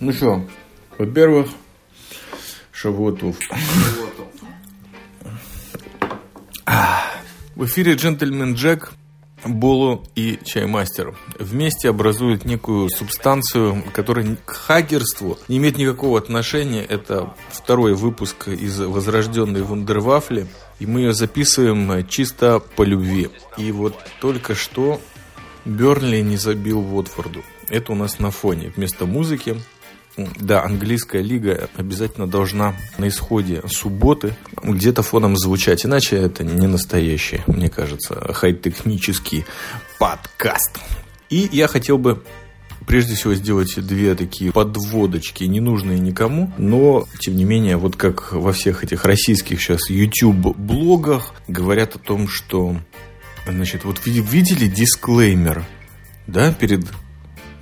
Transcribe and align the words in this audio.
Ну 0.00 0.12
что, 0.12 0.44
во-первых, 0.98 1.48
Шавуатов. 2.72 3.36
В 7.54 7.64
эфире 7.66 7.94
«Джентльмен 7.94 8.54
Джек», 8.54 8.92
Боло 9.46 10.02
и 10.14 10.38
Чаймастер 10.42 11.14
вместе 11.38 11.90
образуют 11.90 12.46
некую 12.46 12.88
субстанцию, 12.88 13.84
которая 13.92 14.36
к 14.36 14.50
хакерству 14.50 15.38
не 15.48 15.58
имеет 15.58 15.76
никакого 15.76 16.18
отношения. 16.18 16.82
Это 16.82 17.34
второй 17.50 17.94
выпуск 17.94 18.48
из 18.48 18.80
возрожденной 18.80 19.62
Вундервафли, 19.62 20.46
и 20.80 20.86
мы 20.86 21.00
ее 21.00 21.12
записываем 21.12 22.06
чисто 22.08 22.58
по 22.58 22.82
любви. 22.84 23.28
И 23.58 23.70
вот 23.70 23.94
только 24.20 24.54
что 24.54 25.00
Бернли 25.66 26.20
не 26.20 26.38
забил 26.38 26.80
Уотфорду. 26.80 27.44
Это 27.68 27.92
у 27.92 27.94
нас 27.94 28.18
на 28.18 28.30
фоне. 28.30 28.72
Вместо 28.74 29.04
музыки 29.04 29.56
да, 30.16 30.64
английская 30.64 31.22
лига 31.22 31.68
обязательно 31.76 32.26
должна 32.26 32.74
на 32.98 33.08
исходе 33.08 33.62
субботы 33.68 34.36
где-то 34.62 35.02
фоном 35.02 35.36
звучать, 35.36 35.84
иначе 35.84 36.16
это 36.16 36.44
не 36.44 36.66
настоящий, 36.66 37.42
мне 37.46 37.68
кажется, 37.68 38.32
хай-технический 38.32 39.44
подкаст. 39.98 40.78
И 41.30 41.48
я 41.50 41.66
хотел 41.66 41.98
бы 41.98 42.22
прежде 42.86 43.14
всего 43.14 43.34
сделать 43.34 43.74
две 43.76 44.14
такие 44.14 44.52
подводочки, 44.52 45.44
ненужные 45.44 45.98
никому, 45.98 46.52
но, 46.58 47.06
тем 47.18 47.36
не 47.36 47.44
менее, 47.44 47.76
вот 47.76 47.96
как 47.96 48.32
во 48.32 48.52
всех 48.52 48.84
этих 48.84 49.04
российских 49.04 49.60
сейчас 49.60 49.90
YouTube-блогах 49.90 51.34
говорят 51.48 51.96
о 51.96 51.98
том, 51.98 52.28
что, 52.28 52.76
значит, 53.46 53.84
вот 53.84 54.00
видели 54.06 54.66
дисклеймер, 54.66 55.64
да, 56.26 56.52
перед 56.52 56.86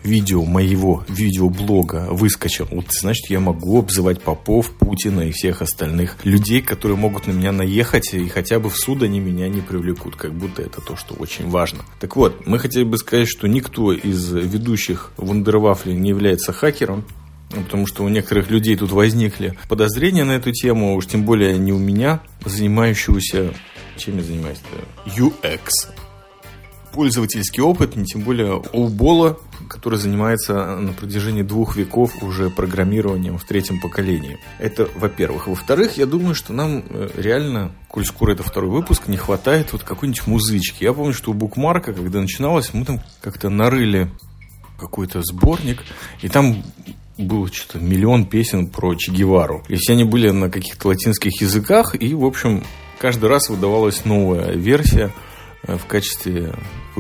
видео 0.05 0.45
моего 0.45 1.05
видеоблога 1.09 2.09
выскочил, 2.11 2.67
вот 2.71 2.87
значит 2.91 3.31
я 3.31 3.41
могу 3.41 3.79
обзывать 3.79 4.21
Попов, 4.23 4.71
Путина 4.71 5.23
и 5.23 5.33
всех 5.33 5.63
остальных 5.63 6.17
людей, 6.25 6.61
которые 6.61 6.97
могут 6.97 7.27
на 7.27 7.33
меня 7.33 7.53
наехать 7.53 8.15
и 8.15 8.29
хотя 8.29 8.59
бы 8.59 8.71
в 8.71 8.77
суд 8.77 9.03
они 9.03 9.21
меня 9.21 9.49
не 9.49 9.61
привлекут, 9.61 10.17
как 10.17 10.35
будто 10.35 10.63
это 10.63 10.81
то, 10.81 10.97
что 10.97 11.15
очень 11.15 11.49
важно. 11.49 11.81
Так 12.01 12.17
вот, 12.17 12.47
мы 12.47 12.59
хотели 12.59 12.85
бы 12.85 12.99
сказать, 12.99 13.29
что 13.29 13.47
никто 13.47 13.93
из 13.93 14.33
ведущих 14.33 15.13
Вундервафли 15.17 15.93
не 15.93 16.11
является 16.11 16.53
хакером, 16.53 17.05
потому 17.51 17.87
что 17.87 18.05
у 18.05 18.09
некоторых 18.09 18.51
людей 18.51 18.77
тут 18.77 18.93
возникли 18.93 19.57
подозрения 19.69 20.25
на 20.25 20.33
эту 20.33 20.53
тему, 20.53 20.95
уж 20.95 21.07
тем 21.07 21.25
более 21.25 21.59
не 21.59 21.73
у 21.73 21.79
меня, 21.79 22.21
занимающегося... 22.45 23.53
Чем 23.99 24.17
я 24.17 24.23
занимаюсь-то? 24.23 25.11
UX 25.21 25.69
пользовательский 26.93 27.63
опыт, 27.63 27.97
не 27.97 28.05
тем 28.05 28.23
более 28.23 28.63
у 28.73 28.89
Бола, 28.89 29.39
который 29.69 29.99
занимается 29.99 30.77
на 30.77 30.93
протяжении 30.93 31.43
двух 31.43 31.77
веков 31.77 32.23
уже 32.23 32.51
программированием 32.51 33.39
в 33.39 33.45
третьем 33.45 33.81
поколении. 33.81 34.39
Это, 34.59 34.89
во-первых. 34.95 35.49
Во-вторых, 35.49 35.97
я 35.97 36.07
думаю, 36.07 36.35
что 36.35 36.53
нам 36.53 36.85
э, 36.89 37.11
реально, 37.17 37.73
коль 37.89 38.05
скоро 38.05 38.33
это 38.33 38.43
второй 38.43 38.71
выпуск, 38.71 39.09
не 39.09 39.17
хватает 39.17 39.73
вот 39.73 39.83
какой-нибудь 39.83 40.27
музычки. 40.27 40.85
Я 40.85 40.93
помню, 40.93 41.15
что 41.15 41.31
у 41.31 41.35
Букмарка, 41.35 41.93
когда 41.93 42.21
начиналось, 42.21 42.75
мы 42.75 42.85
там 42.85 43.01
как-то 43.21 43.49
нарыли 43.49 44.11
какой-то 44.79 45.23
сборник, 45.23 45.83
и 46.21 46.29
там 46.29 46.63
было 47.17 47.47
что-то 47.53 47.79
миллион 47.79 48.27
песен 48.27 48.67
про 48.67 48.95
Че 48.95 49.13
Гевару. 49.13 49.63
И 49.69 49.77
все 49.77 49.93
они 49.93 50.05
были 50.05 50.31
на 50.31 50.51
каких-то 50.51 50.89
латинских 50.89 51.41
языках, 51.41 51.95
и, 52.01 52.15
в 52.15 52.25
общем, 52.25 52.65
каждый 52.99 53.29
раз 53.29 53.49
выдавалась 53.49 54.05
новая 54.05 54.53
версия 54.53 55.07
э, 55.07 55.32
в 55.63 55.87
качестве 55.87 56.55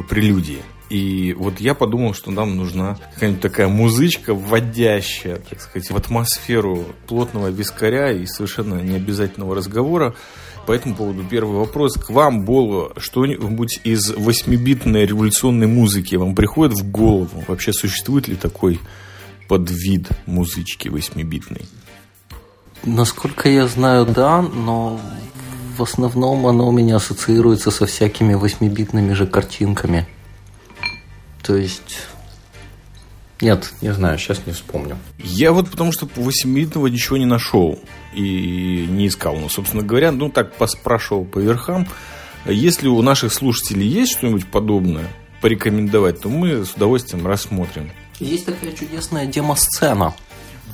прелюдии. 0.08 0.62
И 0.92 1.34
вот 1.38 1.58
я 1.58 1.74
подумал, 1.74 2.12
что 2.12 2.30
нам 2.30 2.54
нужна 2.54 2.98
какая-нибудь 3.14 3.40
такая 3.40 3.66
музычка, 3.66 4.34
вводящая, 4.34 5.36
так 5.36 5.62
сказать, 5.62 5.90
в 5.90 5.96
атмосферу 5.96 6.84
плотного 7.06 7.48
вискаря 7.48 8.12
и 8.12 8.26
совершенно 8.26 8.74
необязательного 8.82 9.54
разговора. 9.54 10.14
По 10.66 10.72
этому 10.72 10.94
поводу 10.94 11.24
первый 11.24 11.56
вопрос 11.56 11.94
к 11.94 12.10
вам, 12.10 12.44
Болу. 12.44 12.92
Что-нибудь 12.98 13.80
из 13.84 14.10
восьмибитной 14.10 15.06
революционной 15.06 15.66
музыки 15.66 16.16
вам 16.16 16.34
приходит 16.34 16.76
в 16.76 16.90
голову? 16.90 17.42
Вообще 17.48 17.72
существует 17.72 18.28
ли 18.28 18.36
такой 18.36 18.78
подвид 19.48 20.08
музычки 20.26 20.88
восьмибитной? 20.88 21.62
Насколько 22.84 23.48
я 23.48 23.66
знаю, 23.66 24.04
да, 24.04 24.42
но 24.42 25.00
в 25.76 25.82
основном 25.82 26.46
оно 26.46 26.68
у 26.68 26.72
меня 26.72 26.96
ассоциируется 26.96 27.70
со 27.70 27.86
всякими 27.86 28.34
восьмибитными 28.34 29.12
же 29.12 29.26
картинками. 29.26 30.06
То 31.42 31.56
есть... 31.56 31.98
Нет, 33.40 33.72
не 33.80 33.92
знаю, 33.92 34.18
сейчас 34.18 34.46
не 34.46 34.52
вспомню. 34.52 34.96
Я 35.18 35.52
вот 35.52 35.68
потому 35.68 35.90
что 35.90 36.06
8-битного 36.06 36.86
ничего 36.86 37.16
не 37.16 37.26
нашел 37.26 37.80
и 38.14 38.86
не 38.88 39.08
искал. 39.08 39.36
Ну, 39.36 39.48
собственно 39.48 39.82
говоря, 39.82 40.12
ну 40.12 40.28
так 40.28 40.54
поспрашивал 40.54 41.24
по 41.24 41.40
верхам. 41.40 41.88
Если 42.46 42.86
у 42.86 43.02
наших 43.02 43.32
слушателей 43.32 43.86
есть 43.86 44.12
что-нибудь 44.12 44.46
подобное 44.46 45.08
порекомендовать, 45.40 46.20
то 46.20 46.28
мы 46.28 46.64
с 46.64 46.70
удовольствием 46.70 47.26
рассмотрим. 47.26 47.90
Есть 48.20 48.46
такая 48.46 48.72
чудесная 48.72 49.26
демо-сцена 49.26 50.14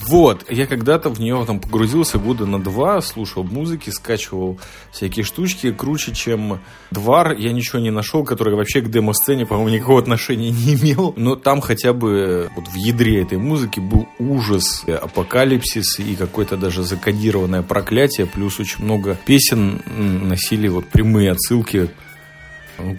вот, 0.09 0.51
я 0.51 0.67
когда-то 0.67 1.11
в 1.11 1.21
нее 1.21 1.45
там 1.47 1.61
погрузился 1.61 2.19
года 2.19 2.47
на 2.47 2.59
два, 2.59 3.01
слушал 3.01 3.45
музыки, 3.45 3.91
скачивал 3.91 4.59
всякие 4.91 5.25
штучки. 5.25 5.71
Круче, 5.73 6.15
чем 6.15 6.61
Двар, 6.91 7.33
я 7.37 7.53
ничего 7.53 7.79
не 7.79 7.91
нашел, 7.91 8.25
который 8.25 8.55
вообще 8.55 8.81
к 8.81 8.91
демо-сцене, 8.91 9.45
по-моему, 9.45 9.77
никакого 9.77 10.01
отношения 10.01 10.51
не 10.51 10.75
имел. 10.75 11.13
Но 11.17 11.37
там 11.37 11.61
хотя 11.61 11.93
бы 11.93 12.51
вот 12.57 12.69
в 12.69 12.75
ядре 12.75 13.23
этой 13.23 13.39
музыки 13.39 13.81
был 13.81 14.09
ужас, 14.19 14.85
апокалипсис 14.87 15.99
и 15.99 16.15
какое-то 16.15 16.57
даже 16.57 16.83
закодированное 16.83 17.63
проклятие. 17.63 18.27
Плюс 18.27 18.59
очень 18.59 18.85
много 18.85 19.19
песен 19.27 19.83
носили 19.87 20.69
вот 20.69 20.87
прямые 20.89 21.33
отсылки 21.33 21.91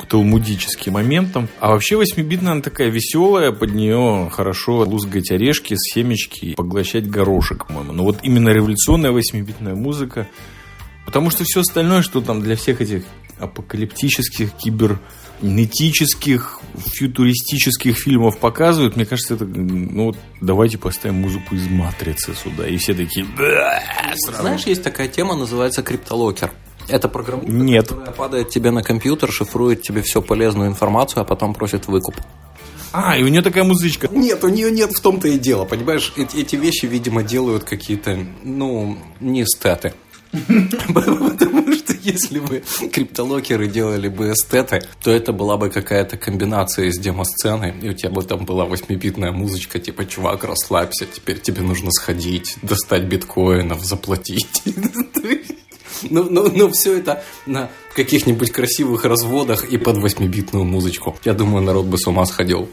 талмудическим 0.10 0.94
моментам. 0.94 1.48
А 1.60 1.72
вообще 1.72 1.96
восьмибитная 1.96 2.54
она 2.54 2.62
такая 2.62 2.90
веселая, 2.90 3.52
под 3.52 3.74
нее 3.74 4.30
хорошо 4.32 4.84
лузгать 4.84 5.32
орешки, 5.32 5.76
семечки, 5.78 6.56
поглощать 6.56 7.10
горошек, 7.10 7.68
по-моему. 7.68 7.94
Но 7.94 8.04
вот 8.04 8.20
именно 8.24 8.50
революционная 8.50 9.12
восьмибитная 9.12 9.76
музыка, 9.76 10.28
потому 11.06 11.30
что 11.30 11.44
все 11.44 11.62
остальное, 11.62 12.02
что 12.02 12.22
там 12.22 12.42
для 12.42 12.56
всех 12.56 12.82
этих 12.82 13.04
апокалиптических, 13.40 14.52
кибернетических, 14.52 16.60
фьютуристических 16.78 17.98
фильмов 17.98 18.38
показывают, 18.38 18.96
мне 18.96 19.06
кажется, 19.06 19.36
это, 19.36 19.46
ну 19.46 20.06
вот, 20.06 20.18
давайте 20.42 20.78
поставим 20.78 21.22
музыку 21.22 21.56
из 21.56 21.68
«Матрицы» 21.70 22.34
сюда. 22.36 22.68
И 22.68 22.78
все 22.78 22.94
такие, 22.94 23.26
Знаешь, 24.28 24.66
есть 24.66 24.84
такая 24.84 25.08
тема, 25.08 25.36
называется 25.36 25.84
криптолокер. 25.84 26.52
Это 26.90 27.08
программа, 27.08 27.44
Нет. 27.46 27.88
которая 27.88 28.12
падает 28.12 28.50
тебе 28.50 28.72
на 28.72 28.84
компьютер, 28.84 29.32
шифрует 29.32 29.82
тебе 29.82 30.02
всю 30.02 30.22
полезную 30.22 30.70
информацию, 30.70 31.22
а 31.22 31.26
потом 31.26 31.54
просит 31.54 31.88
выкуп. 31.88 32.16
А, 32.92 33.16
и 33.18 33.24
у 33.24 33.28
нее 33.28 33.42
такая 33.42 33.64
музычка. 33.64 34.08
Нет, 34.12 34.44
у 34.44 34.50
нее 34.50 34.72
нет 34.72 34.92
в 34.92 35.00
том-то 35.00 35.28
и 35.28 35.38
дело. 35.38 35.66
Понимаешь, 35.66 36.12
эти, 36.18 36.38
эти 36.38 36.56
вещи, 36.56 36.86
видимо, 36.88 37.22
делают 37.24 37.64
какие-то, 37.64 38.18
ну, 38.44 38.98
не 39.20 39.44
эстеты. 39.44 39.94
Потому 40.94 41.74
что 41.74 41.94
если 42.02 42.40
бы 42.40 42.64
криптолокеры 42.92 43.68
делали 43.68 44.10
бы 44.10 44.32
эстеты, 44.32 44.82
то 45.04 45.12
это 45.12 45.34
была 45.34 45.58
бы 45.58 45.70
какая-то 45.70 46.18
комбинация 46.18 46.86
из 46.86 47.00
демо-сцены, 47.00 47.76
и 47.82 47.90
у 47.90 47.94
тебя 47.94 48.12
бы 48.12 48.24
там 48.24 48.46
была 48.46 48.66
восьмибитная 48.66 49.32
музычка, 49.32 49.80
типа, 49.80 50.06
чувак, 50.06 50.44
расслабься, 50.44 51.08
теперь 51.08 51.40
тебе 51.40 51.62
нужно 51.62 51.92
сходить, 51.92 52.58
достать 52.62 53.04
биткоинов, 53.04 53.84
заплатить. 53.84 54.64
Но, 56.10 56.24
но, 56.24 56.44
но 56.44 56.70
все 56.72 56.98
это 56.98 57.24
на 57.46 57.70
каких-нибудь 57.96 58.52
красивых 58.52 59.06
разводах 59.06 59.66
и 59.66 59.78
под 59.78 59.98
восьмибитную 59.98 60.66
музычку. 60.66 61.18
Я 61.26 61.34
думаю, 61.34 61.64
народ 61.64 61.86
бы 61.86 61.98
с 61.98 62.08
ума 62.08 62.26
сходил. 62.26 62.70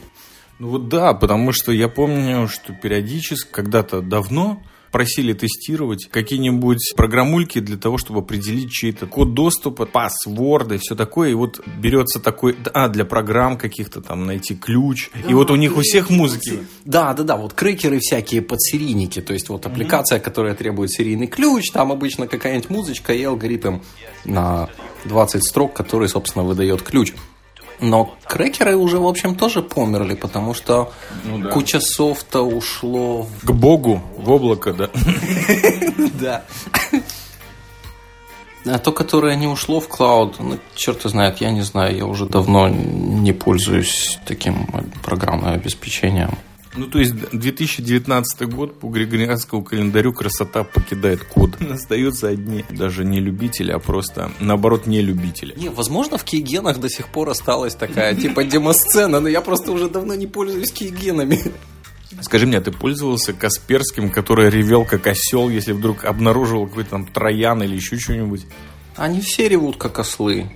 Ну 0.59 0.69
вот 0.69 0.87
да, 0.87 1.13
потому 1.13 1.51
что 1.51 1.71
я 1.71 1.87
помню, 1.87 2.47
что 2.47 2.73
периодически, 2.73 3.49
когда-то 3.51 4.01
давно, 4.01 4.63
просили 4.97 5.33
тестировать 5.33 6.09
какие-нибудь 6.09 6.93
программульки 6.95 7.59
для 7.59 7.77
того, 7.77 7.99
чтобы 7.99 8.21
определить 8.21 8.71
чей-то 8.71 9.05
код 9.05 9.35
доступа, 9.35 9.85
паспорды 9.85 10.75
и 10.75 10.77
все 10.79 10.95
такое. 10.95 11.29
И 11.29 11.33
вот 11.35 11.61
берется 11.77 12.19
такой, 12.19 12.55
а, 12.73 12.87
для 12.87 13.05
программ 13.05 13.59
каких-то 13.59 14.01
там 14.01 14.25
найти 14.25 14.55
ключ. 14.55 15.11
Да, 15.13 15.29
и 15.29 15.35
вот 15.35 15.51
у 15.51 15.55
них 15.55 15.77
у 15.77 15.81
всех 15.81 16.09
музыки. 16.09 16.63
Да, 16.83 17.13
да, 17.13 17.21
да, 17.21 17.37
вот 17.37 17.53
крекеры 17.53 17.99
всякие 17.99 18.41
подсерийники. 18.41 19.21
То 19.21 19.33
есть 19.33 19.49
вот 19.49 19.67
аппликация, 19.67 20.17
mm-hmm. 20.17 20.23
которая 20.23 20.55
требует 20.55 20.89
серийный 20.89 21.27
ключ, 21.27 21.69
там 21.71 21.91
обычно 21.91 22.27
какая-нибудь 22.27 22.71
музычка 22.71 23.13
и 23.13 23.21
алгоритм 23.21 23.81
на 24.25 24.67
20 25.05 25.43
строк, 25.43 25.75
который, 25.75 26.09
собственно, 26.09 26.43
выдает 26.43 26.81
ключ. 26.81 27.13
Но 27.79 28.15
крекеры 28.25 28.75
уже, 28.75 28.97
в 28.97 29.05
общем, 29.05 29.35
тоже 29.35 29.61
померли, 29.61 30.15
потому 30.15 30.53
что 30.53 30.91
ну, 31.25 31.39
да. 31.39 31.49
куча 31.49 31.79
софта 31.79 32.41
ушло... 32.41 33.27
К 33.43 33.51
богу, 33.51 34.01
в 34.17 34.31
облако, 34.31 34.73
да. 34.73 34.89
Да. 36.19 36.43
А 38.65 38.79
то, 38.79 38.91
которое 38.91 39.35
не 39.35 39.47
ушло 39.47 39.79
в 39.79 39.87
клауд, 39.87 40.39
ну, 40.39 40.57
черт 40.75 41.03
знает, 41.03 41.39
я 41.39 41.51
не 41.51 41.61
знаю, 41.61 41.95
я 41.95 42.05
уже 42.05 42.25
давно 42.25 42.67
не 42.67 43.31
пользуюсь 43.31 44.19
таким 44.25 44.67
программным 45.03 45.53
обеспечением. 45.53 46.37
Ну, 46.77 46.85
то 46.85 46.99
есть 46.99 47.13
2019 47.31 48.41
год 48.53 48.79
по 48.79 48.87
григорианскому 48.87 49.63
календарю 49.63 50.13
красота 50.13 50.63
покидает 50.63 51.23
код. 51.23 51.59
Остаются 51.71 52.27
одни, 52.29 52.63
даже 52.69 53.03
не 53.03 53.19
любители, 53.19 53.71
а 53.71 53.79
просто, 53.79 54.31
наоборот, 54.39 54.85
не 54.85 55.01
любители. 55.01 55.55
Не, 55.57 55.69
возможно, 55.69 56.17
в 56.17 56.23
кейгенах 56.23 56.79
до 56.79 56.89
сих 56.89 57.07
пор 57.09 57.29
осталась 57.29 57.75
такая, 57.75 58.15
типа, 58.19 58.43
демосцена, 58.43 59.19
но 59.19 59.27
я 59.27 59.41
просто 59.41 59.71
уже 59.71 59.89
давно 59.89 60.13
не 60.13 60.27
пользуюсь 60.27 60.71
кейгенами. 60.71 61.39
Скажи 62.21 62.45
мне, 62.45 62.59
а 62.59 62.61
ты 62.61 62.71
пользовался 62.71 63.33
Касперским, 63.33 64.09
который 64.11 64.49
ревел 64.49 64.85
как 64.85 65.07
осел, 65.07 65.49
если 65.49 65.73
вдруг 65.73 66.05
обнаружил 66.05 66.67
какой-то 66.67 66.91
там 66.91 67.05
троян 67.07 67.61
или 67.63 67.75
еще 67.75 67.97
что-нибудь? 67.97 68.45
Они 68.95 69.19
все 69.19 69.47
ревут 69.49 69.77
как 69.77 69.99
ослы. 69.99 70.49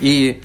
И 0.00 0.40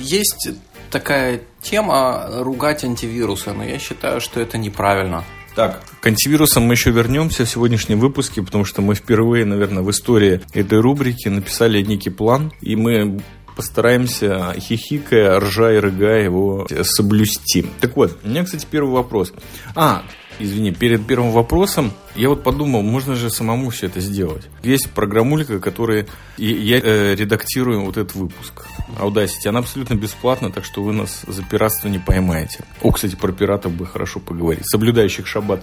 есть 0.00 0.48
такая 0.90 1.40
тема 1.60 2.26
ругать 2.30 2.84
антивирусы, 2.84 3.52
но 3.52 3.64
я 3.64 3.78
считаю, 3.78 4.20
что 4.20 4.40
это 4.40 4.58
неправильно. 4.58 5.24
Так, 5.54 5.82
к 6.00 6.06
антивирусам 6.06 6.64
мы 6.64 6.74
еще 6.74 6.90
вернемся 6.90 7.46
в 7.46 7.48
сегодняшнем 7.48 7.98
выпуске, 7.98 8.42
потому 8.42 8.66
что 8.66 8.82
мы 8.82 8.94
впервые, 8.94 9.46
наверное, 9.46 9.82
в 9.82 9.90
истории 9.90 10.42
этой 10.52 10.80
рубрики 10.80 11.28
написали 11.28 11.80
некий 11.80 12.10
план, 12.10 12.52
и 12.60 12.76
мы 12.76 13.22
постараемся, 13.56 14.54
хихикая, 14.58 15.40
ржа 15.40 15.72
и 15.72 15.78
рыгая 15.78 16.24
его 16.24 16.68
соблюсти. 16.82 17.66
Так 17.80 17.96
вот, 17.96 18.18
у 18.22 18.28
меня, 18.28 18.44
кстати, 18.44 18.66
первый 18.70 18.92
вопрос. 18.92 19.32
А, 19.74 20.02
Извини, 20.38 20.72
перед 20.72 21.06
первым 21.06 21.30
вопросом 21.30 21.92
я 22.14 22.28
вот 22.28 22.42
подумал, 22.42 22.82
можно 22.82 23.14
же 23.14 23.30
самому 23.30 23.70
все 23.70 23.86
это 23.86 24.00
сделать. 24.00 24.44
Есть 24.62 24.90
программулька, 24.90 25.60
которая... 25.60 26.06
Я 26.36 26.78
э, 26.78 27.14
редактирую 27.14 27.84
вот 27.84 27.96
этот 27.96 28.14
выпуск. 28.14 28.66
Audacity. 28.98 29.48
Она 29.48 29.60
абсолютно 29.60 29.94
бесплатна, 29.94 30.50
так 30.50 30.64
что 30.64 30.82
вы 30.82 30.92
нас 30.92 31.22
за 31.26 31.42
пиратство 31.42 31.88
не 31.88 31.98
поймаете. 31.98 32.64
О, 32.82 32.90
кстати, 32.92 33.14
про 33.16 33.32
пиратов 33.32 33.72
бы 33.72 33.86
хорошо 33.86 34.20
поговорить. 34.20 34.68
Соблюдающих 34.68 35.26
шаббат. 35.26 35.62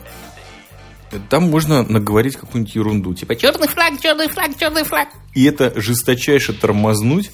Там 1.29 1.43
можно 1.43 1.83
наговорить 1.83 2.35
какую-нибудь 2.35 2.73
ерунду, 2.73 3.13
типа 3.13 3.35
черный 3.35 3.67
флаг, 3.67 4.01
черный 4.01 4.27
флаг, 4.27 4.57
черный 4.57 4.83
флаг. 4.83 5.09
И 5.35 5.43
это 5.43 5.71
жесточайше 5.79 6.53
тормознуть 6.53 7.31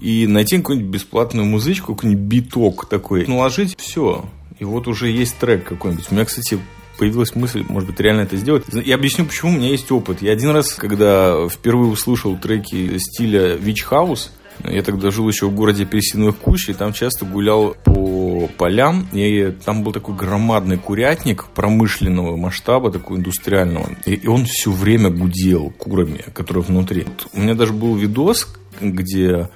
и 0.00 0.26
найти 0.26 0.58
какую-нибудь 0.58 0.90
бесплатную 0.90 1.46
музычку, 1.46 1.94
какой-нибудь 1.94 2.24
биток 2.24 2.88
такой, 2.88 3.26
наложить, 3.26 3.76
все. 3.78 4.24
И 4.64 4.66
вот 4.66 4.88
уже 4.88 5.10
есть 5.10 5.36
трек 5.36 5.68
какой-нибудь. 5.68 6.06
У 6.10 6.14
меня, 6.14 6.24
кстати, 6.24 6.58
появилась 6.98 7.34
мысль, 7.34 7.66
может 7.68 7.90
быть, 7.90 8.00
реально 8.00 8.22
это 8.22 8.38
сделать. 8.38 8.64
Я 8.72 8.94
объясню, 8.94 9.26
почему 9.26 9.50
у 9.50 9.54
меня 9.56 9.68
есть 9.68 9.92
опыт. 9.92 10.22
Я 10.22 10.32
один 10.32 10.52
раз, 10.52 10.72
когда 10.72 11.46
впервые 11.50 11.90
услышал 11.90 12.34
треки 12.38 12.96
стиля 12.96 13.56
Witch 13.56 13.86
House, 13.90 14.30
я 14.64 14.80
тогда 14.80 15.10
жил 15.10 15.28
еще 15.28 15.48
в 15.48 15.54
городе 15.54 15.82
Апельсиновых 15.82 16.38
Кущ, 16.38 16.70
и 16.70 16.72
там 16.72 16.94
часто 16.94 17.26
гулял 17.26 17.76
по 17.84 18.48
полям, 18.56 19.06
и 19.12 19.52
там 19.66 19.82
был 19.82 19.92
такой 19.92 20.14
громадный 20.16 20.78
курятник 20.78 21.44
промышленного 21.54 22.36
масштаба, 22.38 22.90
такой 22.90 23.18
индустриального, 23.18 23.90
и, 24.06 24.26
он 24.26 24.46
все 24.46 24.70
время 24.70 25.10
гудел 25.10 25.74
курами, 25.76 26.24
которые 26.32 26.62
внутри. 26.62 27.04
У 27.34 27.40
меня 27.40 27.54
даже 27.54 27.74
был 27.74 27.96
видос, 27.96 28.48
где 28.80 29.50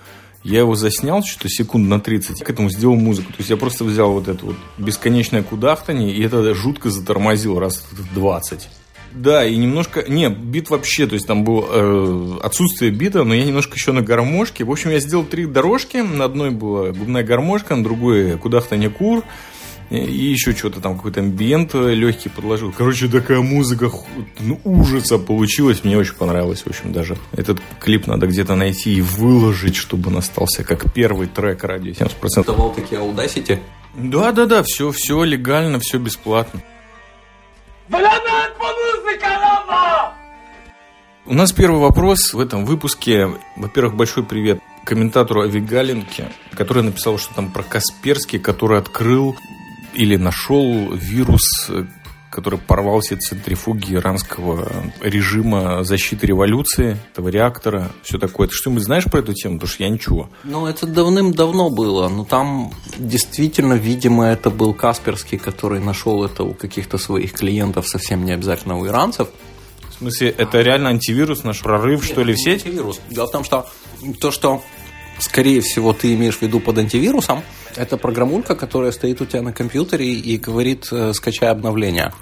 я 0.48 0.60
его 0.60 0.74
заснял 0.74 1.22
что-то 1.22 1.50
секунд 1.50 1.88
на 1.88 2.00
30, 2.00 2.42
к 2.42 2.50
этому 2.50 2.70
сделал 2.70 2.96
музыку. 2.96 3.28
То 3.28 3.38
есть 3.38 3.50
я 3.50 3.58
просто 3.58 3.84
взял 3.84 4.12
вот 4.12 4.28
это 4.28 4.46
вот 4.46 4.56
бесконечное 4.78 5.42
кудахтание, 5.42 6.10
и 6.10 6.22
это 6.22 6.54
жутко 6.54 6.90
затормозил 6.90 7.58
раз 7.58 7.84
в 7.90 8.14
20. 8.14 8.68
Да, 9.12 9.44
и 9.44 9.56
немножко... 9.56 10.04
Не, 10.08 10.30
бит 10.30 10.70
вообще, 10.70 11.06
то 11.06 11.14
есть 11.14 11.26
там 11.26 11.44
было 11.44 11.66
э, 11.70 12.38
отсутствие 12.42 12.90
бита, 12.90 13.24
но 13.24 13.34
я 13.34 13.44
немножко 13.44 13.74
еще 13.74 13.92
на 13.92 14.00
гармошке. 14.00 14.64
В 14.64 14.70
общем, 14.70 14.90
я 14.90 15.00
сделал 15.00 15.24
три 15.24 15.44
дорожки. 15.44 15.98
На 15.98 16.24
одной 16.24 16.50
была 16.50 16.92
губная 16.92 17.22
гармошка, 17.22 17.76
на 17.76 17.84
другой 17.84 18.38
кудахтание 18.38 18.90
кур. 18.90 19.24
И 19.90 19.96
еще 19.96 20.54
что-то 20.54 20.80
там, 20.80 20.96
какой-то 20.96 21.20
амбиент 21.20 21.72
легкий 21.74 22.28
подложил. 22.28 22.72
Короче, 22.76 23.08
такая 23.08 23.40
музыка 23.40 23.90
ну, 24.38 24.60
ужаса 24.64 25.18
получилась. 25.18 25.82
Мне 25.82 25.96
очень 25.96 26.14
понравилось. 26.14 26.62
В 26.62 26.66
общем, 26.66 26.92
даже 26.92 27.16
этот 27.32 27.58
клип 27.80 28.06
надо 28.06 28.26
где-то 28.26 28.54
найти 28.54 28.96
и 28.96 29.00
выложить, 29.00 29.76
чтобы 29.76 30.10
он 30.10 30.18
остался 30.18 30.62
как 30.62 30.92
первый 30.92 31.26
трек 31.26 31.64
ради 31.64 31.90
70%. 31.90 32.44
Давал 32.44 32.74
такие 32.74 33.00
Audacity? 33.00 33.60
Да, 33.94 34.32
да, 34.32 34.44
да, 34.44 34.62
все, 34.62 34.90
все 34.92 35.24
легально, 35.24 35.80
все 35.80 35.98
бесплатно. 35.98 36.62
У 41.24 41.34
нас 41.34 41.52
первый 41.52 41.80
вопрос 41.80 42.32
в 42.32 42.40
этом 42.40 42.64
выпуске. 42.64 43.28
Во-первых, 43.56 43.94
большой 43.94 44.24
привет 44.24 44.60
комментатору 44.84 45.42
Авигаленке, 45.42 46.30
который 46.54 46.82
написал, 46.82 47.18
что 47.18 47.34
там 47.34 47.52
про 47.52 47.62
Касперский, 47.62 48.38
который 48.38 48.78
открыл 48.78 49.36
или 49.94 50.16
нашел 50.16 50.92
вирус, 50.92 51.70
который 52.30 52.58
порвал 52.58 53.00
все 53.00 53.16
центрифуги 53.16 53.94
иранского 53.94 54.68
режима 55.00 55.82
защиты 55.82 56.26
революции, 56.26 56.96
этого 57.12 57.28
реактора, 57.28 57.90
все 58.02 58.18
такое. 58.18 58.48
Ты 58.48 58.54
что-нибудь 58.54 58.84
знаешь 58.84 59.04
про 59.04 59.20
эту 59.20 59.32
тему? 59.34 59.54
Потому 59.56 59.68
что 59.68 59.82
я 59.82 59.88
ничего. 59.88 60.30
Ну, 60.44 60.66
это 60.66 60.86
давным-давно 60.86 61.70
было. 61.70 62.08
Но 62.08 62.24
там 62.24 62.72
действительно, 62.98 63.74
видимо, 63.74 64.26
это 64.26 64.50
был 64.50 64.74
Касперский, 64.74 65.38
который 65.38 65.80
нашел 65.80 66.24
это 66.24 66.44
у 66.44 66.54
каких-то 66.54 66.98
своих 66.98 67.32
клиентов, 67.32 67.88
совсем 67.88 68.24
не 68.24 68.32
обязательно 68.32 68.78
у 68.78 68.86
иранцев. 68.86 69.28
В 69.88 69.94
смысле, 69.98 70.28
это 70.28 70.60
реально 70.60 70.90
антивирус, 70.90 71.42
наш 71.42 71.60
прорыв, 71.60 72.02
Нет, 72.02 72.12
что 72.12 72.22
ли, 72.22 72.34
в 72.34 72.38
сеть? 72.38 72.64
антивирус. 72.64 73.00
Дело 73.10 73.26
в 73.26 73.32
том, 73.32 73.42
что 73.42 73.68
то, 74.20 74.30
что 74.30 74.62
скорее 75.18 75.60
всего, 75.60 75.92
ты 75.92 76.14
имеешь 76.14 76.38
в 76.38 76.42
виду 76.42 76.60
под 76.60 76.78
антивирусом, 76.78 77.42
это 77.76 77.96
программулька, 77.96 78.54
которая 78.56 78.92
стоит 78.92 79.20
у 79.20 79.26
тебя 79.26 79.42
на 79.42 79.52
компьютере 79.52 80.12
и 80.12 80.36
говорит 80.36 80.88
э, 80.90 81.12
«скачай 81.12 81.50
обновление». 81.50 82.12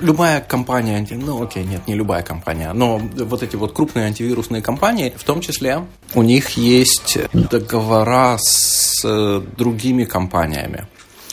Любая 0.00 0.40
компания, 0.40 1.06
ну 1.12 1.44
окей, 1.44 1.62
нет, 1.64 1.86
не 1.86 1.94
любая 1.94 2.24
компания, 2.24 2.72
но 2.72 2.98
вот 2.98 3.44
эти 3.44 3.54
вот 3.54 3.72
крупные 3.72 4.06
антивирусные 4.06 4.60
компании, 4.60 5.12
в 5.16 5.22
том 5.22 5.40
числе, 5.40 5.86
у 6.14 6.22
них 6.22 6.50
есть 6.50 7.16
договора 7.32 8.36
с 8.40 9.04
э, 9.04 9.40
другими 9.56 10.04
компаниями. 10.04 10.88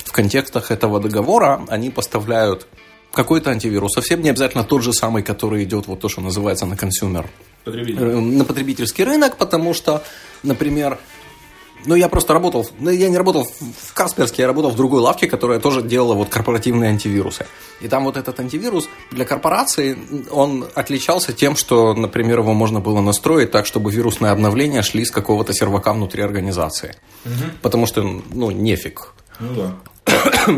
В 0.05 0.11
контекстах 0.11 0.69
этого 0.69 0.99
договора 0.99 1.65
они 1.69 1.89
поставляют 1.89 2.67
какой-то 3.11 3.49
антивирус, 3.49 3.93
совсем 3.93 4.21
не 4.21 4.29
обязательно 4.29 4.63
тот 4.63 4.83
же 4.83 4.93
самый, 4.93 5.23
который 5.23 5.63
идет 5.63 5.87
вот 5.87 5.99
то, 5.99 6.07
что 6.07 6.21
называется 6.21 6.65
на 6.65 6.77
consumer, 6.77 7.29
Потребитель. 7.63 7.99
на 7.99 8.45
потребительский 8.45 9.03
рынок, 9.03 9.37
потому 9.37 9.73
что, 9.73 10.03
например, 10.43 10.97
ну, 11.85 11.95
я 11.95 12.09
просто 12.09 12.33
работал, 12.33 12.67
ну, 12.79 12.91
я 12.91 13.09
не 13.09 13.17
работал 13.17 13.43
в 13.43 13.93
Касперске, 13.93 14.43
я 14.43 14.47
работал 14.47 14.71
в 14.71 14.75
другой 14.75 15.01
лавке, 15.01 15.27
которая 15.27 15.59
тоже 15.59 15.81
делала 15.81 16.13
вот 16.13 16.29
корпоративные 16.29 16.91
антивирусы. 16.91 17.47
И 17.79 17.87
там 17.87 18.03
вот 18.03 18.17
этот 18.17 18.39
антивирус 18.39 18.87
для 19.09 19.25
корпорации, 19.25 19.97
он 20.29 20.67
отличался 20.75 21.33
тем, 21.33 21.55
что, 21.55 21.93
например, 21.93 22.39
его 22.39 22.53
можно 22.53 22.79
было 22.79 23.01
настроить 23.01 23.51
так, 23.51 23.65
чтобы 23.65 23.91
вирусные 23.91 24.31
обновления 24.31 24.83
шли 24.83 25.05
с 25.05 25.11
какого-то 25.11 25.53
сервака 25.53 25.93
внутри 25.93 26.21
организации. 26.21 26.95
Угу. 27.25 27.51
Потому 27.61 27.85
что, 27.87 28.03
ну, 28.03 28.51
нефиг. 28.51 29.13
Ну 29.39 29.55
да. 29.55 29.75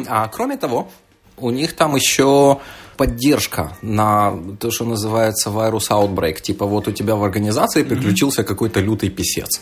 А 0.07 0.27
кроме 0.27 0.57
того, 0.57 0.89
у 1.37 1.51
них 1.51 1.73
там 1.73 1.95
еще 1.95 2.59
поддержка 2.97 3.77
на 3.81 4.33
то, 4.59 4.71
что 4.71 4.85
называется 4.85 5.49
virus 5.49 5.89
outbreak. 5.89 6.41
Типа 6.41 6.65
вот 6.65 6.87
у 6.87 6.91
тебя 6.91 7.15
в 7.15 7.23
организации 7.23 7.83
приключился 7.83 8.41
mm-hmm. 8.41 8.45
какой-то 8.45 8.79
лютый 8.81 9.09
писец 9.09 9.61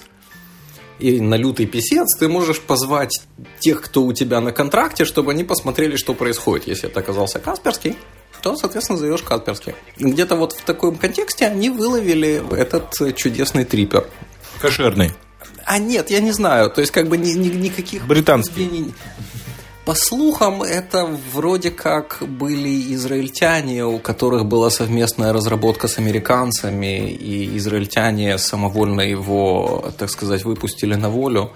и 1.01 1.19
на 1.19 1.35
лютый 1.35 1.65
писец, 1.65 2.15
ты 2.15 2.27
можешь 2.27 2.61
позвать 2.61 3.21
тех, 3.59 3.81
кто 3.81 4.03
у 4.03 4.13
тебя 4.13 4.39
на 4.39 4.51
контракте, 4.51 5.03
чтобы 5.03 5.31
они 5.31 5.43
посмотрели, 5.43 5.95
что 5.95 6.13
происходит. 6.13 6.67
Если 6.67 6.89
это 6.89 6.99
оказался 6.99 7.39
Касперский, 7.39 7.97
то, 8.43 8.55
соответственно, 8.55 8.99
зовешь 8.99 9.23
Касперский. 9.23 9.73
Где-то 9.97 10.35
вот 10.35 10.53
в 10.53 10.63
таком 10.63 10.95
контексте 10.95 11.47
они 11.47 11.69
выловили 11.69 12.41
этот 12.55 12.93
чудесный 13.15 13.65
трипер. 13.65 14.07
Кошерный. 14.61 15.11
А 15.65 15.79
нет, 15.79 16.11
я 16.11 16.19
не 16.19 16.31
знаю. 16.31 16.69
То 16.69 16.81
есть, 16.81 16.91
как 16.91 17.07
бы 17.07 17.17
ни, 17.17 17.31
ни, 17.31 17.49
никаких... 17.49 18.05
Британский. 18.05 18.93
По 19.91 19.95
слухам, 19.95 20.63
это 20.63 21.05
вроде 21.33 21.69
как 21.69 22.19
были 22.21 22.93
израильтяне, 22.93 23.83
у 23.83 23.99
которых 23.99 24.45
была 24.45 24.69
совместная 24.69 25.33
разработка 25.33 25.89
с 25.89 25.97
американцами, 25.97 27.11
и 27.11 27.57
израильтяне 27.57 28.37
самовольно 28.37 29.01
его, 29.01 29.91
так 29.97 30.09
сказать, 30.09 30.45
выпустили 30.45 30.95
на 30.95 31.09
волю, 31.09 31.51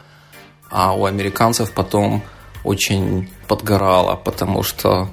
а 0.70 0.98
у 0.98 1.06
американцев 1.06 1.72
потом 1.72 2.24
очень 2.66 3.30
подгорало, 3.48 4.18
потому 4.18 4.64
что 4.64 5.08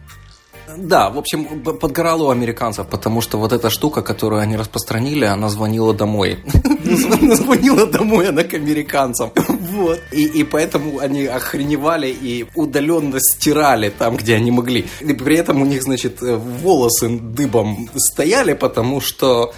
да, 0.76 1.10
в 1.10 1.18
общем, 1.18 1.62
подгорало 1.62 2.24
у 2.24 2.30
американцев, 2.30 2.86
потому 2.86 3.20
что 3.20 3.38
вот 3.38 3.52
эта 3.52 3.70
штука, 3.70 4.02
которую 4.02 4.40
они 4.40 4.56
распространили, 4.56 5.24
она 5.24 5.48
звонила 5.48 5.94
домой. 5.94 6.38
Она 6.84 7.36
звонила 7.36 7.86
домой, 7.86 8.28
она 8.28 8.44
к 8.44 8.54
американцам. 8.54 9.30
Вот. 9.36 10.00
И, 10.12 10.24
и 10.24 10.44
поэтому 10.44 10.98
они 10.98 11.26
охреневали 11.26 12.08
и 12.08 12.46
удаленно 12.54 13.18
стирали 13.20 13.90
там, 13.90 14.16
где 14.16 14.36
они 14.36 14.50
могли. 14.50 14.86
И 15.00 15.12
при 15.12 15.36
этом 15.36 15.62
у 15.62 15.64
них, 15.64 15.82
значит, 15.82 16.20
волосы 16.20 17.08
дыбом 17.08 17.88
стояли, 17.96 18.54
потому 18.54 19.00
что 19.00 19.52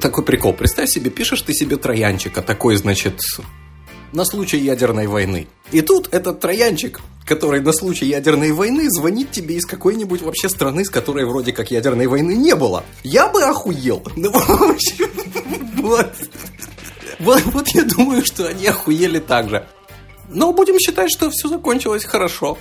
такой 0.00 0.24
прикол. 0.24 0.52
Представь 0.52 0.88
себе, 0.88 1.10
пишешь 1.10 1.42
ты 1.42 1.52
себе 1.52 1.76
троянчика, 1.76 2.42
такой, 2.42 2.76
значит, 2.76 3.20
на 4.16 4.24
случай 4.24 4.56
ядерной 4.56 5.06
войны. 5.06 5.46
И 5.72 5.82
тут 5.82 6.08
этот 6.10 6.40
троянчик, 6.40 7.00
который 7.26 7.60
на 7.60 7.72
случай 7.74 8.06
ядерной 8.06 8.50
войны 8.50 8.88
звонит 8.88 9.30
тебе 9.30 9.56
из 9.56 9.66
какой-нибудь 9.66 10.22
вообще 10.22 10.48
страны, 10.48 10.86
с 10.86 10.88
которой 10.88 11.26
вроде 11.26 11.52
как 11.52 11.70
ядерной 11.70 12.06
войны 12.06 12.34
не 12.34 12.54
было. 12.54 12.82
Я 13.04 13.28
бы 13.28 13.42
охуел. 13.42 14.02
Ну, 14.16 14.30
в 14.32 14.70
общем, 14.70 15.10
вот. 15.82 16.10
Вот, 17.18 17.42
вот 17.44 17.68
я 17.68 17.84
думаю, 17.84 18.24
что 18.24 18.48
они 18.48 18.66
охуели 18.66 19.18
так 19.18 19.50
же. 19.50 19.66
Но 20.30 20.52
будем 20.54 20.78
считать, 20.78 21.10
что 21.10 21.28
все 21.30 21.48
закончилось 21.48 22.04
хорошо. 22.04 22.56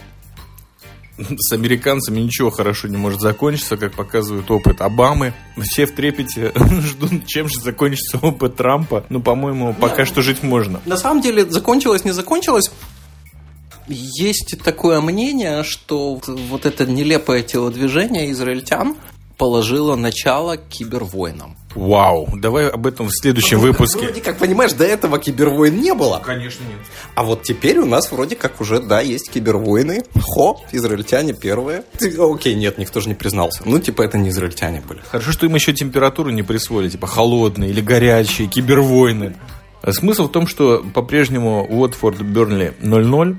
С 1.38 1.54
американцами 1.54 2.20
ничего 2.20 2.50
хорошо 2.50 2.88
не 2.88 2.98
может 2.98 3.22
закончиться, 3.22 3.78
как 3.78 3.94
показывает 3.94 4.50
опыт 4.52 4.82
Обамы. 4.82 5.34
Все 5.62 5.86
в 5.86 5.94
трепете 5.94 6.52
ждут, 6.82 7.26
чем 7.26 7.48
же 7.48 7.60
закончится 7.60 8.18
опыт 8.22 8.56
Трампа. 8.56 9.06
Ну, 9.10 9.22
по-моему, 9.22 9.74
пока 9.74 10.00
Нет, 10.00 10.08
что 10.08 10.22
жить 10.22 10.44
можно. 10.44 10.82
На 10.86 10.98
самом 10.98 11.22
деле, 11.22 11.46
закончилось, 11.46 12.04
не 12.04 12.12
закончилось. 12.12 12.72
Есть 13.88 14.56
такое 14.64 15.00
мнение, 15.00 15.64
что 15.64 16.20
вот 16.26 16.66
это 16.66 16.86
нелепое 16.86 17.44
телодвижение 17.44 18.32
израильтян 18.32 18.98
положило 19.38 19.96
начало 19.96 20.58
кибервойнам. 20.58 21.56
Вау, 21.76 22.30
давай 22.36 22.70
об 22.70 22.88
этом 22.88 23.08
в 23.08 23.12
следующем 23.12 23.60
вроде, 23.60 23.74
выпуске. 23.74 24.00
Вроде 24.00 24.22
как, 24.22 24.38
понимаешь, 24.38 24.74
до 24.74 24.86
этого 24.86 25.20
кибервойн 25.20 25.80
не 25.80 25.94
было. 25.94 26.22
Конечно, 26.26 26.64
нет. 26.64 26.80
А 27.16 27.24
вот 27.24 27.44
теперь 27.44 27.78
у 27.80 27.86
нас 27.86 28.12
вроде 28.12 28.36
как 28.36 28.62
уже, 28.62 28.80
да, 28.80 29.02
есть 29.02 29.30
кибервойны. 29.30 30.04
Хо, 30.22 30.62
израильтяне 30.72 31.34
первые. 31.34 31.84
Ты, 31.98 32.16
окей, 32.18 32.56
нет, 32.56 32.78
никто 32.78 33.02
же 33.02 33.10
не 33.10 33.16
признался. 33.16 33.64
Ну, 33.66 33.80
типа, 33.80 34.04
это 34.04 34.18
не 34.18 34.30
израильтяне 34.30 34.82
были. 34.88 35.02
Хорошо, 35.12 35.32
что 35.32 35.46
им 35.46 35.56
еще 35.56 35.74
температуру 35.74 36.30
не 36.30 36.44
присвоили, 36.44 36.90
типа, 36.90 37.08
холодные 37.08 37.70
или 37.72 37.82
горячие, 37.82 38.48
кибервойны. 38.48 39.36
Смысл 39.92 40.28
в 40.28 40.32
том, 40.32 40.48
что 40.48 40.84
по-прежнему 40.94 41.66
Уотфорд 41.66 42.22
Бернли 42.22 42.74
0-0. 42.82 43.36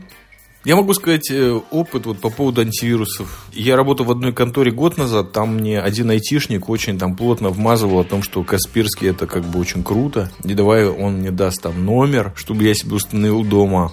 Я 0.66 0.74
могу 0.74 0.94
сказать 0.94 1.30
э, 1.30 1.60
опыт 1.70 2.06
вот 2.06 2.18
по 2.18 2.28
поводу 2.28 2.60
антивирусов. 2.60 3.46
Я 3.52 3.76
работал 3.76 4.04
в 4.04 4.10
одной 4.10 4.32
конторе 4.32 4.72
год 4.72 4.96
назад, 4.96 5.30
там 5.30 5.58
мне 5.58 5.78
один 5.78 6.10
айтишник 6.10 6.68
очень 6.68 6.98
там 6.98 7.14
плотно 7.14 7.50
вмазывал 7.50 8.00
о 8.00 8.04
том, 8.04 8.20
что 8.20 8.42
Касперский 8.42 9.08
это 9.10 9.28
как 9.28 9.44
бы 9.44 9.60
очень 9.60 9.84
круто. 9.84 10.28
И 10.42 10.54
давай 10.54 10.88
он 10.88 11.18
мне 11.18 11.30
даст 11.30 11.62
там 11.62 11.84
номер, 11.84 12.32
чтобы 12.34 12.64
я 12.64 12.74
себе 12.74 12.96
установил 12.96 13.44
дома 13.44 13.92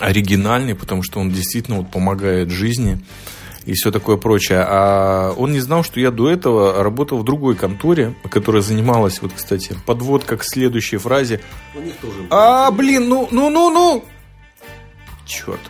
оригинальный, 0.00 0.74
потому 0.74 1.04
что 1.04 1.20
он 1.20 1.30
действительно 1.30 1.76
вот 1.76 1.92
помогает 1.92 2.50
жизни 2.50 2.98
и 3.64 3.74
все 3.74 3.92
такое 3.92 4.16
прочее. 4.16 4.66
А 4.66 5.34
он 5.36 5.52
не 5.52 5.60
знал, 5.60 5.84
что 5.84 6.00
я 6.00 6.10
до 6.10 6.28
этого 6.28 6.82
работал 6.82 7.18
в 7.18 7.24
другой 7.24 7.54
конторе, 7.54 8.16
которая 8.28 8.60
занималась, 8.60 9.22
вот, 9.22 9.34
кстати, 9.36 9.76
подводка 9.86 10.36
к 10.36 10.42
следующей 10.42 10.96
фразе. 10.96 11.40
У 11.76 11.80
них 11.80 11.94
тоже. 11.98 12.26
А, 12.30 12.72
блин, 12.72 13.08
ну, 13.08 13.28
ну, 13.30 13.50
ну, 13.50 13.70
ну! 13.70 14.04
Черт 15.24 15.60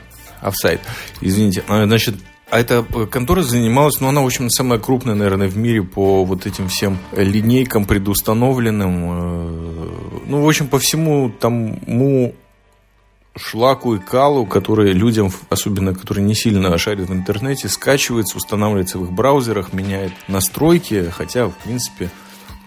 офсайд. 0.46 0.80
Извините. 1.20 1.64
А, 1.68 1.84
значит, 1.84 2.14
а 2.48 2.60
эта 2.60 2.84
контора 3.10 3.42
занималась, 3.42 4.00
ну, 4.00 4.08
она, 4.08 4.20
в 4.20 4.26
общем, 4.26 4.48
самая 4.50 4.78
крупная, 4.78 5.14
наверное, 5.14 5.48
в 5.48 5.56
мире 5.56 5.82
по 5.82 6.24
вот 6.24 6.46
этим 6.46 6.68
всем 6.68 6.98
линейкам 7.12 7.86
предустановленным. 7.86 9.04
Э, 9.04 9.88
ну, 10.26 10.42
в 10.42 10.48
общем, 10.48 10.68
по 10.68 10.78
всему 10.78 11.28
тому 11.28 12.34
шлаку 13.36 13.94
и 13.94 13.98
калу, 13.98 14.46
которые 14.46 14.92
людям, 14.92 15.30
особенно 15.50 15.92
которые 15.92 16.24
не 16.24 16.34
сильно 16.34 16.76
шарят 16.78 17.08
в 17.08 17.12
интернете, 17.12 17.68
скачивается, 17.68 18.36
устанавливается 18.36 18.98
в 18.98 19.04
их 19.04 19.12
браузерах, 19.12 19.72
меняет 19.72 20.12
настройки, 20.28 21.10
хотя, 21.10 21.48
в 21.48 21.54
принципе, 21.56 22.10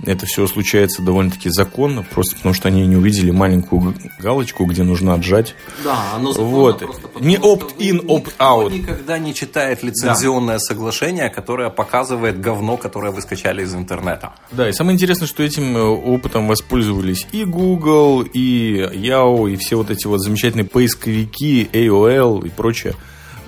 это 0.05 0.25
все 0.25 0.47
случается 0.47 1.01
довольно-таки 1.01 1.49
законно, 1.49 2.03
просто 2.03 2.35
потому 2.35 2.53
что 2.53 2.67
они 2.67 2.85
не 2.87 2.95
увидели 2.95 3.31
маленькую 3.31 3.95
галочку, 4.19 4.65
где 4.65 4.83
нужно 4.83 5.13
отжать. 5.13 5.55
Да, 5.83 6.13
оно 6.15 6.31
законно 6.31 6.49
вот. 6.49 7.21
Не 7.21 7.35
opt-in, 7.35 8.05
opt-out. 8.05 8.71
никогда 8.71 9.17
не 9.17 9.33
читает 9.33 9.83
лицензионное 9.83 10.55
да. 10.55 10.59
соглашение, 10.59 11.29
которое 11.29 11.69
показывает 11.69 12.39
говно, 12.39 12.77
которое 12.77 13.11
вы 13.11 13.21
скачали 13.21 13.63
из 13.63 13.75
интернета. 13.75 14.33
Да, 14.51 14.69
и 14.69 14.71
самое 14.71 14.95
интересное, 14.95 15.27
что 15.27 15.43
этим 15.43 15.75
э, 15.75 15.81
опытом 15.81 16.47
воспользовались 16.47 17.27
и 17.31 17.43
Google, 17.43 18.21
и 18.21 18.81
Yahoo, 18.93 19.51
и 19.51 19.55
все 19.57 19.75
вот 19.75 19.91
эти 19.91 20.07
вот 20.07 20.21
замечательные 20.21 20.65
поисковики, 20.65 21.69
AOL 21.71 22.45
и 22.45 22.49
прочее 22.49 22.95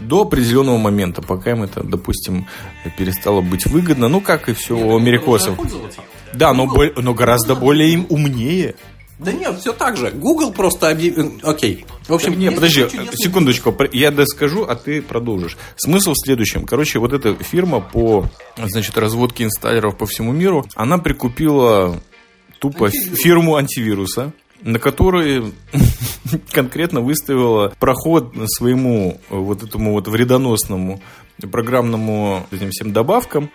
до 0.02 0.22
определенного 0.22 0.78
момента, 0.78 1.22
пока 1.22 1.52
им 1.52 1.64
это, 1.64 1.84
допустим, 1.84 2.48
перестало 2.98 3.42
быть 3.42 3.66
выгодно. 3.66 4.08
Ну, 4.08 4.22
как 4.22 4.50
и 4.50 4.54
все 4.54 4.76
Нет, 4.76 4.86
у 4.86 4.98
америкосов. 4.98 5.60
Да, 6.34 6.54
но, 6.54 6.66
бо- 6.68 6.92
но 6.96 7.14
гораздо 7.14 7.56
более 7.56 7.92
им 7.92 8.06
умнее. 8.10 8.76
Да 9.20 9.32
нет, 9.32 9.60
все 9.60 9.72
так 9.72 9.98
же. 9.98 10.10
Google 10.10 10.52
просто 10.52 10.90
объявил... 10.90 11.34
Окей. 11.44 11.86
В 12.08 12.14
общем, 12.14 12.40
нет, 12.40 12.56
подожди, 12.56 12.88
секундочку. 13.14 13.76
Я 13.92 14.10
доскажу, 14.10 14.64
а 14.64 14.76
ты 14.76 15.00
продолжишь. 15.02 15.58
Смысл 15.76 16.14
в 16.14 16.26
следующем. 16.26 16.66
Короче, 16.66 16.98
вот 16.98 17.14
эта 17.14 17.36
фирма 17.36 17.82
по, 17.82 18.26
значит, 18.58 18.98
разводке 18.98 19.44
инсталлеров 19.44 19.96
по 19.96 20.08
всему 20.08 20.32
миру, 20.32 20.66
она 20.74 20.98
прикупила 20.98 22.02
тупо 22.60 22.88
антивирус. 22.88 23.20
фирму 23.20 23.56
антивируса, 23.58 24.34
на 24.62 24.80
которой 24.80 25.54
конкретно 26.52 27.02
выставила 27.02 27.74
проход 27.80 28.34
своему 28.48 29.20
вот 29.30 29.64
этому 29.64 29.94
вот 29.94 30.08
вредоносному 30.08 31.02
программному 31.52 32.46
этим 32.52 32.70
всем 32.70 32.94
добавкам 32.94 33.50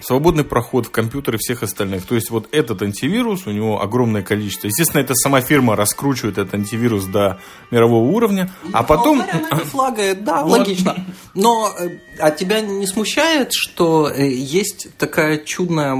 свободный 0.00 0.44
проход 0.44 0.86
в 0.86 0.90
компьютеры 0.90 1.38
всех 1.38 1.62
остальных. 1.62 2.06
То 2.06 2.14
есть 2.14 2.30
вот 2.30 2.48
этот 2.52 2.82
антивирус, 2.82 3.46
у 3.46 3.50
него 3.50 3.82
огромное 3.82 4.22
количество. 4.22 4.68
Естественно, 4.68 5.00
эта 5.00 5.14
сама 5.14 5.40
фирма 5.40 5.76
раскручивает 5.76 6.38
этот 6.38 6.54
антивирус 6.54 7.04
до 7.06 7.40
мирового 7.70 8.08
уровня, 8.08 8.50
а 8.72 8.82
потом... 8.82 9.22
Флагает, 9.64 10.24
да, 10.24 10.44
вот. 10.44 10.60
логично. 10.60 11.04
Но 11.34 11.72
э, 11.78 11.98
а 12.18 12.30
тебя 12.30 12.60
не 12.60 12.86
смущает, 12.86 13.52
что 13.52 14.08
э, 14.08 14.28
есть 14.28 14.96
такая 14.98 15.38
чудная 15.38 15.96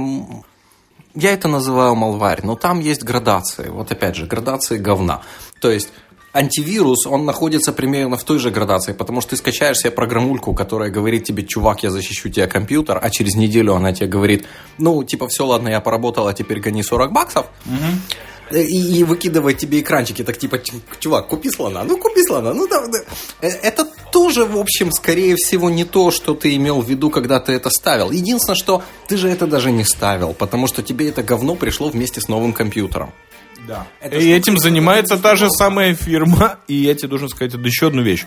я 1.15 1.33
это 1.33 1.47
называю 1.47 1.95
малварь, 1.95 2.41
но 2.43 2.55
там 2.55 2.79
есть 2.79 3.03
градации. 3.03 3.69
Вот 3.69 3.91
опять 3.91 4.15
же, 4.15 4.25
градации 4.25 4.77
говна. 4.77 5.21
То 5.59 5.71
есть 5.71 5.89
антивирус, 6.33 7.07
он 7.07 7.25
находится 7.25 7.73
примерно 7.73 8.17
в 8.17 8.23
той 8.23 8.39
же 8.39 8.51
градации, 8.51 8.93
потому 8.93 9.21
что 9.21 9.31
ты 9.31 9.37
скачаешь 9.37 9.77
себе 9.79 9.91
программульку, 9.91 10.53
которая 10.53 10.89
говорит 10.89 11.23
тебе, 11.23 11.43
чувак, 11.43 11.83
я 11.83 11.91
защищу 11.91 12.29
тебе 12.29 12.47
компьютер, 12.47 12.99
а 13.01 13.09
через 13.09 13.35
неделю 13.35 13.73
она 13.73 13.93
тебе 13.93 14.07
говорит, 14.07 14.45
ну, 14.77 15.03
типа, 15.03 15.27
все, 15.27 15.45
ладно, 15.45 15.69
я 15.69 15.81
поработал, 15.81 16.27
а 16.27 16.33
теперь 16.33 16.59
гони 16.59 16.83
40 16.83 17.11
баксов. 17.11 17.47
И, 18.51 18.99
и 18.99 19.03
выкидывает 19.03 19.57
тебе 19.57 19.79
экранчики, 19.79 20.23
так 20.23 20.37
типа, 20.37 20.59
чувак, 20.99 21.27
купи 21.27 21.49
слона, 21.49 21.83
ну 21.83 21.97
купи 21.97 22.23
слона, 22.23 22.53
ну 22.53 22.67
да, 22.67 22.87
да. 22.87 22.99
Э, 23.41 23.47
это 23.47 23.87
тоже, 24.11 24.45
в 24.45 24.57
общем, 24.57 24.91
скорее 24.91 25.35
всего, 25.35 25.69
не 25.69 25.85
то, 25.85 26.11
что 26.11 26.33
ты 26.33 26.55
имел 26.55 26.81
в 26.81 26.89
виду, 26.89 27.09
когда 27.09 27.39
ты 27.39 27.53
это 27.53 27.69
ставил. 27.69 28.11
Единственное, 28.11 28.55
что 28.55 28.83
ты 29.07 29.17
же 29.17 29.29
это 29.29 29.47
даже 29.47 29.71
не 29.71 29.83
ставил, 29.83 30.33
потому 30.33 30.67
что 30.67 30.81
тебе 30.81 31.09
это 31.09 31.21
говно 31.23 31.55
пришло 31.55 31.89
вместе 31.89 32.21
с 32.21 32.27
новым 32.27 32.53
компьютером. 32.53 33.13
Да. 33.67 33.87
Это 33.99 34.17
и 34.17 34.31
этим 34.31 34.57
занимается 34.57 35.17
та 35.17 35.35
же 35.35 35.49
самая 35.49 35.93
фирма. 35.93 36.57
И 36.67 36.75
я 36.75 36.95
тебе 36.95 37.09
должен 37.09 37.29
сказать 37.29 37.53
еще 37.53 37.87
одну 37.87 38.01
вещь. 38.01 38.25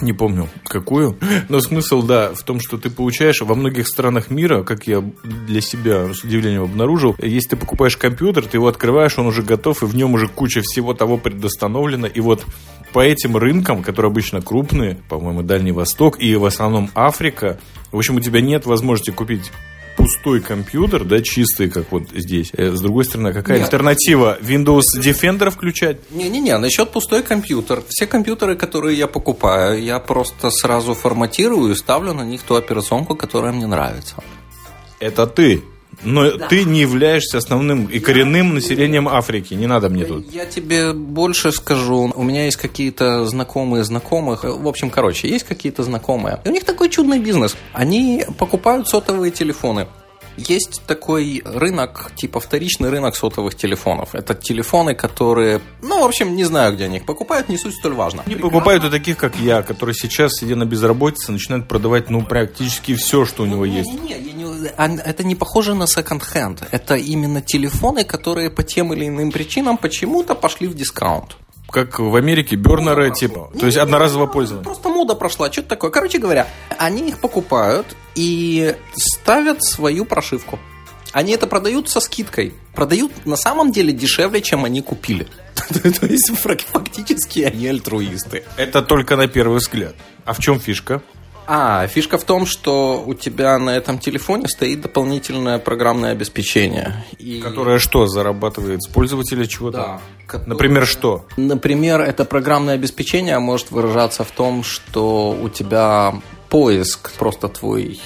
Не 0.00 0.12
помню, 0.12 0.48
какую. 0.64 1.16
Но 1.48 1.60
смысл, 1.60 2.02
да, 2.02 2.32
в 2.32 2.42
том, 2.42 2.60
что 2.60 2.78
ты 2.78 2.88
получаешь 2.88 3.40
во 3.40 3.54
многих 3.54 3.88
странах 3.88 4.30
мира, 4.30 4.62
как 4.62 4.86
я 4.86 5.02
для 5.22 5.60
себя 5.60 6.12
с 6.12 6.22
удивлением 6.22 6.62
обнаружил, 6.62 7.16
если 7.18 7.50
ты 7.50 7.56
покупаешь 7.56 7.96
компьютер, 7.96 8.46
ты 8.46 8.58
его 8.58 8.68
открываешь, 8.68 9.18
он 9.18 9.26
уже 9.26 9.42
готов, 9.42 9.82
и 9.82 9.86
в 9.86 9.96
нем 9.96 10.14
уже 10.14 10.28
куча 10.28 10.60
всего 10.62 10.94
того 10.94 11.16
предустановлено. 11.16 12.06
И 12.06 12.20
вот 12.20 12.44
по 12.92 13.00
этим 13.00 13.36
рынкам, 13.36 13.82
которые 13.82 14.10
обычно 14.10 14.40
крупные, 14.40 14.98
по-моему, 15.08 15.42
Дальний 15.42 15.72
Восток 15.72 16.20
и 16.20 16.36
в 16.36 16.44
основном 16.44 16.90
Африка, 16.94 17.58
в 17.90 17.96
общем, 17.96 18.16
у 18.16 18.20
тебя 18.20 18.40
нет 18.40 18.66
возможности 18.66 19.10
купить 19.10 19.50
пустой 19.98 20.40
компьютер, 20.40 21.04
да, 21.04 21.20
чистый, 21.20 21.68
как 21.68 21.90
вот 21.90 22.04
здесь. 22.14 22.50
Э, 22.56 22.70
с 22.70 22.80
другой 22.80 23.04
стороны, 23.04 23.32
какая 23.32 23.58
Нет. 23.58 23.66
альтернатива? 23.66 24.38
Windows 24.40 24.84
Defender 24.96 25.50
включать? 25.50 25.98
Не-не-не, 26.12 26.56
насчет 26.56 26.90
пустой 26.92 27.24
компьютер. 27.24 27.82
Все 27.88 28.06
компьютеры, 28.06 28.54
которые 28.54 28.96
я 28.96 29.08
покупаю, 29.08 29.82
я 29.82 29.98
просто 29.98 30.50
сразу 30.50 30.94
форматирую 30.94 31.72
и 31.72 31.74
ставлю 31.74 32.14
на 32.14 32.22
них 32.22 32.42
ту 32.42 32.54
операционку, 32.54 33.16
которая 33.16 33.52
мне 33.52 33.66
нравится. 33.66 34.14
Это 35.00 35.26
ты? 35.26 35.62
Но 36.02 36.36
да. 36.36 36.46
ты 36.46 36.64
не 36.64 36.80
являешься 36.80 37.38
основным 37.38 37.86
и 37.86 37.98
коренным 37.98 38.54
населением 38.54 39.08
Африки. 39.08 39.54
Не 39.54 39.66
надо 39.66 39.88
мне 39.88 40.04
тут. 40.04 40.32
Я 40.32 40.46
тебе 40.46 40.92
больше 40.92 41.52
скажу. 41.52 42.12
У 42.14 42.22
меня 42.22 42.44
есть 42.44 42.56
какие-то 42.56 43.24
знакомые 43.26 43.84
знакомых. 43.84 44.44
В 44.44 44.68
общем, 44.68 44.90
короче, 44.90 45.28
есть 45.28 45.44
какие-то 45.44 45.82
знакомые. 45.82 46.40
И 46.44 46.48
у 46.48 46.52
них 46.52 46.64
такой 46.64 46.88
чудный 46.88 47.18
бизнес. 47.18 47.56
Они 47.72 48.24
покупают 48.38 48.88
сотовые 48.88 49.30
телефоны. 49.32 49.88
Есть 50.38 50.82
такой 50.86 51.42
рынок, 51.44 52.12
типа 52.16 52.40
вторичный 52.40 52.90
рынок 52.90 53.16
сотовых 53.16 53.54
телефонов. 53.56 54.14
Это 54.14 54.34
телефоны, 54.34 54.94
которые, 54.94 55.60
ну, 55.82 56.02
в 56.02 56.04
общем, 56.04 56.36
не 56.36 56.44
знаю, 56.44 56.74
где 56.74 56.84
они 56.84 56.98
их 56.98 57.06
покупают, 57.06 57.48
не 57.48 57.58
суть 57.58 57.74
столь 57.74 57.94
важно. 57.94 58.22
Они 58.24 58.36
покупают 58.36 58.84
у 58.84 58.90
таких, 58.90 59.16
как 59.16 59.36
я, 59.36 59.62
которые 59.62 59.94
сейчас, 59.94 60.34
сидя 60.34 60.56
на 60.56 60.64
безработице, 60.64 61.32
начинают 61.32 61.66
продавать, 61.66 62.08
ну, 62.10 62.22
практически 62.22 62.94
все, 62.94 63.24
что 63.24 63.42
у 63.42 63.46
него 63.46 63.66
не, 63.66 63.78
есть. 63.78 63.90
Не, 63.92 64.14
не, 64.14 64.32
не, 64.32 64.66
это 64.68 65.24
не 65.24 65.34
похоже 65.34 65.74
на 65.74 65.86
секонд-хенд. 65.86 66.68
Это 66.70 66.94
именно 66.96 67.42
телефоны, 67.42 68.04
которые 68.04 68.50
по 68.50 68.62
тем 68.62 68.92
или 68.92 69.08
иным 69.08 69.32
причинам 69.32 69.76
почему-то 69.76 70.34
пошли 70.34 70.68
в 70.68 70.74
дискаунт. 70.74 71.36
Как 71.70 71.98
в 71.98 72.16
Америке 72.16 72.56
бернеры, 72.56 73.10
типа. 73.12 73.50
То 73.58 73.66
есть 73.66 73.76
одноразовое 73.76 74.26
пользование. 74.26 74.64
Просто 74.64 74.88
мода 74.88 75.14
прошла, 75.14 75.52
что-то 75.52 75.68
такое. 75.68 75.90
Короче 75.90 76.18
говоря, 76.18 76.48
они 76.78 77.08
их 77.08 77.18
покупают 77.18 77.94
и 78.14 78.74
ставят 78.94 79.62
свою 79.62 80.04
прошивку. 80.04 80.58
Они 81.12 81.32
это 81.32 81.46
продают 81.46 81.88
со 81.88 82.00
скидкой. 82.00 82.54
Продают 82.74 83.26
на 83.26 83.36
самом 83.36 83.72
деле 83.72 83.92
дешевле, 83.92 84.40
чем 84.40 84.64
они 84.64 84.82
купили. 84.82 85.26
То 85.54 86.06
есть 86.06 86.30
фактически 86.36 87.40
они 87.40 87.66
альтруисты. 87.66 88.44
Это 88.56 88.82
только 88.82 89.16
на 89.16 89.26
первый 89.26 89.58
взгляд. 89.58 89.94
А 90.24 90.32
в 90.32 90.38
чем 90.38 90.60
фишка? 90.60 91.02
А, 91.50 91.86
фишка 91.86 92.18
в 92.18 92.24
том, 92.24 92.44
что 92.44 93.02
у 93.06 93.14
тебя 93.14 93.58
на 93.58 93.70
этом 93.70 93.98
телефоне 93.98 94.48
стоит 94.48 94.82
дополнительное 94.82 95.58
программное 95.58 96.12
обеспечение. 96.12 97.06
И... 97.18 97.40
Которое 97.40 97.78
что, 97.78 98.06
зарабатывает 98.06 98.82
с 98.82 98.86
пользователя 98.86 99.46
чего-то? 99.46 99.78
Да. 99.78 100.00
Которое... 100.26 100.50
Например, 100.50 100.86
что? 100.86 101.24
Например, 101.38 102.02
это 102.02 102.26
программное 102.26 102.74
обеспечение 102.74 103.38
может 103.38 103.70
выражаться 103.70 104.24
в 104.24 104.30
том, 104.30 104.62
что 104.62 105.30
у 105.30 105.48
тебя 105.48 106.20
поиск 106.50 107.12
просто 107.12 107.48
твой 107.48 107.98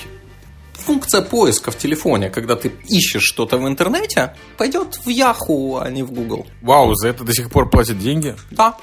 функция 0.74 1.22
поиска 1.22 1.72
в 1.72 1.78
телефоне, 1.78 2.30
когда 2.30 2.54
ты 2.54 2.72
ищешь 2.88 3.22
что-то 3.22 3.58
в 3.58 3.66
интернете, 3.66 4.36
пойдет 4.56 5.00
в 5.04 5.08
Yahoo, 5.08 5.82
а 5.82 5.90
не 5.90 6.04
в 6.04 6.12
Google. 6.12 6.46
Вау, 6.60 6.94
за 6.94 7.08
это 7.08 7.24
до 7.24 7.32
сих 7.32 7.50
пор 7.50 7.70
платят 7.70 7.98
деньги? 7.98 8.36
Да. 8.52 8.76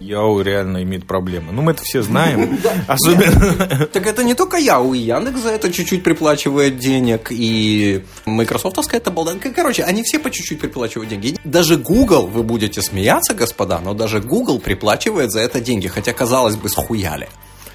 Яу 0.00 0.40
реально 0.40 0.82
имеет 0.82 1.06
проблемы. 1.06 1.52
Ну, 1.52 1.60
мы 1.60 1.72
это 1.72 1.82
все 1.82 2.02
знаем. 2.02 2.58
Особенно... 2.88 3.86
Так 3.86 4.06
это 4.06 4.24
не 4.24 4.34
только 4.34 4.56
Яу, 4.56 4.94
и 4.94 4.98
Яндекс 4.98 5.40
за 5.40 5.50
это 5.50 5.70
чуть-чуть 5.70 6.02
приплачивает 6.02 6.78
денег, 6.78 7.28
и 7.30 8.02
Майкрософтовская 8.24 8.98
это 8.98 9.10
балда. 9.10 9.34
Короче, 9.54 9.84
они 9.84 10.02
все 10.02 10.18
по 10.18 10.30
чуть-чуть 10.30 10.58
приплачивают 10.58 11.10
деньги. 11.10 11.36
Даже 11.44 11.76
Google, 11.76 12.26
вы 12.26 12.42
будете 12.42 12.80
смеяться, 12.80 13.34
господа, 13.34 13.78
но 13.80 13.92
даже 13.92 14.20
Google 14.20 14.58
приплачивает 14.58 15.30
за 15.32 15.40
это 15.40 15.60
деньги, 15.60 15.88
хотя, 15.88 16.14
казалось 16.14 16.56
бы, 16.56 16.70
схуяли. 16.70 17.28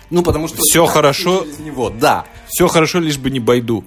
Ну, 0.10 0.24
потому 0.24 0.48
что... 0.48 0.58
Все 0.62 0.86
хорошо. 0.88 1.46
Него, 1.60 1.92
да. 1.92 2.26
Все 2.48 2.68
хорошо, 2.68 3.00
лишь 3.00 3.18
бы 3.18 3.30
не 3.30 3.40
Байду. 3.40 3.86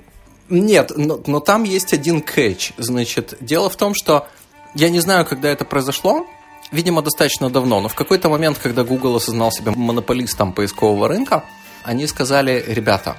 Нет, 0.49 0.92
но, 0.97 1.21
но 1.26 1.40
там 1.40 1.64
есть 1.64 1.92
один 1.92 2.21
кэч. 2.21 2.73
Значит, 2.78 3.37
дело 3.40 3.68
в 3.68 3.76
том, 3.76 3.95
что 3.95 4.28
я 4.75 4.90
не 4.90 5.00
знаю, 5.00 5.26
когда 5.26 5.49
это 5.49 5.64
произошло, 5.64 6.26
видимо, 6.72 7.02
достаточно 7.02 7.50
давно, 7.50 7.80
но 7.80 7.88
в 7.88 7.94
какой-то 7.94 8.28
момент, 8.28 8.58
когда 8.58 8.84
Google 8.84 9.16
осознал 9.16 9.52
себя 9.52 9.72
монополистом 9.72 10.52
поискового 10.52 11.08
рынка, 11.08 11.44
они 11.84 12.06
сказали, 12.06 12.64
ребята, 12.66 13.16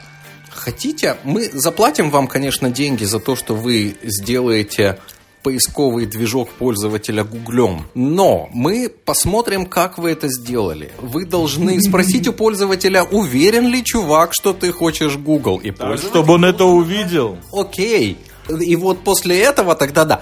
хотите, 0.49 1.17
мы 1.23 1.49
заплатим 1.51 2.09
вам, 2.11 2.27
конечно, 2.27 2.69
деньги 2.69 3.03
за 3.05 3.19
то, 3.19 3.35
что 3.35 3.55
вы 3.55 3.97
сделаете 4.03 4.99
поисковый 5.43 6.05
движок 6.05 6.49
пользователя 6.49 7.23
гуглем. 7.23 7.87
Но 7.95 8.49
мы 8.51 8.89
посмотрим, 8.89 9.65
как 9.65 9.97
вы 9.97 10.11
это 10.11 10.27
сделали. 10.27 10.91
Вы 10.99 11.25
должны 11.25 11.81
спросить 11.87 12.27
у 12.27 12.33
пользователя, 12.33 13.03
уверен 13.03 13.67
ли 13.67 13.83
чувак, 13.83 14.33
что 14.33 14.53
ты 14.53 14.71
хочешь 14.71 15.17
Google. 15.17 15.57
И 15.57 15.71
да, 15.71 15.97
чтобы 15.97 16.33
он 16.33 16.45
это 16.45 16.65
увидел. 16.65 17.37
Окей. 17.51 18.17
И 18.49 18.75
вот 18.75 19.03
после 19.03 19.39
этого 19.39 19.75
тогда 19.75 20.05
да. 20.05 20.21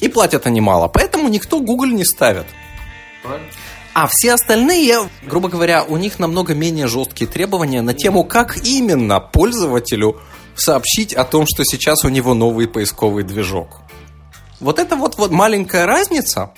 И 0.00 0.08
платят 0.08 0.46
они 0.46 0.60
мало, 0.60 0.88
поэтому 0.88 1.28
никто 1.28 1.60
Google 1.60 1.88
не 1.88 2.04
ставит. 2.04 2.46
А 3.94 4.06
все 4.08 4.34
остальные, 4.34 5.08
грубо 5.22 5.48
говоря, 5.48 5.82
у 5.82 5.96
них 5.96 6.18
намного 6.20 6.54
менее 6.54 6.86
жесткие 6.86 7.28
требования 7.28 7.82
на 7.82 7.94
тему, 7.94 8.22
как 8.24 8.64
именно 8.64 9.18
пользователю 9.18 10.20
сообщить 10.54 11.12
о 11.14 11.24
том, 11.24 11.46
что 11.52 11.64
сейчас 11.64 12.04
у 12.04 12.08
него 12.08 12.34
новый 12.34 12.68
поисковый 12.68 13.24
движок. 13.24 13.80
Вот 14.60 14.78
это 14.78 14.96
вот, 14.96 15.16
вот 15.16 15.30
маленькая 15.30 15.86
разница, 15.86 16.52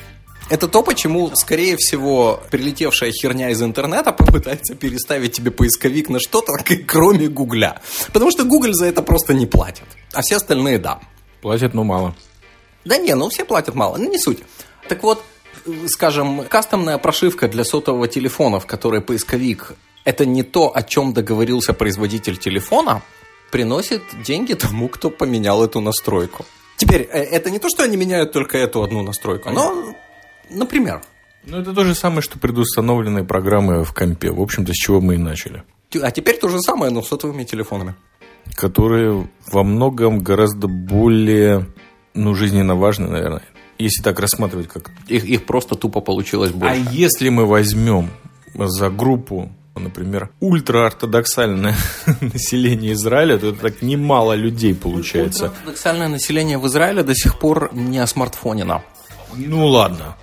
это 0.50 0.68
то, 0.68 0.82
почему, 0.82 1.30
скорее 1.34 1.76
всего, 1.78 2.40
прилетевшая 2.50 3.12
херня 3.12 3.50
из 3.50 3.62
интернета 3.62 4.12
попытается 4.12 4.74
переставить 4.74 5.32
тебе 5.32 5.50
поисковик 5.50 6.08
на 6.08 6.18
что-то, 6.18 6.52
кроме 6.86 7.28
Гугля. 7.28 7.80
Потому 8.12 8.30
что 8.30 8.44
Google 8.44 8.74
за 8.74 8.86
это 8.86 9.00
просто 9.00 9.32
не 9.32 9.46
платит. 9.46 9.84
А 10.12 10.22
все 10.22 10.36
остальные– 10.36 10.78
да. 10.80 11.00
Платят, 11.40 11.72
но 11.72 11.84
мало. 11.84 12.14
Да 12.84 12.96
не, 12.96 13.14
ну 13.14 13.28
все 13.28 13.44
платят 13.44 13.74
мало, 13.74 13.96
ну 13.96 14.10
не 14.10 14.18
суть. 14.18 14.38
Так 14.88 15.02
вот, 15.02 15.22
скажем, 15.86 16.44
кастомная 16.44 16.98
прошивка 16.98 17.48
для 17.48 17.64
сотового 17.64 18.08
телефона, 18.08 18.60
в 18.60 18.66
которой 18.66 19.00
поисковик 19.00 19.74
это 20.04 20.24
не 20.26 20.42
то, 20.42 20.74
о 20.74 20.82
чем 20.82 21.12
договорился 21.12 21.72
производитель 21.72 22.36
телефона, 22.36 23.02
приносит 23.50 24.02
деньги 24.24 24.54
тому, 24.54 24.88
кто 24.88 25.10
поменял 25.10 25.64
эту 25.64 25.80
настройку. 25.80 26.44
Теперь, 26.76 27.02
э, 27.02 27.22
это 27.22 27.50
не 27.50 27.58
то, 27.58 27.68
что 27.68 27.82
они 27.82 27.96
меняют 27.96 28.32
только 28.32 28.56
эту 28.56 28.82
одну 28.82 29.02
настройку, 29.02 29.50
но, 29.50 29.94
например. 30.48 31.02
Ну, 31.44 31.58
это 31.58 31.72
то 31.72 31.84
же 31.84 31.94
самое, 31.94 32.22
что 32.22 32.38
предустановленные 32.38 33.24
программы 33.24 33.84
в 33.84 33.92
компе. 33.92 34.30
В 34.30 34.40
общем-то, 34.40 34.72
с 34.72 34.76
чего 34.76 35.00
мы 35.00 35.14
и 35.14 35.18
начали. 35.18 35.62
А 36.00 36.10
теперь 36.10 36.38
то 36.38 36.48
же 36.48 36.60
самое, 36.60 36.92
но 36.92 37.02
с 37.02 37.08
сотовыми 37.08 37.44
телефонами. 37.44 37.94
Которые 38.54 39.28
во 39.50 39.62
многом 39.62 40.20
гораздо 40.20 40.68
более 40.68 41.66
ну, 42.14 42.34
жизненно 42.34 42.74
важны, 42.74 43.08
наверное. 43.08 43.42
Если 43.78 44.02
так 44.02 44.20
рассматривать, 44.20 44.68
как... 44.68 44.90
Их, 45.08 45.24
их 45.24 45.46
просто 45.46 45.74
тупо 45.74 46.00
получилось 46.00 46.50
а 46.50 46.56
больше. 46.56 46.86
А 46.88 46.90
если 46.92 47.28
мы 47.30 47.46
возьмем 47.46 48.10
за 48.54 48.90
группу, 48.90 49.50
например, 49.74 50.30
ультраортодоксальное 50.40 51.76
население 52.20 52.92
Израиля, 52.92 53.38
то 53.38 53.48
это 53.48 53.60
так 53.60 53.82
немало 53.82 54.34
людей 54.34 54.74
получается. 54.74 55.46
Ортодоксальное 55.46 56.08
население 56.08 56.58
в 56.58 56.66
Израиле 56.66 57.02
до 57.02 57.14
сих 57.14 57.38
пор 57.38 57.70
не 57.72 57.98
о 57.98 58.06
смартфоне 58.06 58.64
нам. 58.64 58.82
Ну 59.34 59.66
ладно. 59.66 60.16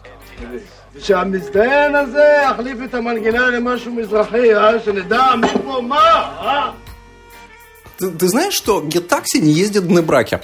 Ты, 7.97 8.11
ты 8.11 8.27
знаешь, 8.27 8.53
что 8.53 8.81
Гетакси 8.81 9.37
не 9.37 9.51
ездит 9.51 9.89
на 9.89 10.01
браке? 10.01 10.41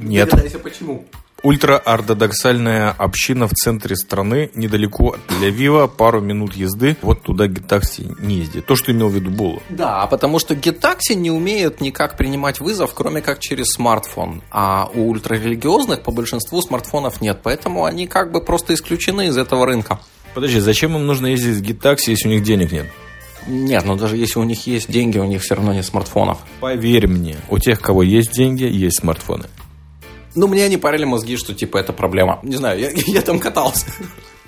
Нет. 0.00 0.30
Догадайся, 0.30 0.58
почему. 0.58 1.04
Ультраортодоксальная 1.42 2.90
община 2.90 3.48
в 3.48 3.52
центре 3.52 3.96
страны, 3.96 4.50
недалеко 4.54 5.14
от 5.14 5.20
Тель-Авива, 5.28 5.88
пару 5.88 6.20
минут 6.20 6.54
езды. 6.54 6.98
Вот 7.00 7.22
туда 7.22 7.46
геттакси 7.46 8.14
не 8.20 8.36
ездит. 8.36 8.66
То, 8.66 8.76
что 8.76 8.92
имел 8.92 9.08
в 9.08 9.14
виду 9.14 9.30
Булу. 9.30 9.62
Да, 9.70 10.06
потому 10.06 10.38
что 10.38 10.54
геттакси 10.54 11.14
не 11.14 11.30
умеет 11.30 11.80
никак 11.80 12.18
принимать 12.18 12.60
вызов, 12.60 12.92
кроме 12.94 13.22
как 13.22 13.38
через 13.38 13.68
смартфон. 13.68 14.42
А 14.50 14.90
у 14.92 15.08
ультрарелигиозных 15.08 16.02
по 16.02 16.12
большинству 16.12 16.60
смартфонов 16.60 17.22
нет. 17.22 17.40
Поэтому 17.42 17.84
они 17.84 18.06
как 18.06 18.32
бы 18.32 18.42
просто 18.42 18.74
исключены 18.74 19.28
из 19.28 19.38
этого 19.38 19.64
рынка. 19.64 19.98
Подожди, 20.34 20.60
зачем 20.60 20.94
им 20.94 21.06
нужно 21.06 21.28
ездить 21.28 21.56
в 21.56 21.62
геттакси, 21.62 22.10
если 22.10 22.28
у 22.28 22.32
них 22.32 22.42
денег 22.42 22.70
нет? 22.70 22.86
Нет, 23.46 23.86
но 23.86 23.96
даже 23.96 24.18
если 24.18 24.38
у 24.38 24.44
них 24.44 24.66
есть 24.66 24.90
деньги, 24.90 25.18
у 25.18 25.24
них 25.24 25.40
все 25.40 25.54
равно 25.54 25.72
нет 25.72 25.86
смартфонов. 25.86 26.38
Поверь 26.60 27.08
мне, 27.08 27.36
у 27.48 27.58
тех, 27.58 27.80
кого 27.80 28.02
есть 28.02 28.32
деньги, 28.32 28.64
есть 28.64 29.00
смартфоны. 29.00 29.46
Ну, 30.34 30.46
мне 30.46 30.64
они 30.64 30.76
парили 30.76 31.04
мозги, 31.04 31.36
что 31.36 31.54
типа 31.54 31.78
это 31.78 31.92
проблема. 31.92 32.40
Не 32.42 32.56
знаю, 32.56 32.80
я, 32.80 32.90
я 33.06 33.22
там 33.22 33.38
катался. 33.38 33.86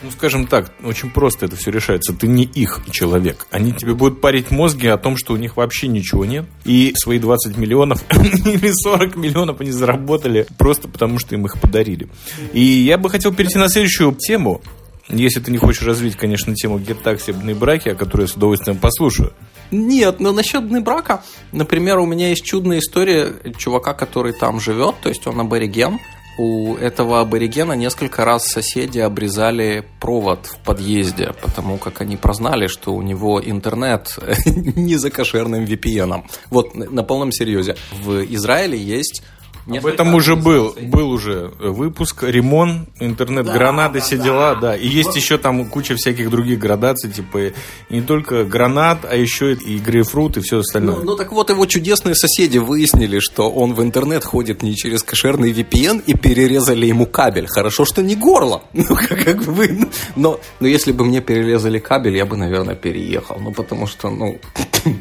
Ну, 0.03 0.11
скажем 0.11 0.49
так, 0.49 0.73
очень 0.83 1.11
просто 1.11 1.47
это 1.47 1.55
все 1.55 1.71
решается. 1.71 2.13
Ты 2.13 2.27
не 2.27 2.43
их 2.43 2.81
человек. 2.91 3.47
Они 3.51 3.73
тебе 3.73 3.95
будут 3.95 4.21
парить 4.21 4.51
мозги 4.51 4.89
о 4.89 4.99
том, 4.99 5.17
что 5.17 5.33
у 5.33 5.37
них 5.37 5.57
вообще 5.57 5.87
ничего 5.87 6.25
нет. 6.25 6.45
И 6.65 6.93
свои 6.97 7.21
20 7.21 7.57
миллионов 7.57 8.03
или 8.11 8.73
40 8.73 9.15
миллионов 9.17 9.61
они 9.61 9.71
заработали 9.71 10.47
просто 10.59 10.89
потому, 10.89 11.21
что 11.21 11.37
им 11.37 11.47
их 11.47 11.61
подарили. 11.61 12.09
И 12.53 12.61
я 12.61 12.99
бы 12.99 13.11
хотел 13.11 13.33
перейти 13.33 13.59
на 13.59 13.69
следующую 13.69 14.13
тему. 14.15 14.61
Если 15.09 15.41
ты 15.41 15.51
не 15.51 15.59
хочешь 15.59 15.83
развить, 15.83 16.17
конечно, 16.17 16.55
тему 16.55 16.79
геттаксибные 16.79 17.55
браки, 17.55 17.91
о 17.91 17.95
которой 17.95 18.23
я 18.23 18.29
с 18.29 18.35
удовольствием 18.35 18.79
послушаю. 18.79 19.33
Нет, 19.73 20.21
но 20.21 20.33
насчет 20.33 20.65
брака, 20.85 21.25
например, 21.51 21.99
у 21.99 22.07
меня 22.07 22.29
есть 22.29 22.45
чудная 22.45 22.79
история 22.79 23.33
чувака, 23.57 23.95
который 23.95 24.35
там 24.35 24.61
живет, 24.61 24.97
то 25.03 25.09
есть 25.09 25.27
он 25.27 25.41
абориген. 25.41 25.99
У 26.39 26.77
этого 26.77 27.21
аборигена 27.21 27.75
несколько 27.75 28.25
раз 28.25 28.47
соседи 28.47 28.99
обрезали 28.99 29.85
провод 30.01 30.47
в 30.47 30.59
подъезде, 30.65 31.33
потому 31.43 31.77
как 31.77 32.01
они 32.01 32.17
прознали, 32.17 32.69
что 32.69 32.95
у 32.95 33.03
него 33.03 33.41
интернет 33.43 34.19
не 34.47 34.97
за 34.97 35.11
кошерным 35.11 35.65
VPN. 35.65 36.25
Вот 36.51 36.75
на 36.75 37.03
полном 37.03 37.33
серьезе. 37.33 37.77
В 38.03 38.25
Израиле 38.35 38.79
есть 38.79 39.23
об 39.67 39.87
этом 39.87 40.15
уже 40.15 40.37
был, 40.37 40.75
был 40.81 41.11
уже 41.11 41.53
выпуск, 41.59 42.25
ремонт, 42.25 42.89
интернет-гранаты, 43.01 43.99
да, 43.99 44.05
все 44.05 44.17
да, 44.17 44.25
дела, 44.25 44.55
да. 44.55 44.77
И 44.77 44.87
есть 44.87 45.15
еще 45.17 45.39
там 45.39 45.65
куча 45.67 45.95
всяких 45.97 46.31
других 46.31 46.59
градаций, 46.59 47.11
типа 47.11 47.53
не 47.91 48.03
только 48.03 48.45
гранат, 48.45 49.05
а 49.09 49.17
еще 49.17 49.55
и 49.55 49.79
грейпфрут 49.79 50.37
и 50.37 50.41
все 50.41 50.59
остальное. 50.59 50.97
Ну, 50.97 51.05
ну 51.05 51.17
так 51.17 51.33
вот 51.33 51.51
его 51.51 51.67
чудесные 51.67 52.15
соседи 52.15 52.59
выяснили, 52.59 53.19
что 53.21 53.51
он 53.51 53.75
в 53.75 53.83
интернет 53.83 54.25
ходит 54.25 54.63
не 54.63 54.75
через 54.75 55.03
кошерный 55.03 55.53
VPN 55.53 56.03
и 56.07 56.15
перерезали 56.15 56.87
ему 56.87 57.07
кабель. 57.07 57.47
Хорошо, 57.49 57.85
что 57.85 58.03
не 58.03 58.17
горло. 58.17 58.63
Ну, 58.83 58.97
как, 58.97 59.25
как 59.25 59.45
бы, 59.45 59.89
но, 60.17 60.41
но 60.59 60.67
если 60.67 60.91
бы 60.91 61.05
мне 61.05 61.21
перерезали 61.21 61.79
кабель, 61.79 62.17
я 62.17 62.27
бы, 62.27 62.37
наверное, 62.37 62.75
переехал. 62.75 63.39
Ну, 63.39 63.53
потому 63.53 63.87
что, 63.87 64.11
ну... 64.11 64.41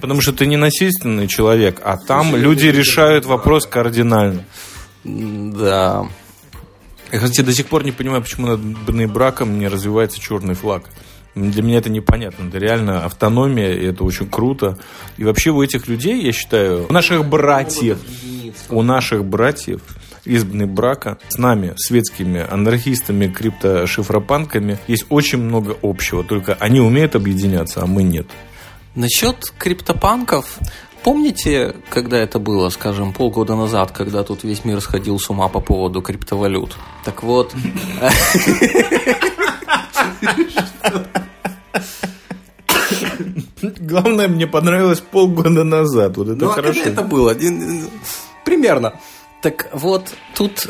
Потому 0.02 0.22
что 0.22 0.32
ты 0.34 0.46
не 0.46 0.58
насильственный 0.58 1.28
человек, 1.28 1.82
а 1.84 1.98
там 1.98 2.36
люди 2.36 2.68
решают 2.68 3.26
вопрос 3.26 3.66
кардинально. 3.66 4.46
Да. 5.04 6.08
Я, 7.12 7.20
кстати, 7.20 7.42
до 7.42 7.54
сих 7.54 7.68
пор 7.68 7.84
не 7.84 7.92
понимаю, 7.92 8.22
почему 8.22 8.48
над 8.48 9.12
браком 9.12 9.60
не 9.60 9.68
развивается 9.68 10.20
черный 10.20 10.54
флаг. 10.54 10.84
Для 11.36 11.64
меня 11.64 11.78
это 11.78 11.90
непонятно. 11.90 12.48
Это 12.48 12.58
реально 12.58 13.06
автономия, 13.06 13.74
и 13.74 13.86
это 13.86 14.04
очень 14.04 14.30
круто. 14.30 14.78
И 15.18 15.24
вообще 15.24 15.52
у 15.52 15.62
этих 15.64 15.88
людей, 15.88 16.22
я 16.22 16.32
считаю, 16.32 16.88
у 16.90 16.94
наших 16.94 17.26
братьев, 17.26 18.00
у 18.70 18.82
наших 18.82 19.26
братьев 19.26 19.82
избранный 20.26 20.66
брака 20.66 21.18
с 21.30 21.38
нами, 21.38 21.74
светскими 21.78 22.46
анархистами, 22.48 23.28
криптошифропанками, 23.28 24.78
есть 24.88 25.06
очень 25.10 25.40
много 25.40 25.78
общего. 25.82 26.24
Только 26.24 26.54
они 26.56 26.80
умеют 26.80 27.16
объединяться, 27.16 27.82
а 27.82 27.88
мы 27.88 28.04
нет. 28.04 28.28
Насчет 28.94 29.54
криптопанков, 29.58 30.60
помните, 31.04 31.76
когда 31.90 32.18
это 32.18 32.40
было, 32.40 32.70
скажем, 32.70 33.14
полгода 33.14 33.56
назад, 33.56 33.92
когда 33.92 34.24
тут 34.24 34.44
весь 34.44 34.66
мир 34.66 34.82
сходил 34.82 35.20
с 35.20 35.30
ума 35.30 35.48
по 35.48 35.60
поводу 35.60 36.02
криптовалют? 36.02 36.76
Так 37.04 37.24
вот... 37.24 37.54
Главное, 43.62 44.28
мне 44.28 44.48
понравилось 44.48 45.02
полгода 45.02 45.64
назад. 45.64 46.18
Вот 46.18 46.30
это 46.30 46.46
ну, 46.46 46.50
хорошо. 46.50 46.82
А 46.84 46.90
это 46.90 47.02
было? 47.04 47.36
Примерно. 48.44 48.94
Так 49.42 49.70
вот, 49.74 50.14
тут 50.36 50.68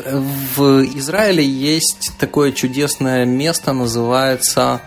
в 0.56 0.84
Израиле 0.96 1.44
есть 1.44 2.12
такое 2.18 2.52
чудесное 2.52 3.24
место, 3.24 3.72
называется... 3.72 4.80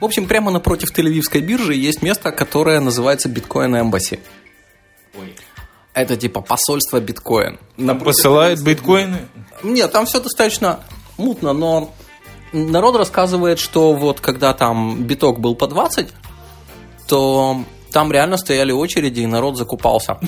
В 0.00 0.04
общем, 0.04 0.26
прямо 0.26 0.50
напротив 0.50 0.92
Тель-Авивской 0.96 1.40
биржи 1.40 1.74
есть 1.74 2.02
место, 2.02 2.30
которое 2.32 2.80
называется 2.80 3.28
Биткоин 3.28 3.76
Эмбасси. 3.76 4.20
Это 5.92 6.16
типа 6.16 6.40
посольство 6.40 7.00
биткоин. 7.00 7.58
Посылает 8.02 8.62
биткоины? 8.62 9.28
Нет, 9.62 9.92
там 9.92 10.06
все 10.06 10.20
достаточно 10.20 10.80
мутно, 11.16 11.52
но 11.52 11.94
народ 12.52 12.96
рассказывает, 12.96 13.58
что 13.58 13.92
вот 13.92 14.20
когда 14.20 14.52
там 14.54 15.04
биток 15.04 15.40
был 15.40 15.54
по 15.54 15.66
20, 15.66 16.08
то 17.08 17.64
там 17.92 18.10
реально 18.10 18.36
стояли 18.36 18.72
очереди, 18.72 19.20
и 19.20 19.26
народ 19.26 19.56
закупался. 19.56 20.18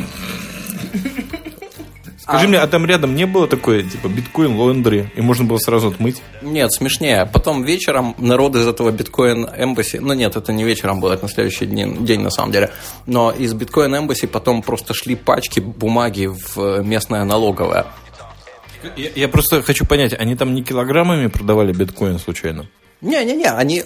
Скажи 2.27 2.47
а... 2.47 2.49
мне, 2.49 2.59
а 2.59 2.67
там 2.67 2.85
рядом 2.87 3.15
не 3.15 3.25
было 3.25 3.47
такое, 3.47 3.85
типа, 3.85 4.09
биткоин 4.09 4.57
лондри, 4.57 5.13
и 5.15 5.21
можно 5.21 5.45
было 5.45 5.59
сразу 5.59 5.89
отмыть? 5.89 6.21
Нет, 6.43 6.73
смешнее. 6.73 7.25
Потом 7.33 7.63
вечером 7.63 8.17
народ 8.19 8.57
из 8.57 8.67
этого 8.67 8.91
биткоин 8.91 9.49
эмбасси, 9.57 9.99
ну 9.99 10.13
нет, 10.13 10.35
это 10.35 10.53
не 10.53 10.65
вечером 10.65 10.99
было, 10.99 11.13
это 11.13 11.23
на 11.23 11.29
следующий 11.29 11.67
день, 11.67 12.05
день 12.05 12.21
на 12.23 12.31
самом 12.31 12.51
деле, 12.51 12.73
но 13.07 13.31
из 13.31 13.55
биткоин 13.55 13.97
эмбасси 13.97 14.27
потом 14.27 14.63
просто 14.63 14.93
шли 14.93 15.15
пачки 15.15 15.61
бумаги 15.61 16.27
в 16.27 16.83
местное 16.83 17.23
налоговое. 17.23 17.87
Я, 18.97 19.11
я 19.15 19.29
просто 19.29 19.63
хочу 19.63 19.87
понять, 19.87 20.13
они 20.13 20.35
там 20.35 20.53
не 20.53 20.65
килограммами 20.65 21.29
продавали 21.29 21.73
биткоин 21.73 22.19
случайно? 22.19 22.67
Не-не-не, 23.03 23.51
они... 23.51 23.85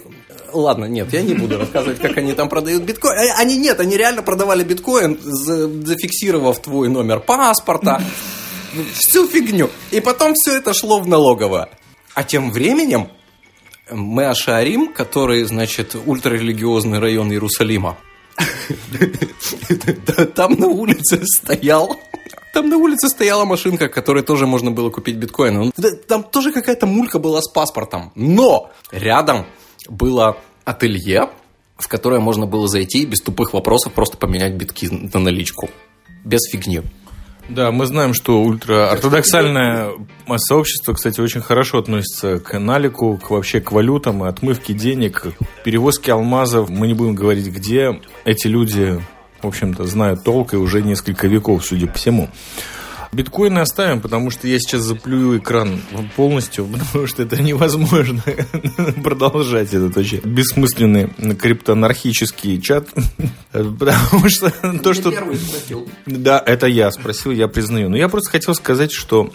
Ладно, 0.52 0.86
нет, 0.86 1.12
я 1.12 1.22
не 1.22 1.34
буду 1.34 1.58
рассказывать, 1.58 2.00
как 2.00 2.16
они 2.16 2.32
там 2.32 2.48
продают 2.48 2.82
биткоин. 2.82 3.18
Э, 3.18 3.32
они 3.38 3.56
нет, 3.56 3.80
они 3.80 3.96
реально 3.96 4.22
продавали 4.22 4.62
биткоин, 4.64 5.18
зафиксировав 5.20 6.60
твой 6.60 6.88
номер 6.88 7.20
паспорта, 7.20 8.02
всю 8.94 9.26
фигню. 9.26 9.70
И 9.90 10.00
потом 10.00 10.34
все 10.34 10.56
это 10.56 10.74
шло 10.74 11.00
в 11.00 11.08
налоговое. 11.08 11.68
А 12.14 12.24
тем 12.24 12.50
временем 12.50 13.08
мы 13.90 14.26
Ашарим, 14.26 14.92
который, 14.92 15.44
значит, 15.44 15.94
ультрарелигиозный 15.94 16.98
район 16.98 17.30
Иерусалима, 17.32 17.98
там 20.34 20.54
на 20.54 20.68
улице 20.68 21.20
стоял 21.24 21.96
там 22.52 22.68
на 22.68 22.78
улице 22.78 23.08
стояла 23.08 23.44
машинка, 23.44 23.88
которой 23.88 24.24
тоже 24.24 24.46
можно 24.46 24.72
было 24.72 24.90
купить 24.90 25.16
биткоины. 25.16 25.70
Ну, 25.76 25.84
там 26.08 26.24
тоже 26.24 26.52
какая-то 26.52 26.86
мулька 26.86 27.20
была 27.20 27.40
с 27.40 27.48
паспортом. 27.48 28.10
Но 28.16 28.70
рядом 28.90 29.46
было 29.88 30.37
ателье, 30.64 31.31
в 31.77 31.88
которое 31.88 32.21
можно 32.21 32.47
было 32.47 32.69
зайти 32.69 33.03
и 33.03 33.07
без 33.07 33.21
тупых 33.21 33.53
вопросов 33.53 33.93
просто 33.93 34.16
поменять 34.16 34.55
битки 34.55 34.88
на 34.90 35.21
наличку. 35.21 35.71
Без 36.25 36.40
фигни. 36.51 36.83
Да, 37.49 37.73
мы 37.73 37.87
знаем, 37.87 38.14
что 38.14 38.43
ультраортодоксальное 38.43 39.90
сообщество, 40.37 40.93
кстати, 40.93 41.21
очень 41.21 41.40
хорошо 41.40 41.79
относится 41.79 42.38
к 42.38 42.57
налику, 42.59 43.16
к 43.16 43.31
вообще 43.31 43.61
к 43.61 43.73
валютам, 43.73 44.23
отмывке 44.23 44.73
денег, 44.73 45.27
перевозке 45.64 46.12
алмазов. 46.12 46.69
Мы 46.69 46.87
не 46.87 46.95
будем 46.95 47.16
говорить, 47.16 47.49
где 47.49 48.01
эти 48.25 48.47
люди 48.47 49.01
в 49.43 49.47
общем-то, 49.47 49.85
знают 49.85 50.25
толк 50.25 50.53
и 50.53 50.57
уже 50.57 50.83
несколько 50.83 51.27
веков, 51.27 51.64
судя 51.64 51.87
по 51.87 51.95
всему. 51.95 52.29
Биткоины 53.12 53.59
оставим, 53.59 54.01
потому 54.01 54.31
что 54.31 54.46
я 54.46 54.59
сейчас 54.61 54.83
заплюю 54.83 55.38
экран 55.38 55.81
полностью, 56.16 56.66
потому 56.92 57.07
что 57.07 57.23
это 57.23 57.42
невозможно 57.42 58.23
продолжать 59.03 59.75
этот 59.75 59.96
очень 59.96 60.20
бессмысленный 60.20 61.09
криптоанархический 61.35 62.61
чат. 62.61 62.88
Потому 63.53 64.29
что 64.29 64.51
то, 64.79 64.94
что... 64.94 65.12
Да, 66.07 66.42
это 66.44 66.68
я 66.68 66.90
спросил, 66.92 67.33
я 67.33 67.49
признаю. 67.49 67.88
Но 67.88 67.96
я 67.96 68.09
просто 68.09 68.31
хотел 68.31 68.55
сказать, 68.55 68.92
что 68.92 69.33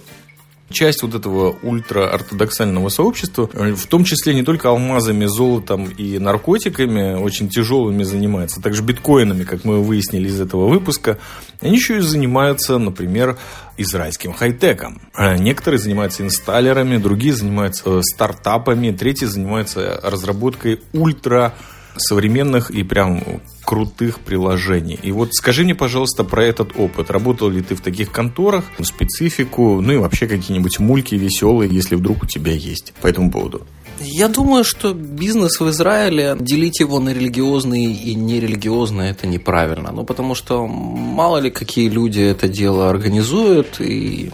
часть 0.70 1.04
вот 1.04 1.14
этого 1.14 1.56
ультраортодоксального 1.62 2.90
сообщества, 2.90 3.50
в 3.54 3.86
том 3.88 4.04
числе 4.04 4.34
не 4.34 4.44
только 4.44 4.70
алмазами, 4.70 5.26
золотом 5.26 5.86
и 5.86 6.18
наркотиками, 6.18 7.16
очень 7.16 7.50
тяжелыми 7.50 8.04
занимается, 8.04 8.62
также 8.62 8.82
биткоинами, 8.82 9.44
как 9.44 9.64
мы 9.64 9.84
выяснили 9.84 10.28
из 10.28 10.40
этого 10.42 10.68
выпуска, 10.68 11.18
они 11.62 11.76
еще 11.76 11.98
и 11.98 12.02
занимаются, 12.02 12.78
например, 12.78 13.38
израильским 13.78 14.34
хай-теком. 14.34 15.02
А 15.14 15.38
некоторые 15.38 15.80
занимаются 15.80 16.24
инсталлерами, 16.24 16.98
другие 16.98 17.34
занимаются 17.34 18.02
стартапами, 18.02 18.92
третьи 18.92 19.26
занимаются 19.26 20.00
разработкой 20.04 20.82
ультра 20.94 21.54
современных 21.98 22.72
и 22.72 22.84
прям 22.84 23.24
крутых 23.64 24.20
приложений. 24.20 25.00
И 25.02 25.12
вот 25.12 25.34
скажи 25.34 25.64
мне, 25.64 25.76
пожалуйста, 25.76 26.24
про 26.24 26.44
этот 26.44 26.78
опыт. 26.78 27.10
Работал 27.10 27.50
ли 27.50 27.62
ты 27.62 27.76
в 27.76 27.82
таких 27.82 28.12
конторах, 28.12 28.66
специфику, 28.82 29.82
ну 29.82 29.94
и 29.94 29.98
вообще 29.98 30.28
какие-нибудь 30.28 30.80
мульки 30.80 31.16
веселые, 31.16 31.74
если 31.74 31.96
вдруг 31.96 32.24
у 32.24 32.26
тебя 32.26 32.52
есть 32.52 32.94
по 33.02 33.08
этому 33.08 33.32
поводу? 33.32 33.66
Я 34.00 34.28
думаю, 34.28 34.64
что 34.66 34.94
бизнес 34.94 35.60
в 35.60 35.70
Израиле, 35.70 36.36
делить 36.40 36.82
его 36.82 37.00
на 37.00 37.14
религиозный 37.14 37.86
и 37.86 38.14
нерелигиозный, 38.14 39.10
это 39.10 39.26
неправильно. 39.26 39.92
Ну, 39.94 40.04
потому 40.04 40.36
что 40.36 40.68
мало 40.68 41.38
ли 41.38 41.50
какие 41.50 41.88
люди 41.88 42.20
это 42.20 42.50
дело 42.50 42.90
организуют, 42.90 43.80
и 43.80 44.32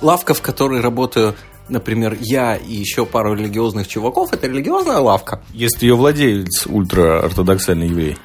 лавка, 0.00 0.32
в 0.32 0.40
которой 0.40 0.80
работаю 0.80 1.34
например, 1.68 2.16
я 2.20 2.56
и 2.56 2.74
еще 2.74 3.06
пару 3.06 3.34
религиозных 3.34 3.88
чуваков, 3.88 4.32
это 4.32 4.46
религиозная 4.46 4.98
лавка. 4.98 5.42
Если 5.52 5.86
ее 5.86 5.96
владелец 5.96 6.66
ультраортодоксальный 6.66 7.88
еврей. 7.88 8.16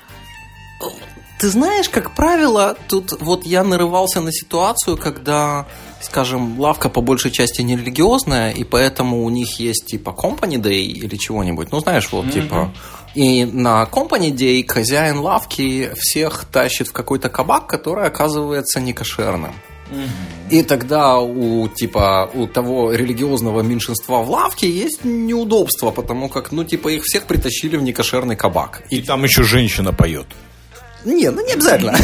Ты 1.39 1.49
знаешь, 1.49 1.89
как 1.89 2.15
правило, 2.15 2.77
тут 2.88 3.19
вот 3.19 3.45
я 3.45 3.65
нарывался 3.65 4.21
на 4.21 4.32
ситуацию, 4.32 4.95
когда, 4.95 5.65
скажем, 5.99 6.58
лавка 6.58 6.88
по 6.88 7.01
большей 7.01 7.32
части 7.32 7.62
не 7.62 7.75
религиозная, 7.75 8.51
и 8.51 8.63
поэтому 8.63 9.25
у 9.25 9.29
них 9.29 9.60
есть 9.60 9.88
типа 9.88 10.12
company 10.17 10.56
day 10.56 10.84
или 10.84 11.17
чего-нибудь. 11.17 11.71
Ну, 11.71 11.79
знаешь, 11.82 12.10
вот 12.12 12.25
mm-hmm. 12.25 12.32
типа... 12.32 12.73
И 13.13 13.45
на 13.45 13.88
company 13.91 14.32
day 14.32 14.65
хозяин 14.65 15.19
лавки 15.19 15.91
всех 15.97 16.45
тащит 16.45 16.88
в 16.88 16.93
какой-то 16.93 17.29
кабак, 17.29 17.67
который 17.67 18.08
оказывается 18.08 18.79
не 18.79 18.93
И 20.49 20.62
тогда 20.62 21.19
у 21.19 21.67
типа 21.67 22.29
у 22.34 22.47
того 22.47 22.91
религиозного 22.91 23.62
меньшинства 23.62 24.21
в 24.21 24.29
лавке 24.29 24.69
есть 24.69 25.03
неудобства, 25.03 25.91
потому 25.91 26.29
как, 26.29 26.51
ну, 26.51 26.63
типа, 26.63 26.89
их 26.89 27.03
всех 27.03 27.25
притащили 27.25 27.77
в 27.77 27.82
некошерный 27.82 28.36
кабак. 28.36 28.84
И, 28.89 28.97
и 28.97 29.01
там 29.01 29.23
еще 29.23 29.43
женщина 29.43 29.93
поет. 29.93 30.27
Не, 31.06 31.32
ну 31.32 31.45
не 31.45 31.53
обязательно. 31.53 31.97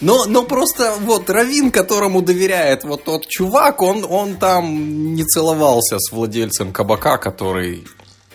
Но, 0.00 0.24
но 0.26 0.42
просто 0.42 0.94
вот 1.00 1.30
Равин, 1.30 1.70
которому 1.70 2.22
доверяет 2.22 2.84
вот 2.84 3.04
тот 3.04 3.28
чувак, 3.28 3.82
он, 3.82 4.04
он 4.08 4.36
там 4.36 5.14
не 5.14 5.24
целовался 5.24 5.98
с 5.98 6.10
владельцем 6.10 6.72
кабака, 6.72 7.18
который... 7.18 7.84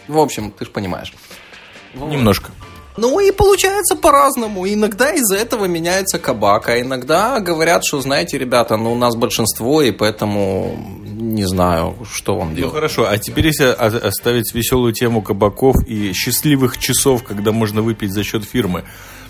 В 0.07 0.17
общем, 0.17 0.51
ты 0.51 0.65
же 0.65 0.71
понимаешь. 0.71 1.13
Немножко. 1.93 2.51
Ну 2.97 3.19
и 3.19 3.31
получается 3.31 3.95
по-разному. 3.95 4.67
Иногда 4.67 5.11
из-за 5.11 5.37
этого 5.37 5.65
меняется 5.65 6.17
кабак, 6.17 6.69
а 6.69 6.81
иногда 6.81 7.39
говорят, 7.39 7.85
что, 7.85 8.01
знаете, 8.01 8.37
ребята, 8.37 8.75
ну 8.75 8.91
у 8.91 8.95
нас 8.95 9.15
большинство, 9.15 9.81
и 9.83 9.91
поэтому 9.91 10.75
не 11.05 11.45
знаю, 11.45 11.95
что 12.11 12.35
вам 12.35 12.49
ну, 12.49 12.55
делать. 12.55 12.73
Ну 12.73 12.75
хорошо, 12.75 13.07
а 13.07 13.17
теперь 13.17 13.47
если 13.47 13.65
оставить 13.65 14.53
веселую 14.53 14.93
тему 14.93 15.21
кабаков 15.21 15.75
и 15.85 16.13
счастливых 16.13 16.79
часов, 16.79 17.23
когда 17.23 17.51
можно 17.51 17.81
выпить 17.81 18.11
за 18.11 18.23
счет 18.23 18.43
фирмы. 18.43 18.83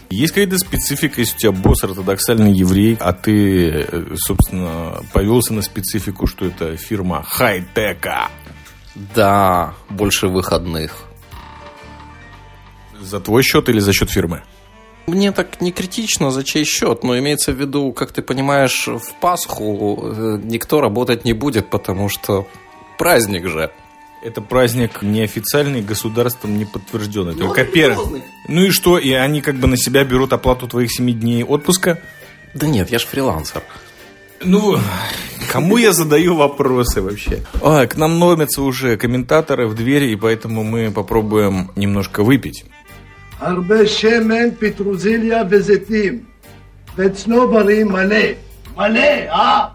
Есть 0.10 0.34
какая-то 0.34 0.58
специфика, 0.58 1.19
если 1.19 1.36
у 1.36 1.39
тебя 1.39 1.51
босс 1.51 1.84
ортодоксальный 1.84 2.53
еврей, 2.53 2.95
а 2.97 3.12
ты, 3.12 3.86
собственно, 4.15 5.01
повелся 5.12 5.53
на 5.53 5.62
специфику, 5.62 6.27
что 6.27 6.45
это 6.45 6.77
фирма 6.77 7.25
хай-тека? 7.27 8.30
Да, 9.13 9.73
больше 9.89 10.30
выходных. 10.30 11.06
За 13.01 13.19
твой 13.19 13.43
счет 13.43 13.69
или 13.69 13.79
за 13.79 13.93
счет 13.93 14.10
фирмы? 14.10 14.43
Мне 15.07 15.31
так 15.31 15.62
не 15.62 15.71
критично, 15.71 16.31
за 16.31 16.43
чей 16.43 16.65
счет, 16.65 17.03
но 17.03 17.17
имеется 17.17 17.53
в 17.53 17.55
виду, 17.55 17.93
как 17.93 18.12
ты 18.12 18.21
понимаешь, 18.21 18.88
в 18.88 19.13
Пасху 19.21 19.99
э, 20.03 20.39
никто 20.43 20.81
работать 20.81 21.23
не 21.23 21.31
будет, 21.31 21.69
потому 21.69 22.10
что 22.10 22.45
праздник 22.97 23.47
же. 23.47 23.71
Это 24.21 24.41
праздник 24.41 25.01
неофициальный, 25.01 25.81
государством 25.81 26.57
не 26.57 26.65
подтврежденный. 26.65 27.36
Ну, 27.36 27.39
Только 27.39 27.63
первый. 27.63 28.21
Ну 28.49 28.63
и 28.63 28.71
что? 28.71 28.97
И 28.97 29.13
они 29.13 29.41
как 29.41 29.55
бы 29.55 29.67
на 29.67 29.77
себя 29.77 30.03
берут 30.03 30.33
оплату 30.33 30.67
твоих 30.67 30.91
семи 30.91 31.13
дней 31.13 31.43
отпуска? 31.43 32.01
Да 32.53 32.67
нет, 32.67 32.91
я 32.91 32.99
же 32.99 33.05
фрилансер. 33.05 33.63
Ну, 34.43 34.77
кому 35.51 35.77
я 35.77 35.93
задаю 35.93 36.36
вопросы 36.36 37.01
вообще? 37.01 37.43
А, 37.62 37.86
к 37.88 37.95
нам 37.95 38.21
ломятся 38.21 38.62
уже 38.62 38.97
комментаторы 38.97 39.67
в 39.67 39.75
двери, 39.75 40.12
и 40.12 40.15
поэтому 40.15 40.63
мы 40.63 40.91
попробуем 40.91 41.71
немножко 41.75 42.23
выпить. 42.23 42.65
הרבה 43.38 43.87
שמן, 43.87 44.48
פטרוזיליה 44.58 45.42
וזיתים. 45.50 46.32
וצנוברי 46.96 47.85
מלא. 47.85 48.16
מלא, 48.76 49.00
אה? 49.30 49.68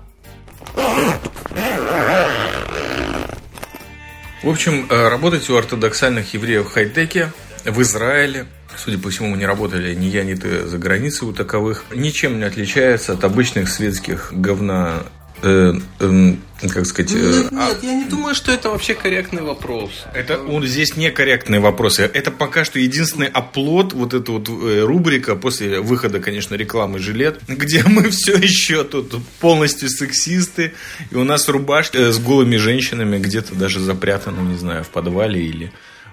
В 4.43 4.49
общем, 4.49 4.85
э, 4.89 5.09
работать 5.09 5.49
у 5.49 5.57
ортодоксальных 5.57 6.33
евреев 6.33 6.67
в 6.67 6.71
Хайдеке, 6.71 7.31
в 7.65 7.81
Израиле, 7.81 8.45
судя 8.77 8.97
по 8.99 9.09
всему, 9.09 9.35
не 9.35 9.45
работали 9.45 9.93
ни 9.95 10.05
я, 10.05 10.23
ни 10.23 10.35
ты 10.35 10.65
за 10.67 10.77
границей 10.77 11.27
у 11.27 11.33
таковых, 11.33 11.85
ничем 11.93 12.37
не 12.37 12.45
отличается 12.45 13.13
от 13.13 13.23
обычных 13.23 13.67
светских 13.67 14.31
говна 14.31 15.03
э, 15.42 15.74
э, 16.00 16.34
как 16.68 16.86
сказать... 16.86 17.12
Нет, 17.12 17.22
э, 17.22 17.42
нет, 17.42 17.52
а... 17.52 17.76
я 17.82 17.94
не 17.94 18.04
думаю, 18.04 18.34
что 18.34 18.52
это 18.52 18.70
вообще 18.70 18.94
корректный 18.94 19.42
вопрос. 19.42 19.90
Это 20.14 20.38
он 20.38 20.64
здесь 20.64 20.96
некорректные 20.96 21.60
вопросы. 21.60 22.10
Это 22.12 22.30
пока 22.30 22.64
что 22.64 22.78
единственный 22.78 23.26
оплот, 23.26 23.92
вот 23.92 24.14
эта 24.14 24.32
вот 24.32 24.48
э, 24.48 24.82
рубрика 24.82 25.36
после 25.36 25.80
выхода, 25.80 26.20
конечно, 26.20 26.54
рекламы 26.54 26.98
«Жилет», 26.98 27.40
где 27.48 27.82
мы 27.86 28.10
все 28.10 28.36
еще 28.36 28.84
тут 28.84 29.14
полностью 29.40 29.88
сексисты, 29.88 30.74
и 31.10 31.16
у 31.16 31.24
нас 31.24 31.48
рубашки 31.48 31.96
э, 31.96 32.12
с 32.12 32.18
голыми 32.18 32.56
женщинами 32.56 33.18
где-то 33.18 33.54
даже 33.54 33.80
запрятаны, 33.80 34.40
не 34.40 34.58
знаю, 34.58 34.84
в 34.84 34.88
подвале 34.88 35.42
или 35.44 35.72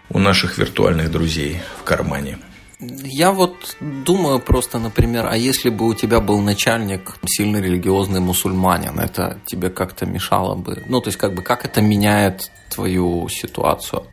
у 0.10 0.20
наших 0.20 0.58
виртуальных 0.58 1.12
друзей 1.12 1.60
в 1.80 1.84
кармане. 1.84 2.40
Я 2.82 3.32
вот 3.32 3.76
думаю 3.82 4.40
просто, 4.40 4.80
например, 4.80 5.28
а 5.30 5.36
если 5.36 5.70
бы 5.70 5.86
у 5.86 5.94
тебя 5.94 6.22
был 6.22 6.40
начальник 6.40 7.18
сильно 7.26 7.58
религиозный 7.58 8.22
мусульманин, 8.22 8.98
это 9.00 9.42
тебе 9.46 9.70
как-то 9.70 10.06
мешало 10.06 10.56
бы? 10.56 10.84
Ну, 10.88 11.02
то 11.02 11.10
есть, 11.10 11.18
как 11.18 11.34
бы, 11.34 11.42
как 11.42 11.66
это 11.66 11.82
меняет 11.82 12.50
твою 12.70 13.28
ситуацию? 13.28 14.04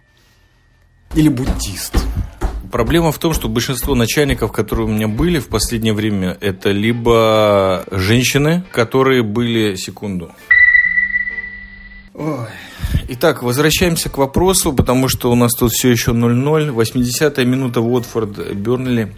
Или 1.15 1.29
буддист? 1.29 1.95
Проблема 2.73 3.13
в 3.13 3.19
том, 3.19 3.33
что 3.33 3.49
большинство 3.49 3.95
начальников, 3.95 4.51
которые 4.51 4.87
у 4.87 4.91
меня 4.91 5.07
были 5.07 5.39
в 5.39 5.47
последнее 5.47 5.95
время, 5.95 6.37
это 6.41 6.73
либо 6.73 7.85
женщины, 7.93 8.65
которые 8.73 9.23
были 9.23 9.77
секунду. 9.77 10.33
Ой. 12.19 12.47
Итак, 13.09 13.43
возвращаемся 13.43 14.09
к 14.09 14.17
вопросу, 14.17 14.73
потому 14.73 15.07
что 15.09 15.31
у 15.31 15.35
нас 15.35 15.53
тут 15.53 15.73
все 15.73 15.91
еще 15.91 16.13
0-0. 16.13 16.75
80-я 16.75 17.45
минута 17.45 17.83
Уотфорд 17.83 18.55
Бернли. 18.55 19.13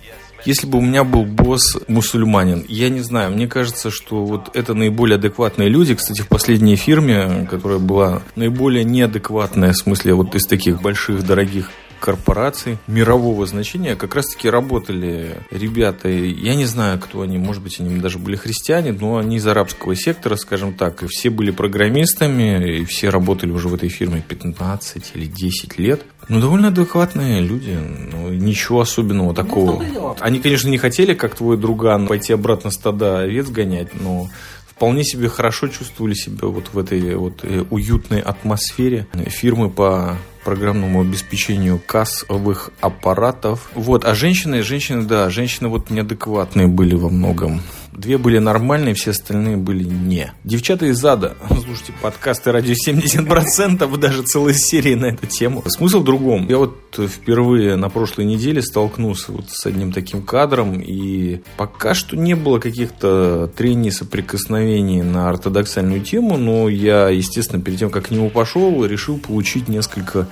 Если 0.44 0.66
бы 0.66 0.78
у 0.78 0.80
меня 0.80 1.04
был 1.04 1.24
босс 1.24 1.76
мусульманин, 1.86 2.64
я 2.68 2.88
не 2.88 3.00
знаю, 3.00 3.32
мне 3.32 3.46
кажется, 3.46 3.90
что 3.90 4.24
вот 4.24 4.50
это 4.54 4.74
наиболее 4.74 5.16
адекватные 5.16 5.68
люди. 5.68 5.94
Кстати, 5.94 6.22
в 6.22 6.28
последней 6.28 6.74
фирме, 6.74 7.46
которая 7.48 7.78
была 7.78 8.22
наиболее 8.34 8.84
неадекватная, 8.84 9.72
в 9.72 9.76
смысле 9.76 10.14
вот 10.14 10.34
из 10.34 10.46
таких 10.46 10.82
больших, 10.82 11.24
дорогих 11.24 11.70
корпораций 11.98 12.78
мирового 12.86 13.46
значения 13.46 13.96
как 13.96 14.14
раз-таки 14.14 14.48
работали 14.48 15.36
ребята, 15.50 16.08
я 16.08 16.54
не 16.54 16.64
знаю, 16.64 16.98
кто 16.98 17.22
они, 17.22 17.38
может 17.38 17.62
быть, 17.62 17.80
они 17.80 17.98
даже 17.98 18.18
были 18.18 18.36
христиане, 18.36 18.92
но 18.92 19.18
они 19.18 19.36
из 19.36 19.46
арабского 19.46 19.94
сектора, 19.94 20.36
скажем 20.36 20.74
так, 20.74 21.02
и 21.02 21.06
все 21.06 21.30
были 21.30 21.50
программистами, 21.50 22.80
и 22.80 22.84
все 22.84 23.10
работали 23.10 23.50
уже 23.50 23.68
в 23.68 23.74
этой 23.74 23.88
фирме 23.88 24.22
15 24.26 25.12
или 25.14 25.26
10 25.26 25.78
лет. 25.78 26.02
Ну, 26.28 26.40
довольно 26.40 26.68
адекватные 26.68 27.40
люди, 27.40 27.76
ну, 28.12 28.28
ничего 28.28 28.80
особенного 28.80 29.34
такого. 29.34 29.82
Они, 30.20 30.40
конечно, 30.40 30.68
не 30.68 30.78
хотели, 30.78 31.14
как 31.14 31.34
твой 31.34 31.56
друган, 31.56 32.06
пойти 32.06 32.32
обратно 32.32 32.70
стада 32.70 33.20
овец 33.20 33.48
гонять, 33.48 33.88
но 34.00 34.28
вполне 34.66 35.04
себе 35.04 35.28
хорошо 35.28 35.66
чувствовали 35.66 36.14
себя 36.14 36.46
вот 36.46 36.68
в 36.72 36.78
этой 36.78 37.16
вот 37.16 37.40
э, 37.42 37.64
уютной 37.70 38.20
атмосфере 38.20 39.08
фирмы 39.26 39.70
по 39.70 40.16
программному 40.48 41.02
обеспечению 41.02 41.78
кассовых 41.78 42.70
аппаратов. 42.80 43.70
Вот, 43.74 44.06
а 44.06 44.14
женщины, 44.14 44.62
женщины, 44.62 45.02
да, 45.02 45.28
женщины 45.28 45.68
вот 45.68 45.90
неадекватные 45.90 46.66
были 46.66 46.94
во 46.94 47.10
многом. 47.10 47.60
Две 47.92 48.18
были 48.18 48.38
нормальные, 48.38 48.94
все 48.94 49.10
остальные 49.10 49.56
были 49.56 49.82
не. 49.84 50.32
Девчата 50.44 50.86
из 50.86 51.04
ада. 51.04 51.36
Слушайте, 51.48 51.92
подкасты 52.00 52.52
радио 52.52 52.74
70%, 52.74 53.96
даже 53.98 54.22
целые 54.22 54.54
серии 54.54 54.94
на 54.94 55.06
эту 55.06 55.26
тему. 55.26 55.62
Смысл 55.66 56.00
в 56.00 56.04
другом. 56.04 56.46
Я 56.48 56.58
вот 56.58 56.76
впервые 56.96 57.76
на 57.76 57.88
прошлой 57.88 58.24
неделе 58.24 58.62
столкнулся 58.62 59.32
вот 59.32 59.50
с 59.50 59.66
одним 59.66 59.92
таким 59.92 60.22
кадром, 60.22 60.80
и 60.80 61.40
пока 61.56 61.94
что 61.94 62.16
не 62.16 62.34
было 62.34 62.58
каких-то 62.58 63.50
трений, 63.56 63.90
соприкосновений 63.90 65.02
на 65.02 65.28
ортодоксальную 65.28 66.00
тему, 66.00 66.36
но 66.36 66.68
я, 66.68 67.08
естественно, 67.08 67.62
перед 67.62 67.78
тем, 67.78 67.90
как 67.90 68.08
к 68.08 68.10
нему 68.10 68.30
пошел, 68.30 68.84
решил 68.84 69.18
получить 69.18 69.68
несколько 69.68 70.28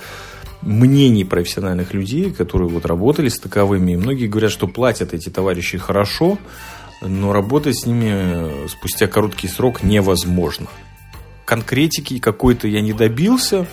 мнений 0.63 1.25
профессиональных 1.25 1.95
людей, 1.95 2.31
которые 2.31 2.69
вот 2.69 2.87
работали 2.87 3.29
с 3.29 3.39
таковыми. 3.39 3.93
И 3.93 3.97
многие 3.97 4.27
говорят, 4.27 4.51
что 4.51 4.67
платят 4.67 5.15
эти 5.15 5.29
товарищи 5.29 5.79
хорошо, 5.79 6.39
но 7.01 7.33
работать 7.33 7.79
с 7.79 7.87
ними 7.87 8.11
э, 8.11 8.67
спустя 8.69 9.07
короткий 9.07 9.49
срок 9.49 9.83
невозможно. 9.83 10.67
Конкретики 11.45 12.19
какой-то 12.19 12.67
я 12.69 12.81
не 12.81 12.93
добился, 12.93 13.67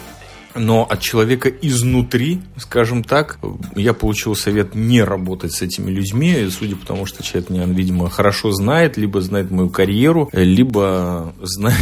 но 0.55 0.83
от 0.83 1.01
человека 1.01 1.49
изнутри, 1.49 2.41
скажем 2.57 3.03
так, 3.03 3.39
я 3.75 3.93
получил 3.93 4.36
совет 4.36 4.75
не 4.75 5.01
работать 5.01 5.53
с 5.53 5.62
этими 5.62 5.89
людьми, 5.89 6.47
судя 6.51 6.75
по 6.75 6.86
тому, 6.86 7.05
что 7.05 7.23
человек 7.23 7.49
меня, 7.49 7.65
видимо, 7.65 8.09
хорошо 8.09 8.51
знает, 8.51 8.97
либо 8.97 9.21
знает 9.21 9.49
мою 9.49 9.69
карьеру, 9.69 10.29
либо 10.33 11.33
знает, 11.41 11.79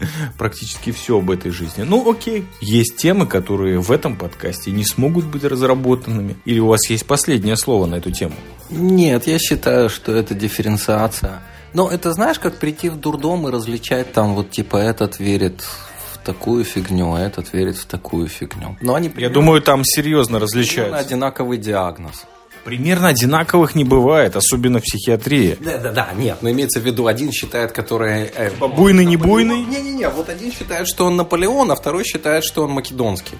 практически 0.38 0.90
все 0.92 1.18
об 1.18 1.30
этой 1.30 1.50
жизни. 1.50 1.82
Ну, 1.82 2.10
окей. 2.10 2.44
Есть 2.60 2.96
темы, 2.96 3.26
которые 3.26 3.80
в 3.80 3.90
этом 3.90 4.16
подкасте 4.16 4.70
не 4.70 4.84
смогут 4.84 5.24
быть 5.24 5.44
разработанными. 5.44 6.36
Или 6.44 6.60
у 6.60 6.68
вас 6.68 6.88
есть 6.90 7.06
последнее 7.06 7.56
слово 7.56 7.86
на 7.86 7.96
эту 7.96 8.10
тему? 8.10 8.34
Нет, 8.70 9.26
я 9.26 9.38
считаю, 9.38 9.88
что 9.88 10.14
это 10.14 10.34
дифференциация. 10.34 11.42
Но 11.72 11.90
это 11.90 12.12
знаешь, 12.12 12.38
как 12.38 12.56
прийти 12.56 12.88
в 12.88 12.96
дурдом 12.96 13.46
и 13.48 13.50
различать 13.50 14.12
там 14.12 14.34
вот 14.34 14.50
типа 14.50 14.76
этот 14.76 15.18
верит 15.18 15.62
в 15.62 16.18
такую 16.24 16.64
фигню, 16.64 17.14
а 17.14 17.20
этот 17.20 17.52
верит 17.52 17.76
в 17.76 17.86
такую 17.86 18.28
фигню. 18.28 18.76
Но 18.80 18.94
они 18.94 19.10
Я 19.16 19.30
думаю, 19.30 19.60
там 19.62 19.84
серьезно 19.84 20.38
различаются. 20.38 20.98
Одинаковый 20.98 21.58
диагноз. 21.58 22.24
Примерно 22.64 23.08
одинаковых 23.08 23.74
не 23.74 23.84
бывает, 23.84 24.36
особенно 24.36 24.80
в 24.80 24.82
психиатрии. 24.82 25.56
Да, 25.60 25.78
да, 25.78 25.92
да, 25.92 26.08
нет, 26.14 26.38
но 26.42 26.50
имеется 26.50 26.80
в 26.80 26.84
виду, 26.84 27.06
один 27.06 27.32
считает, 27.32 27.72
который... 27.72 28.30
Э, 28.34 28.50
буйный, 28.50 29.06
не 29.06 29.16
буйный? 29.16 29.64
Не-не-не, 29.64 30.08
вот 30.10 30.28
один 30.28 30.52
считает, 30.52 30.86
что 30.86 31.06
он 31.06 31.16
Наполеон, 31.16 31.70
а 31.70 31.76
второй 31.76 32.04
считает, 32.04 32.44
что 32.44 32.64
он 32.64 32.72
македонский. 32.72 33.38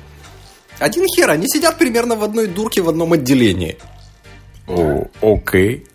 Один 0.78 1.04
хер, 1.14 1.28
они 1.30 1.46
сидят 1.48 1.76
примерно 1.76 2.14
в 2.14 2.22
одной 2.22 2.46
дурке 2.46 2.80
в 2.80 2.88
одном 2.88 3.12
отделении. 3.12 3.76
О, 4.68 5.06
окей. 5.20 5.86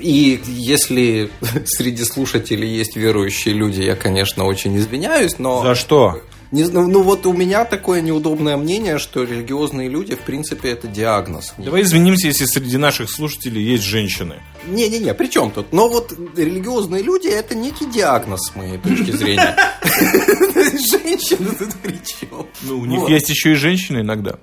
И 0.00 0.40
если 0.46 1.30
среди 1.66 2.04
слушателей 2.04 2.68
есть 2.68 2.96
верующие 2.96 3.54
люди, 3.54 3.82
я, 3.82 3.96
конечно, 3.96 4.44
очень 4.44 4.76
извиняюсь, 4.76 5.38
но... 5.38 5.62
За 5.62 5.74
что? 5.74 6.20
Не, 6.54 6.62
ну, 6.64 6.86
ну 6.86 7.02
вот 7.02 7.26
у 7.26 7.32
меня 7.32 7.64
такое 7.64 8.00
неудобное 8.00 8.56
мнение, 8.56 8.98
что 8.98 9.24
религиозные 9.24 9.88
люди, 9.88 10.14
в 10.14 10.20
принципе, 10.20 10.68
это 10.70 10.86
диагноз. 10.86 11.52
Давай 11.58 11.82
извинимся, 11.82 12.28
если 12.28 12.44
среди 12.44 12.76
наших 12.76 13.10
слушателей 13.10 13.60
есть 13.60 13.82
женщины. 13.82 14.36
Не-не-не, 14.68 15.14
при 15.14 15.26
чем 15.26 15.50
тут? 15.50 15.72
Но 15.72 15.88
вот 15.88 16.16
религиозные 16.36 17.02
люди 17.02 17.26
это 17.26 17.56
некий 17.56 17.86
диагноз, 17.86 18.52
с 18.52 18.54
моей 18.54 18.78
точки 18.78 19.10
зрения. 19.10 19.56
Женщины 19.82 21.50
тут 21.58 21.74
при 21.82 21.98
чем? 22.04 22.46
Ну, 22.62 22.78
у 22.78 22.84
них 22.84 23.08
есть 23.08 23.30
еще 23.30 23.52
и 23.52 23.54
женщины 23.54 24.02
иногда. 24.02 24.38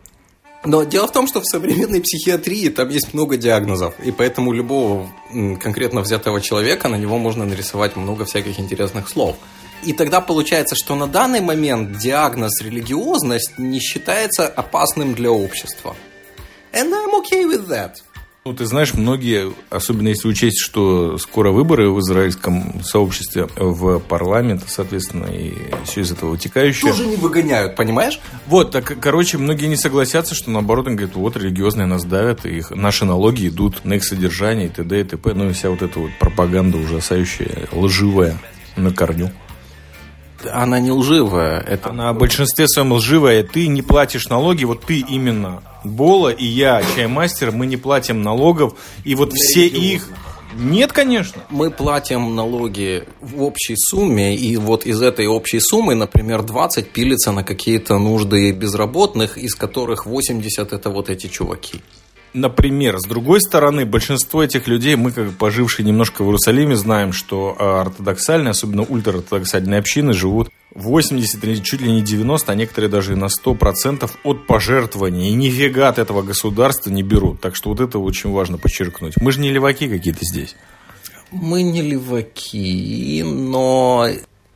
Но 0.63 0.83
дело 0.83 1.07
в 1.07 1.11
том, 1.11 1.27
что 1.27 1.41
в 1.41 1.45
современной 1.45 2.01
психиатрии 2.01 2.69
там 2.69 2.89
есть 2.89 3.13
много 3.13 3.35
диагнозов, 3.35 3.99
и 3.99 4.11
поэтому 4.11 4.51
любого 4.53 5.11
конкретно 5.59 6.01
взятого 6.01 6.39
человека 6.39 6.87
на 6.87 6.97
него 6.97 7.17
можно 7.17 7.45
нарисовать 7.45 7.95
много 7.95 8.25
всяких 8.25 8.59
интересных 8.59 9.09
слов. 9.09 9.37
И 9.83 9.93
тогда 9.93 10.21
получается, 10.21 10.75
что 10.75 10.95
на 10.95 11.07
данный 11.07 11.41
момент 11.41 11.97
диагноз 11.97 12.61
религиозность 12.61 13.57
не 13.57 13.79
считается 13.79 14.47
опасным 14.47 15.15
для 15.15 15.31
общества. 15.31 15.95
And 16.73 16.93
I'm 16.93 17.15
okay 17.21 17.45
with 17.45 17.67
that. 17.69 17.95
Ну, 18.43 18.53
ты 18.53 18.65
знаешь, 18.65 18.95
многие, 18.95 19.53
особенно 19.69 20.07
если 20.07 20.27
учесть, 20.27 20.59
что 20.59 21.19
скоро 21.19 21.51
выборы 21.51 21.91
в 21.91 21.99
израильском 21.99 22.83
сообществе 22.83 23.47
в 23.55 23.99
парламент, 23.99 24.63
соответственно, 24.65 25.27
и 25.27 25.53
все 25.85 26.01
из 26.01 26.11
этого 26.11 26.31
вытекающее. 26.31 26.91
Тоже 26.91 27.05
не 27.05 27.17
выгоняют, 27.17 27.75
понимаешь? 27.75 28.19
Вот, 28.47 28.71
так, 28.71 28.97
короче, 28.99 29.37
многие 29.37 29.67
не 29.67 29.75
согласятся, 29.75 30.33
что 30.33 30.49
наоборот, 30.49 30.87
они 30.87 30.95
говорят, 30.95 31.15
вот, 31.17 31.37
религиозные 31.37 31.85
нас 31.85 32.03
давят, 32.03 32.47
и 32.47 32.57
их, 32.57 32.71
наши 32.71 33.05
налоги 33.05 33.47
идут 33.47 33.85
на 33.85 33.93
их 33.93 34.03
содержание, 34.03 34.65
и 34.65 34.69
т.д. 34.69 35.01
и 35.01 35.03
т.п. 35.03 35.35
Ну, 35.35 35.51
и 35.51 35.53
вся 35.53 35.69
вот 35.69 35.83
эта 35.83 35.99
вот 35.99 36.09
пропаганда 36.19 36.79
ужасающая, 36.79 37.67
лживая 37.71 38.39
на 38.75 38.91
корню. 38.91 39.29
Она 40.45 40.79
не 40.79 40.91
лживая. 40.91 41.59
Это... 41.61 41.89
Она 41.89 42.13
в 42.13 42.17
большинстве 42.17 42.67
своем 42.67 42.93
лживая. 42.93 43.43
Ты 43.43 43.67
не 43.67 43.81
платишь 43.81 44.27
налоги, 44.29 44.63
вот 44.63 44.83
ты 44.83 44.99
именно. 44.99 45.61
Бола 45.83 46.29
и 46.29 46.45
я, 46.45 46.83
чаймастер, 46.95 47.51
мы 47.51 47.65
не 47.65 47.77
платим 47.77 48.21
налогов, 48.21 48.75
и 49.03 49.15
вот 49.15 49.33
все 49.33 49.65
их... 49.65 50.07
Нет, 50.53 50.91
конечно. 50.91 51.41
Мы 51.49 51.71
платим 51.71 52.35
налоги 52.35 53.05
в 53.21 53.41
общей 53.41 53.75
сумме, 53.77 54.35
и 54.35 54.57
вот 54.57 54.85
из 54.85 55.01
этой 55.01 55.25
общей 55.25 55.59
суммы, 55.59 55.95
например, 55.95 56.43
20 56.43 56.89
пилится 56.89 57.31
на 57.31 57.43
какие-то 57.43 57.97
нужды 57.97 58.51
безработных, 58.51 59.37
из 59.37 59.55
которых 59.55 60.05
80 60.05 60.73
это 60.73 60.89
вот 60.89 61.09
эти 61.09 61.27
чуваки. 61.27 61.81
Например, 62.33 62.97
с 62.97 63.05
другой 63.05 63.41
стороны, 63.41 63.85
большинство 63.85 64.41
этих 64.41 64.67
людей, 64.67 64.95
мы, 64.95 65.11
как 65.11 65.31
пожившие 65.33 65.85
немножко 65.85 66.23
в 66.23 66.27
Иерусалиме, 66.27 66.75
знаем, 66.75 67.11
что 67.11 67.55
а, 67.59 67.81
ортодоксальные, 67.81 68.51
особенно 68.51 68.83
ультраортодоксальные 68.83 69.79
общины, 69.79 70.13
живут 70.13 70.49
80 70.73 71.43
или 71.43 71.55
чуть 71.55 71.81
ли 71.81 71.91
не 71.91 72.01
90, 72.01 72.49
а 72.49 72.55
некоторые 72.55 72.89
даже 72.89 73.13
и 73.13 73.15
на 73.15 73.25
100% 73.25 74.09
от 74.23 74.47
пожертвований. 74.47 75.29
И 75.29 75.33
нифига 75.33 75.89
от 75.89 75.99
этого 75.99 76.21
государства 76.21 76.89
не 76.89 77.03
берут. 77.03 77.41
Так 77.41 77.57
что 77.57 77.69
вот 77.69 77.81
это 77.81 77.99
очень 77.99 78.31
важно 78.31 78.57
подчеркнуть. 78.57 79.15
Мы 79.19 79.33
же 79.33 79.41
не 79.41 79.51
леваки 79.51 79.89
какие-то 79.89 80.23
здесь. 80.23 80.55
Мы 81.31 81.63
не 81.63 81.81
леваки, 81.81 83.23
но 83.23 84.07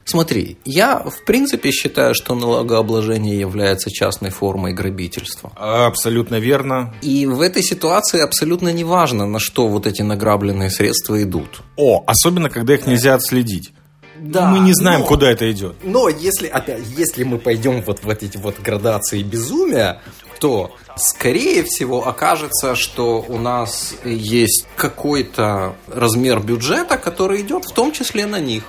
Смотри, 0.06 0.58
я 0.66 1.00
в 1.00 1.26
принципе 1.26 1.72
считаю, 1.72 2.14
что 2.14 2.36
налогообложение 2.36 3.40
является 3.40 3.90
частной 3.90 4.30
формой 4.30 4.72
грабительства. 4.72 5.52
Абсолютно 5.56 6.40
верно. 6.40 6.94
И 7.02 7.26
в 7.26 7.42
этой 7.42 7.64
ситуации 7.64 8.22
абсолютно 8.22 8.70
не 8.70 8.84
важно, 8.84 9.26
на 9.26 9.40
что 9.40 9.68
вот 9.68 9.88
эти 9.88 10.04
награбленные 10.04 10.70
средства 10.70 11.22
идут. 11.24 11.62
О, 11.76 12.04
особенно 12.06 12.52
когда 12.52 12.76
их 12.76 12.86
нельзя 12.86 13.16
отследить. 13.16 13.74
Да, 14.20 14.48
мы 14.48 14.60
не 14.60 14.74
знаем, 14.74 15.02
но, 15.02 15.08
куда 15.08 15.30
это 15.30 15.52
идет. 15.52 15.76
Но 15.84 16.08
если, 16.08 16.48
опять, 16.48 16.84
если 16.96 17.24
мы 17.24 17.38
пойдем 17.38 17.82
вот 17.82 18.04
в 18.04 18.10
эти 18.10 18.38
вот 18.38 18.60
градации 18.60 19.24
безумия, 19.24 20.02
то, 20.40 20.72
скорее 20.96 21.64
всего, 21.64 22.08
окажется, 22.08 22.76
что 22.76 23.26
у 23.28 23.38
нас 23.38 23.96
есть 24.04 24.68
какой-то 24.76 25.76
размер 25.88 26.40
бюджета, 26.42 26.98
который 26.98 27.42
идет 27.42 27.66
в 27.66 27.74
том 27.74 27.92
числе 27.92 28.26
на 28.26 28.40
них. 28.40 28.64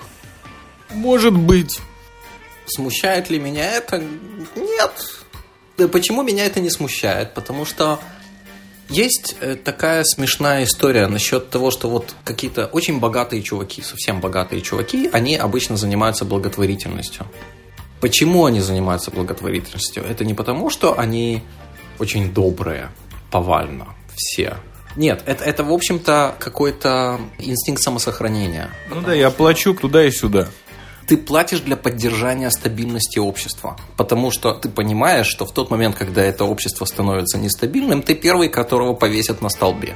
Может 0.91 1.37
быть. 1.37 1.81
Смущает 2.67 3.31
ли 3.31 3.39
меня 3.39 3.71
это? 3.73 4.03
Нет. 4.57 4.93
Да 5.77 5.89
почему 5.89 6.23
меня 6.23 6.47
это 6.47 6.61
не 6.61 6.71
смущает? 6.71 7.35
Потому 7.35 7.65
что 7.65 8.01
есть 8.89 9.37
э, 9.41 9.57
такая 9.57 10.05
смешная 10.05 10.65
история 10.65 11.07
насчет 11.07 11.51
того, 11.51 11.71
что 11.71 11.89
вот 11.89 12.15
какие-то 12.25 12.67
очень 12.67 12.99
богатые 12.99 13.43
чуваки, 13.43 13.83
совсем 13.83 14.21
богатые 14.21 14.63
чуваки, 14.63 15.11
они 15.13 15.37
обычно 15.37 15.77
занимаются 15.77 16.25
благотворительностью. 16.25 17.27
Почему 18.01 18.45
они 18.45 18.61
занимаются 18.61 19.11
благотворительностью? 19.11 20.05
Это 20.05 20.25
не 20.25 20.35
потому, 20.35 20.71
что 20.71 20.99
они 20.99 21.43
очень 21.99 22.33
добрые, 22.33 22.91
повально, 23.31 23.89
все. 24.15 24.57
Нет, 24.95 25.23
это, 25.27 25.45
это 25.45 25.65
в 25.65 25.73
общем-то, 25.73 26.37
какой-то 26.39 27.21
инстинкт 27.39 27.83
самосохранения. 27.83 28.71
Ну 28.89 29.03
да, 29.03 29.13
я 29.15 29.31
плачу 29.31 29.75
туда 29.75 30.05
и 30.05 30.11
сюда 30.11 30.49
ты 31.07 31.17
платишь 31.17 31.61
для 31.61 31.77
поддержания 31.77 32.51
стабильности 32.51 33.19
общества. 33.19 33.77
Потому 33.97 34.31
что 34.31 34.53
ты 34.55 34.69
понимаешь, 34.69 35.27
что 35.27 35.47
в 35.47 35.53
тот 35.53 35.71
момент, 35.71 35.97
когда 35.97 36.23
это 36.23 36.45
общество 36.45 36.85
становится 36.85 37.39
нестабильным, 37.39 38.03
ты 38.03 38.15
первый, 38.15 38.49
которого 38.49 38.95
повесят 38.95 39.43
на 39.43 39.49
столбе. 39.49 39.95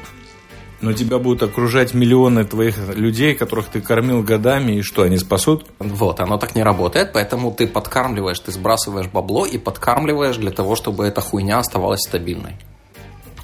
Но 0.81 0.95
тебя 0.95 1.19
будут 1.19 1.43
окружать 1.43 1.93
миллионы 1.93 2.45
твоих 2.45 2.79
людей, 2.95 3.35
которых 3.35 3.67
ты 3.67 3.83
кормил 3.83 4.23
годами, 4.23 4.79
и 4.79 4.83
что, 4.83 5.03
они 5.03 5.19
спасут? 5.19 5.67
Вот, 5.79 6.21
оно 6.21 6.39
так 6.39 6.55
не 6.55 6.63
работает, 6.63 7.13
поэтому 7.13 7.53
ты 7.53 7.67
подкармливаешь, 7.67 8.41
ты 8.41 8.51
сбрасываешь 8.51 9.09
бабло 9.09 9.45
и 9.45 9.59
подкармливаешь 9.59 10.39
для 10.39 10.51
того, 10.51 10.77
чтобы 10.77 11.07
эта 11.07 11.21
хуйня 11.21 11.59
оставалась 11.59 12.01
стабильной. 12.01 12.57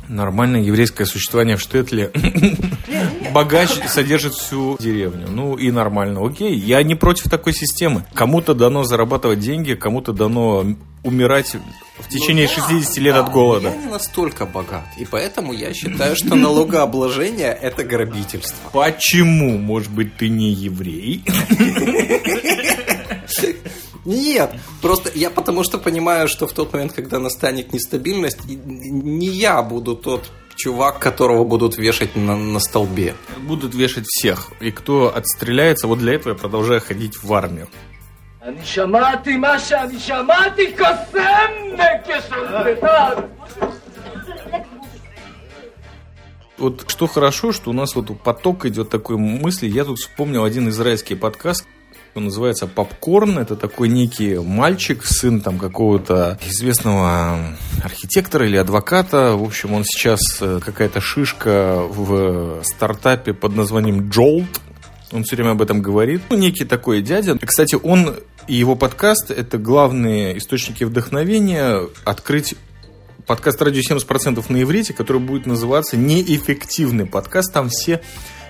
Нормальное 0.08 0.60
еврейское 0.62 1.04
существование 1.04 1.56
в 1.56 1.60
Штетле. 1.60 2.10
Богач 3.32 3.70
содержит 3.88 4.34
всю 4.34 4.76
деревню. 4.78 5.26
Ну 5.30 5.56
и 5.56 5.70
нормально. 5.70 6.24
Окей, 6.24 6.54
я 6.54 6.82
не 6.82 6.94
против 6.94 7.30
такой 7.30 7.52
системы. 7.52 8.04
Кому-то 8.14 8.54
дано 8.54 8.84
зарабатывать 8.84 9.40
деньги, 9.40 9.74
кому-то 9.74 10.12
дано 10.12 10.64
умирать 11.02 11.56
в 11.98 12.08
течение 12.08 12.48
60 12.48 12.96
лет 12.98 13.14
от 13.14 13.30
голода. 13.30 13.68
Я 13.68 13.76
не 13.76 13.86
настолько 13.86 14.44
богат. 14.44 14.86
И 14.98 15.04
поэтому 15.04 15.52
я 15.52 15.72
считаю, 15.72 16.16
что 16.16 16.34
налогообложение– 16.34 17.56
это 17.62 17.84
грабительство. 17.84 18.70
Почему? 18.72 19.56
Может 19.56 19.92
быть, 19.92 20.16
ты 20.16 20.28
не 20.28 20.52
еврей? 20.52 21.24
Нет, 24.06 24.52
просто 24.80 25.10
я 25.14 25.30
потому 25.30 25.64
что 25.64 25.78
понимаю, 25.78 26.28
что 26.28 26.46
в 26.46 26.52
тот 26.52 26.72
момент, 26.72 26.92
когда 26.92 27.18
настанет 27.18 27.72
нестабильность, 27.72 28.38
не 28.46 29.26
я 29.26 29.62
буду 29.62 29.96
тот 29.96 30.30
чувак, 30.54 31.00
которого 31.00 31.44
будут 31.44 31.76
вешать 31.76 32.16
на, 32.16 32.36
на 32.36 32.60
столбе. 32.60 33.14
Будут 33.38 33.74
вешать 33.74 34.06
всех. 34.06 34.52
И 34.60 34.70
кто 34.70 35.14
отстреляется, 35.14 35.86
вот 35.88 35.98
для 35.98 36.14
этого 36.14 36.32
я 36.32 36.38
продолжаю 36.38 36.80
ходить 36.80 37.22
в 37.22 37.32
армию. 37.34 37.68
Вот 46.58 46.84
что 46.88 47.06
хорошо, 47.06 47.52
что 47.52 47.70
у 47.70 47.72
нас 47.72 47.94
вот 47.96 48.18
поток 48.20 48.64
идет 48.66 48.88
такой 48.88 49.16
мысли. 49.16 49.66
Я 49.66 49.84
тут 49.84 49.98
вспомнил 49.98 50.44
один 50.44 50.68
израильский 50.68 51.16
подкаст, 51.16 51.66
он 52.16 52.24
называется 52.24 52.66
«Попкорн». 52.66 53.38
Это 53.38 53.56
такой 53.56 53.88
некий 53.88 54.38
мальчик, 54.38 55.04
сын 55.04 55.40
там 55.40 55.58
какого-то 55.58 56.38
известного 56.46 57.38
архитектора 57.82 58.46
или 58.46 58.56
адвоката. 58.56 59.36
В 59.36 59.42
общем, 59.42 59.74
он 59.74 59.84
сейчас 59.84 60.20
э, 60.40 60.60
какая-то 60.64 61.00
шишка 61.00 61.82
в 61.88 62.62
стартапе 62.64 63.34
под 63.34 63.54
названием 63.54 64.08
«Jolt». 64.10 64.46
Он 65.12 65.24
все 65.24 65.36
время 65.36 65.50
об 65.50 65.62
этом 65.62 65.82
говорит. 65.82 66.22
Ну, 66.30 66.36
некий 66.36 66.64
такой 66.64 67.02
дядя. 67.02 67.38
Кстати, 67.38 67.76
он 67.80 68.16
и 68.48 68.54
его 68.54 68.76
подкаст– 68.76 69.30
это 69.36 69.58
главные 69.58 70.38
источники 70.38 70.84
вдохновения 70.84 71.80
открыть 72.04 72.54
подкаст 73.26 73.60
«Радио 73.60 73.80
70%» 73.80 74.44
на 74.48 74.62
иврите, 74.62 74.92
который 74.92 75.20
будет 75.20 75.46
называться 75.46 75.96
«Неэффективный 75.96 77.06
подкаст». 77.06 77.52
Там 77.52 77.68
все 77.68 78.00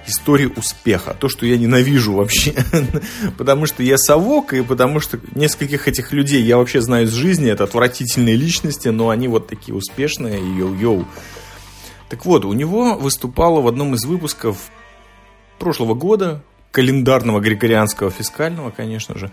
истории 0.06 0.50
успеха. 0.56 1.14
То, 1.18 1.28
что 1.28 1.46
я 1.46 1.56
ненавижу 1.56 2.14
вообще. 2.14 2.54
потому 3.38 3.66
что 3.66 3.82
я 3.82 3.98
совок, 3.98 4.52
и 4.52 4.62
потому 4.62 5.00
что 5.00 5.18
нескольких 5.34 5.88
этих 5.88 6.12
людей 6.12 6.42
я 6.42 6.58
вообще 6.58 6.80
знаю 6.80 7.06
из 7.06 7.12
жизни. 7.12 7.50
Это 7.50 7.64
отвратительные 7.64 8.36
личности, 8.36 8.88
но 8.88 9.10
они 9.10 9.28
вот 9.28 9.46
такие 9.48 9.74
успешные. 9.74 10.38
Йоу-йоу. 10.38 11.04
Так 12.08 12.24
вот, 12.24 12.44
у 12.44 12.52
него 12.52 12.94
выступало 12.96 13.60
в 13.60 13.68
одном 13.68 13.94
из 13.94 14.04
выпусков 14.04 14.70
прошлого 15.58 15.94
года, 15.94 16.42
календарного 16.70 17.40
григорианского 17.40 18.10
фискального, 18.10 18.70
конечно 18.70 19.18
же, 19.18 19.32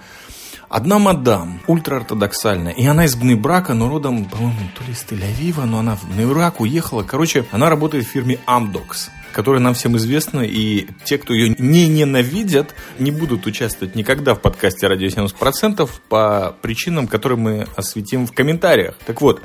Одна 0.73 0.97
мадам, 0.97 1.59
ультраортодоксальная, 1.67 2.71
и 2.71 2.83
она 2.83 3.05
из 3.05 3.15
Бней-Брака, 3.15 3.75
но 3.75 3.89
родом, 3.89 4.25
по-моему, 4.25 4.57
то 4.75 4.83
ли 4.83 4.93
из 4.93 5.05
Тель-Авива, 5.07 5.65
но 5.65 5.77
она 5.77 5.95
в 5.95 6.03
Бней-Брак 6.09 6.61
уехала. 6.61 7.03
Короче, 7.03 7.45
она 7.51 7.69
работает 7.69 8.05
в 8.05 8.09
фирме 8.09 8.39
Amdocs 8.47 9.11
которая 9.33 9.61
нам 9.61 9.73
всем 9.73 9.97
известна, 9.97 10.41
и 10.41 10.87
те, 11.03 11.17
кто 11.17 11.33
ее 11.33 11.55
не 11.57 11.87
ненавидят, 11.87 12.73
не 12.99 13.11
будут 13.11 13.45
участвовать 13.45 13.95
никогда 13.95 14.35
в 14.35 14.41
подкасте 14.41 14.87
«Радио 14.87 15.07
70%» 15.07 15.89
по 16.07 16.55
причинам, 16.61 17.07
которые 17.07 17.37
мы 17.37 17.67
осветим 17.75 18.25
в 18.27 18.31
комментариях. 18.31 18.95
Так 19.05 19.21
вот, 19.21 19.41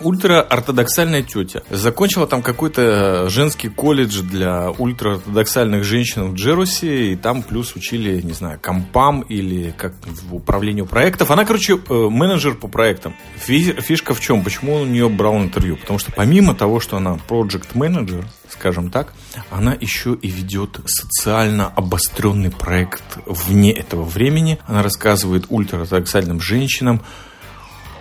ультраортодоксальная 0.00 1.22
тетя. 1.22 1.62
Закончила 1.70 2.26
там 2.26 2.42
какой-то 2.42 3.28
женский 3.28 3.68
колледж 3.68 4.22
для 4.22 4.70
ультраортодоксальных 4.70 5.84
женщин 5.84 6.30
в 6.30 6.34
Джерусе, 6.34 7.12
и 7.12 7.16
там 7.16 7.42
плюс 7.42 7.76
учили, 7.76 8.20
не 8.22 8.32
знаю, 8.32 8.58
компам 8.60 9.20
или 9.22 9.74
как 9.76 9.94
в 10.04 10.34
управлению 10.34 10.86
проектов. 10.86 11.30
Она, 11.30 11.44
короче, 11.44 11.74
э, 11.74 11.94
менеджер 11.94 12.54
по 12.54 12.68
проектам. 12.68 13.14
Фишка 13.36 14.14
в 14.14 14.20
чем? 14.20 14.42
Почему 14.42 14.74
он 14.74 14.82
у 14.82 14.86
нее 14.86 15.08
брал 15.08 15.38
интервью? 15.38 15.76
Потому 15.76 15.98
что 15.98 16.12
помимо 16.12 16.54
того, 16.54 16.80
что 16.80 16.96
она 16.96 17.18
project 17.28 17.68
менеджер 17.74 18.24
скажем 18.60 18.90
так, 18.90 19.14
она 19.50 19.72
еще 19.72 20.12
и 20.20 20.28
ведет 20.28 20.80
социально 20.84 21.66
обостренный 21.68 22.50
проект 22.50 23.02
вне 23.24 23.72
этого 23.72 24.04
времени. 24.04 24.58
Она 24.66 24.82
рассказывает 24.82 25.46
ультраортодоксальным 25.48 26.42
женщинам 26.42 27.00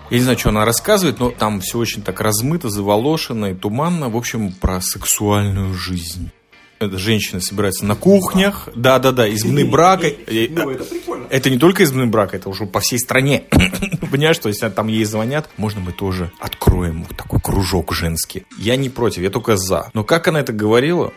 Я 0.09 0.17
не 0.17 0.23
знаю, 0.23 0.37
что 0.37 0.49
она 0.49 0.65
рассказывает, 0.65 1.19
но 1.19 1.29
там 1.29 1.61
все 1.61 1.77
очень 1.77 2.01
так 2.01 2.19
размыто, 2.19 2.69
заволошено 2.69 3.51
и 3.51 3.53
туманно. 3.53 4.09
В 4.09 4.17
общем, 4.17 4.51
про 4.51 4.81
сексуальную 4.81 5.73
жизнь. 5.75 6.31
Это 6.79 6.97
женщины 6.97 7.41
собираются 7.41 7.85
на 7.85 7.95
кухнях. 7.95 8.67
Да-да-да, 8.75 9.33
измены 9.33 9.65
брака. 9.65 10.07
Ну, 10.27 10.69
это 10.71 10.83
прикольно. 10.83 11.08
Это 11.29 11.49
не 11.49 11.59
только 11.59 11.83
измены 11.83 12.07
брака, 12.07 12.37
это 12.37 12.49
уже 12.49 12.65
по 12.65 12.79
всей 12.79 12.97
стране. 12.97 13.43
Понимаешь, 14.11 14.35
что 14.35 14.49
если 14.49 14.67
там 14.69 14.87
ей 14.87 15.03
звонят, 15.03 15.49
можно 15.57 15.79
мы 15.79 15.91
тоже 15.91 16.31
откроем 16.39 17.03
вот 17.03 17.15
такой 17.15 17.39
кружок 17.39 17.93
женский. 17.93 18.45
Я 18.57 18.75
не 18.75 18.89
против, 18.89 19.21
я 19.21 19.29
только 19.29 19.55
за. 19.55 19.91
Но 19.93 20.03
как 20.03 20.27
она 20.27 20.39
это 20.39 20.53
говорила, 20.53 21.13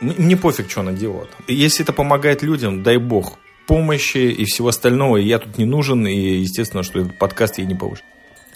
мне 0.00 0.36
пофиг, 0.36 0.70
что 0.70 0.80
она 0.80 0.92
делала 0.92 1.26
там. 1.26 1.44
Если 1.48 1.82
это 1.84 1.92
помогает 1.92 2.42
людям, 2.42 2.82
дай 2.84 2.98
бог, 2.98 3.38
помощи 3.66 4.18
и 4.18 4.44
всего 4.44 4.68
остального, 4.68 5.16
я 5.16 5.38
тут 5.38 5.58
не 5.58 5.64
нужен, 5.64 6.06
и 6.06 6.38
естественно, 6.38 6.82
что 6.82 7.00
этот 7.00 7.18
подкаст 7.18 7.58
ей 7.58 7.66
не 7.66 7.74
поможет. 7.74 8.04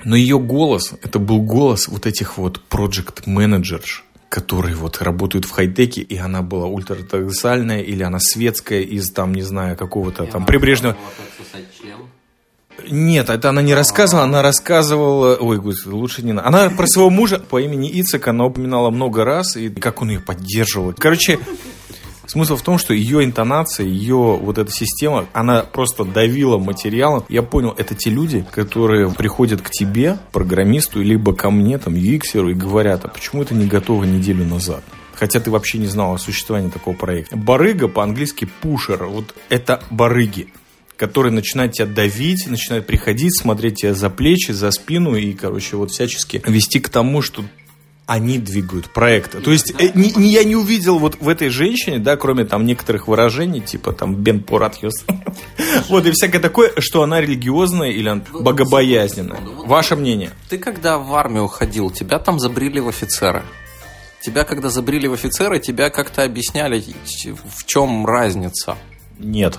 Но 0.04 0.16
ее 0.16 0.38
голос, 0.38 0.94
это 1.02 1.18
был 1.18 1.42
голос 1.42 1.88
вот 1.88 2.06
этих 2.06 2.38
вот 2.38 2.60
project 2.70 3.22
менеджерш 3.26 4.04
которые 4.32 4.74
вот 4.76 5.02
работают 5.02 5.44
в 5.44 5.50
хай-теке, 5.50 6.00
и 6.00 6.16
она 6.16 6.40
была 6.40 6.66
ультраортодоксальная, 6.66 7.82
или 7.82 8.02
она 8.02 8.18
светская 8.18 8.80
из 8.80 9.10
там, 9.10 9.34
не 9.34 9.42
знаю, 9.42 9.76
какого-то 9.76 10.24
там 10.24 10.46
прибрежного... 10.46 10.96
Нет, 12.90 13.28
это 13.28 13.50
она 13.50 13.60
не 13.60 13.74
рассказывала, 13.74 14.24
она 14.24 14.40
рассказывала... 14.40 15.36
Ой, 15.36 15.60
лучше 15.84 16.22
не 16.22 16.32
надо. 16.32 16.48
Она 16.48 16.70
про 16.70 16.86
своего 16.86 17.10
мужа 17.10 17.38
по 17.40 17.60
имени 17.60 17.90
Ицек, 18.00 18.26
она 18.26 18.46
упоминала 18.46 18.88
много 18.88 19.22
раз, 19.26 19.56
и 19.56 19.68
как 19.68 20.00
он 20.00 20.08
ее 20.08 20.20
поддерживал. 20.20 20.94
Короче, 20.96 21.38
Смысл 22.26 22.56
в 22.56 22.62
том, 22.62 22.78
что 22.78 22.94
ее 22.94 23.24
интонация, 23.24 23.86
ее 23.86 24.16
вот 24.16 24.58
эта 24.58 24.70
система, 24.70 25.26
она 25.32 25.62
просто 25.62 26.04
давила 26.04 26.58
материалом. 26.58 27.24
Я 27.28 27.42
понял, 27.42 27.74
это 27.76 27.94
те 27.94 28.10
люди, 28.10 28.46
которые 28.50 29.10
приходят 29.10 29.60
к 29.60 29.70
тебе, 29.70 30.18
программисту, 30.32 31.02
либо 31.02 31.34
ко 31.34 31.50
мне, 31.50 31.78
там, 31.78 31.94
UX, 31.94 32.50
и 32.50 32.54
говорят, 32.54 33.04
а 33.04 33.08
почему 33.08 33.42
это 33.42 33.54
не 33.54 33.66
готово 33.66 34.04
неделю 34.04 34.44
назад? 34.44 34.82
Хотя 35.14 35.40
ты 35.40 35.50
вообще 35.50 35.78
не 35.78 35.86
знал 35.86 36.14
о 36.14 36.18
существовании 36.18 36.70
такого 36.70 36.94
проекта. 36.94 37.36
Барыга 37.36 37.88
по-английски 37.88 38.48
пушер. 38.60 39.04
Вот 39.04 39.34
это 39.48 39.82
барыги 39.90 40.48
которые 41.02 41.32
начинают 41.32 41.72
тебя 41.72 41.86
давить, 41.86 42.46
начинают 42.46 42.86
приходить, 42.86 43.36
смотреть 43.36 43.80
тебя 43.80 43.92
за 43.92 44.08
плечи, 44.08 44.52
за 44.52 44.70
спину 44.70 45.16
и, 45.16 45.32
короче, 45.32 45.74
вот 45.74 45.90
всячески 45.90 46.40
вести 46.46 46.78
к 46.78 46.88
тому, 46.90 47.22
что 47.22 47.42
они 48.12 48.36
двигают 48.36 48.90
проект. 48.90 49.42
То 49.42 49.50
есть 49.50 49.72
э, 49.78 49.90
не, 49.94 50.10
не, 50.10 50.28
я 50.28 50.44
не 50.44 50.54
увидел 50.54 50.98
вот 50.98 51.16
в 51.18 51.28
этой 51.30 51.48
женщине, 51.48 51.98
да, 51.98 52.18
кроме 52.18 52.44
там 52.44 52.66
некоторых 52.66 53.08
выражений, 53.08 53.60
типа 53.60 53.94
там 53.94 54.16
Бен 54.16 54.42
Поратьюс, 54.42 54.92
вот 55.88 56.04
и 56.04 56.10
всякое 56.10 56.38
такое, 56.38 56.72
что 56.76 57.02
она 57.02 57.22
религиозная 57.22 57.88
или 57.88 58.22
богобоязненная. 58.38 59.40
Ваше 59.64 59.96
мнение? 59.96 60.30
Ты 60.50 60.58
когда 60.58 60.98
в 60.98 61.14
армию 61.14 61.48
ходил, 61.48 61.90
тебя 61.90 62.18
там 62.18 62.38
забрили 62.38 62.80
в 62.80 62.88
офицера. 62.88 63.44
Тебя 64.20 64.44
когда 64.44 64.68
забрили 64.68 65.06
в 65.06 65.14
офицеры, 65.14 65.58
тебя 65.58 65.88
как-то 65.88 66.22
объясняли, 66.22 66.84
в 67.24 67.64
чем 67.64 68.04
разница. 68.04 68.76
Нет. 69.18 69.58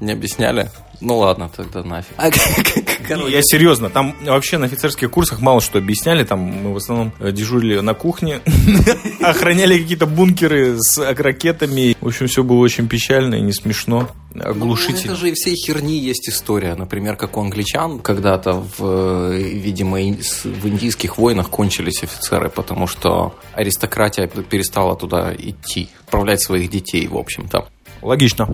Не 0.00 0.12
объясняли? 0.12 0.70
Ну 1.00 1.18
ладно, 1.18 1.50
тогда 1.54 1.82
нафиг. 1.82 2.14
А, 2.16 2.30
Не, 2.30 3.30
я 3.30 3.40
серьезно, 3.42 3.90
там 3.90 4.16
вообще 4.24 4.58
на 4.58 4.66
офицерских 4.66 5.10
курсах 5.10 5.40
мало 5.40 5.60
что 5.60 5.78
объясняли, 5.78 6.24
там 6.24 6.40
мы 6.40 6.72
в 6.72 6.76
основном 6.76 7.12
э, 7.18 7.32
дежурили 7.32 7.80
на 7.80 7.94
кухне, 7.94 8.40
охраняли 9.20 9.78
какие-то 9.78 10.06
бункеры 10.06 10.76
с 10.78 10.98
ракетами. 10.98 11.96
В 12.00 12.06
общем, 12.06 12.26
все 12.26 12.42
было 12.42 12.58
очень 12.58 12.88
печально 12.88 13.34
и 13.34 13.40
не 13.40 13.52
смешно, 13.52 14.08
оглушительно. 14.34 15.00
Ну, 15.06 15.12
это 15.12 15.16
же 15.16 15.30
и 15.30 15.34
всей 15.34 15.56
херни 15.56 15.98
есть 15.98 16.28
история. 16.28 16.74
Например, 16.74 17.16
как 17.16 17.36
у 17.36 17.40
англичан 17.40 17.98
когда-то, 17.98 18.64
в, 18.78 19.32
э, 19.32 19.36
видимо, 19.36 19.98
в 19.98 20.68
индийских 20.68 21.18
войнах 21.18 21.50
кончились 21.50 22.02
офицеры, 22.02 22.48
потому 22.48 22.86
что 22.86 23.34
аристократия 23.52 24.26
перестала 24.26 24.96
туда 24.96 25.34
идти, 25.36 25.88
отправлять 26.04 26.40
своих 26.40 26.70
детей, 26.70 27.06
в 27.08 27.16
общем-то. 27.16 27.68
Логично. 28.00 28.48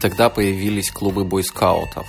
Тогда 0.00 0.28
появились 0.28 0.90
клубы 0.90 1.24
бойскаутов. 1.24 2.06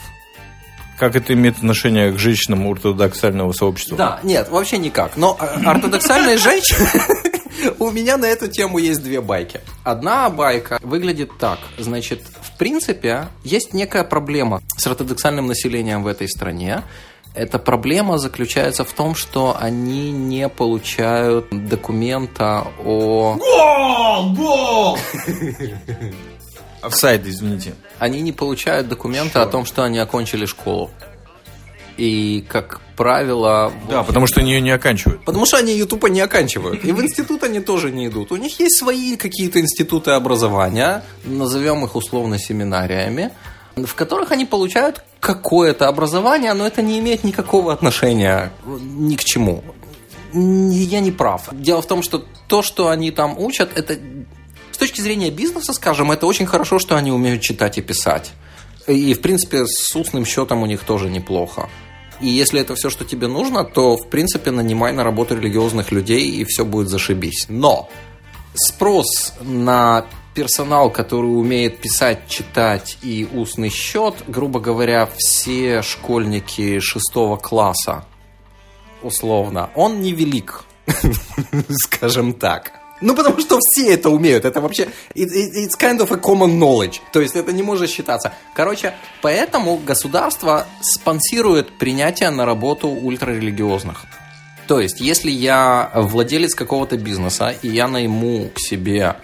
Как 0.98 1.16
это 1.16 1.34
имеет 1.34 1.58
отношение 1.58 2.12
к 2.12 2.18
женщинам 2.18 2.68
ортодоксального 2.68 3.52
сообщества? 3.52 3.98
Да, 3.98 4.20
нет, 4.24 4.50
вообще 4.50 4.80
никак. 4.80 5.16
Но 5.16 5.38
э, 5.40 5.64
ортодоксальные 5.64 6.38
женщины... 6.38 6.88
У 7.80 7.90
меня 7.92 8.18
на 8.18 8.26
эту 8.26 8.48
тему 8.48 8.78
есть 8.78 9.04
две 9.04 9.20
байки. 9.20 9.62
Одна 9.84 10.30
байка 10.30 10.80
выглядит 10.82 11.38
так. 11.40 11.60
Значит, 11.78 12.22
в 12.42 12.58
принципе, 12.58 13.28
есть 13.44 13.74
некая 13.74 14.04
проблема 14.04 14.62
с 14.78 14.86
ортодоксальным 14.86 15.48
населением 15.48 16.04
в 16.04 16.08
этой 16.08 16.30
стране. 16.30 16.84
Эта 17.34 17.60
проблема 17.60 18.18
заключается 18.18 18.84
в 18.84 18.92
том, 18.94 19.16
что 19.16 19.56
они 19.60 20.12
не 20.12 20.50
получают 20.50 21.48
документа 21.52 22.68
о... 22.84 23.36
Гол! 23.36 24.34
Гол! 24.34 24.98
Офсайд, 26.88 27.26
извините. 27.26 27.76
Они 28.00 28.22
не 28.22 28.32
получают 28.32 28.88
документы 28.88 29.32
что? 29.32 29.44
о 29.44 29.46
том, 29.48 29.66
что 29.66 29.84
они 29.84 30.00
окончили 30.00 30.46
школу. 30.46 30.92
И, 31.98 32.46
как 32.48 32.80
правило... 32.96 33.72
Да, 33.90 34.04
потому 34.04 34.28
что 34.28 34.40
они 34.40 34.54
ее 34.54 34.62
не 34.62 34.70
оканчивают. 34.70 35.26
Потому 35.26 35.46
что 35.46 35.58
они 35.58 35.72
ее 35.72 35.86
тупо 35.86 36.08
не 36.08 36.22
оканчивают. 36.22 36.84
И 36.84 36.92
в 36.92 37.02
институт 37.02 37.44
они 37.44 37.60
тоже 37.60 37.92
не 37.92 38.08
идут. 38.08 38.32
У 38.32 38.36
них 38.36 38.60
есть 38.60 38.78
свои 38.78 39.18
какие-то 39.18 39.60
институты 39.60 40.12
образования, 40.12 41.04
назовем 41.24 41.84
их 41.86 41.96
условно 41.96 42.38
семинариями, 42.38 43.32
в 43.76 43.94
которых 43.96 44.32
они 44.32 44.46
получают 44.46 45.04
какое-то 45.20 45.88
образование, 45.88 46.54
но 46.54 46.68
это 46.68 46.82
не 46.82 47.00
имеет 47.00 47.24
никакого 47.24 47.74
отношения 47.74 48.52
ни 48.66 49.16
к 49.16 49.24
чему. 49.24 49.64
Я 50.34 51.00
не 51.00 51.12
прав. 51.12 51.50
Дело 51.52 51.82
в 51.82 51.88
том, 51.88 52.04
что 52.04 52.24
то, 52.48 52.62
что 52.62 52.90
они 52.90 53.12
там 53.12 53.38
учат, 53.40 53.76
это 53.76 53.98
с 54.78 54.80
точки 54.80 55.02
зрения 55.02 55.32
бизнеса, 55.32 55.74
скажем, 55.74 56.12
это 56.12 56.28
очень 56.28 56.46
хорошо, 56.46 56.78
что 56.78 56.96
они 56.96 57.12
умеют 57.12 57.42
читать 57.42 57.80
и 57.80 57.82
писать. 57.82 58.32
И, 58.86 59.16
в 59.16 59.22
принципе, 59.22 59.66
с 59.66 59.96
устным 59.96 60.24
счетом 60.24 60.62
у 60.62 60.68
них 60.68 60.84
тоже 60.84 61.10
неплохо. 61.10 61.68
И 62.22 62.28
если 62.28 62.62
это 62.62 62.76
все, 62.76 62.92
что 62.92 63.04
тебе 63.04 63.28
нужно, 63.28 63.64
то, 63.64 63.98
в 63.98 64.08
принципе, 64.08 64.52
нанимай 64.52 64.94
на 64.94 65.04
работу 65.04 65.36
религиозных 65.36 65.92
людей, 65.92 66.30
и 66.30 66.44
все 66.44 66.64
будет 66.64 66.90
зашибись. 66.90 67.48
Но 67.50 67.90
спрос 68.54 69.34
на 69.42 70.06
персонал, 70.36 70.92
который 70.92 71.26
умеет 71.26 71.80
писать, 71.80 72.28
читать 72.28 73.00
и 73.02 73.28
устный 73.34 73.70
счет, 73.70 74.26
грубо 74.28 74.60
говоря, 74.60 75.10
все 75.18 75.82
школьники 75.82 76.78
шестого 76.78 77.38
класса, 77.38 78.06
условно, 79.02 79.72
он 79.74 80.02
невелик, 80.02 80.66
скажем 81.70 82.34
так. 82.34 82.77
Ну, 83.02 83.16
потому 83.16 83.40
что 83.40 83.60
все 83.60 83.94
это 83.94 84.10
умеют. 84.10 84.46
Это 84.46 84.60
вообще... 84.60 84.88
It's 85.14 85.78
kind 85.80 86.00
of 86.00 86.12
a 86.12 86.18
common 86.18 86.58
knowledge. 86.58 87.00
То 87.12 87.22
есть 87.22 87.36
это 87.36 87.52
не 87.52 87.64
может 87.64 87.90
считаться. 87.90 88.34
Короче, 88.56 88.94
поэтому 89.22 89.78
государство 89.78 90.66
спонсирует 90.82 91.78
принятие 91.78 92.30
на 92.32 92.46
работу 92.46 92.88
ультрарелигиозных. 92.88 94.06
То 94.68 94.82
есть, 94.82 95.00
если 95.00 95.32
я 95.32 95.92
владелец 95.96 96.54
какого-то 96.54 96.98
бизнеса, 96.98 97.54
и 97.62 97.70
я 97.70 97.88
найму 97.88 98.50
к 98.54 98.60
себе 98.60 99.16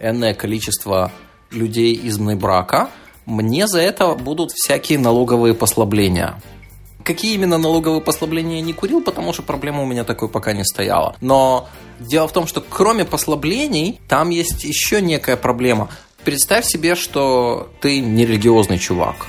энное 0.00 0.32
количество 0.32 1.12
людей 1.50 1.94
из 1.94 2.18
брака, 2.18 2.88
мне 3.26 3.66
за 3.66 3.80
это 3.80 4.14
будут 4.14 4.52
всякие 4.52 4.98
налоговые 4.98 5.54
послабления. 5.54 6.40
Какие 7.06 7.34
именно 7.34 7.56
налоговые 7.56 8.00
послабления 8.00 8.56
я 8.56 8.62
не 8.62 8.72
курил, 8.72 9.00
потому 9.00 9.32
что 9.32 9.44
проблема 9.44 9.80
у 9.80 9.86
меня 9.86 10.02
такой 10.02 10.28
пока 10.28 10.52
не 10.52 10.64
стояла. 10.64 11.14
Но 11.20 11.68
дело 12.00 12.26
в 12.26 12.32
том, 12.32 12.48
что 12.48 12.60
кроме 12.60 13.04
послаблений, 13.04 14.00
там 14.08 14.30
есть 14.30 14.64
еще 14.64 15.00
некая 15.00 15.36
проблема. 15.36 15.88
Представь 16.24 16.64
себе, 16.66 16.96
что 16.96 17.70
ты 17.80 18.00
нерелигиозный 18.00 18.78
чувак 18.78 19.28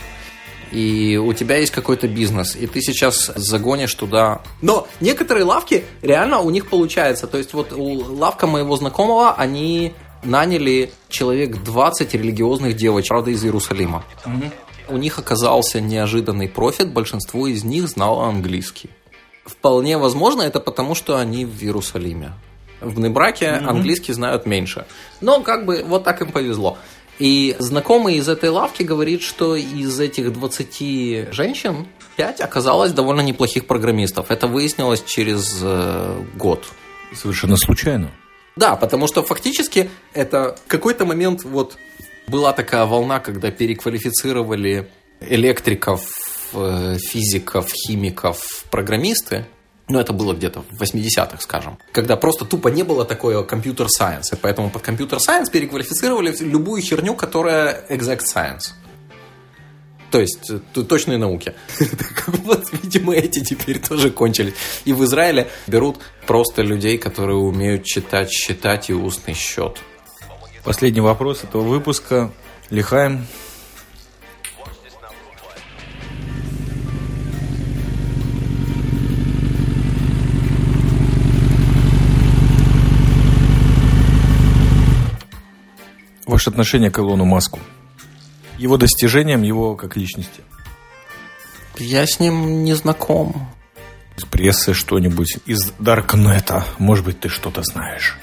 и 0.72 1.16
у 1.16 1.32
тебя 1.32 1.58
есть 1.58 1.72
какой-то 1.72 2.10
бизнес, 2.10 2.56
и 2.56 2.68
ты 2.68 2.82
сейчас 2.82 3.32
загонишь 3.36 3.94
туда. 3.94 4.42
Но 4.62 4.86
некоторые 5.00 5.46
лавки 5.46 5.86
реально 6.02 6.40
у 6.40 6.50
них 6.50 6.68
получается. 6.68 7.26
То 7.26 7.38
есть 7.38 7.54
вот 7.54 7.72
у 7.72 8.16
лавка 8.16 8.48
моего 8.48 8.76
знакомого, 8.76 9.34
они 9.34 9.94
наняли 10.24 10.92
человек 11.08 11.64
20 11.64 12.14
религиозных 12.16 12.76
девочек, 12.76 13.10
правда, 13.10 13.32
из 13.32 13.46
Иерусалима. 13.46 14.04
Угу 14.26 14.52
у 14.90 14.98
них 14.98 15.20
оказался 15.20 15.82
неожиданный 15.82 16.48
профит, 16.48 16.92
большинство 16.92 17.48
из 17.48 17.64
них 17.64 17.88
знало 17.88 18.28
английский. 18.28 18.90
Вполне 19.46 19.98
возможно, 19.98 20.42
это 20.42 20.60
потому, 20.60 20.96
что 20.96 21.18
они 21.18 21.46
в 21.46 21.62
Иерусалиме. 21.64 22.34
В 22.82 23.00
Небраке 23.00 23.46
mm-hmm. 23.46 23.66
английский 23.66 24.14
знают 24.14 24.46
меньше. 24.46 24.86
Но 25.22 25.42
как 25.42 25.66
бы 25.66 25.84
вот 25.88 26.04
так 26.04 26.22
им 26.22 26.32
повезло. 26.32 26.78
И 27.18 27.56
знакомый 27.58 28.16
из 28.16 28.30
этой 28.30 28.50
лавки 28.50 28.84
говорит, 28.84 29.22
что 29.24 29.56
из 29.56 30.00
этих 30.00 30.34
20 30.34 31.34
женщин 31.34 31.88
5 32.16 32.42
оказалось 32.42 32.92
довольно 32.92 33.22
неплохих 33.22 33.66
программистов. 33.66 34.30
Это 34.30 34.48
выяснилось 34.48 35.04
через 35.04 35.60
э, 35.62 36.22
год. 36.36 36.66
Совершенно 37.16 37.58
случайно. 37.58 38.12
Да, 38.56 38.76
потому 38.76 39.08
что 39.08 39.24
фактически 39.24 39.90
это 40.14 40.58
какой-то 40.68 41.06
момент 41.06 41.44
вот 41.44 41.78
была 42.28 42.54
такая 42.54 42.86
волна, 42.86 43.20
когда 43.20 43.52
переквалифицировали 43.52 44.90
электриков 45.22 46.04
э, 46.54 46.98
физиков, 47.00 47.72
химиков, 47.72 48.66
программисты, 48.70 49.46
ну, 49.90 50.00
это 50.00 50.12
было 50.12 50.34
где-то 50.34 50.64
в 50.70 50.82
80-х, 50.82 51.40
скажем. 51.40 51.78
Когда 51.94 52.18
просто 52.18 52.44
тупо 52.44 52.68
не 52.68 52.84
было 52.84 53.06
такое 53.06 53.42
компьютер-сайенс. 53.44 54.34
И 54.34 54.36
поэтому 54.36 54.70
под 54.70 54.82
компьютер-сайенс 54.82 55.50
переквалифицировали 55.50 56.36
любую 56.42 56.82
херню, 56.82 57.16
которая 57.16 57.86
exact 57.90 58.24
science. 58.26 58.74
То 60.12 60.20
есть 60.20 60.50
э, 60.50 60.60
точные 60.84 61.18
науки. 61.18 61.54
Вот, 62.28 62.68
видимо, 62.72 63.14
эти 63.14 63.44
теперь 63.44 63.80
тоже 63.80 64.10
кончились. 64.10 64.54
И 64.86 64.94
в 64.94 65.04
Израиле 65.06 65.50
берут 65.68 65.98
просто 66.26 66.62
людей, 66.62 66.98
которые 66.98 67.38
умеют 67.38 67.84
читать, 67.84 68.32
считать 68.32 68.90
и 68.90 68.94
устный 68.94 69.34
счет. 69.34 69.80
Последний 70.68 71.00
вопрос 71.00 71.46
этого 71.46 71.62
выпуска. 71.62 72.30
Лихаем. 72.70 73.26
Ваше 86.26 86.50
отношение 86.50 86.92
к 86.92 87.00
Илону 87.00 87.24
Маску? 87.24 87.62
Его 88.58 88.76
достижениям, 88.76 89.44
его 89.44 89.78
как 89.78 89.96
личности? 89.96 90.42
Я 91.78 92.06
с 92.06 92.20
ним 92.20 92.66
не 92.66 92.74
знаком. 92.74 93.50
Из 94.18 94.26
прессы 94.26 94.74
что-нибудь, 94.74 95.38
из 95.46 95.72
Даркнета, 95.80 96.66
может 96.78 97.06
быть, 97.06 97.22
ты 97.22 97.30
что-то 97.30 97.64
знаешь? 97.64 98.18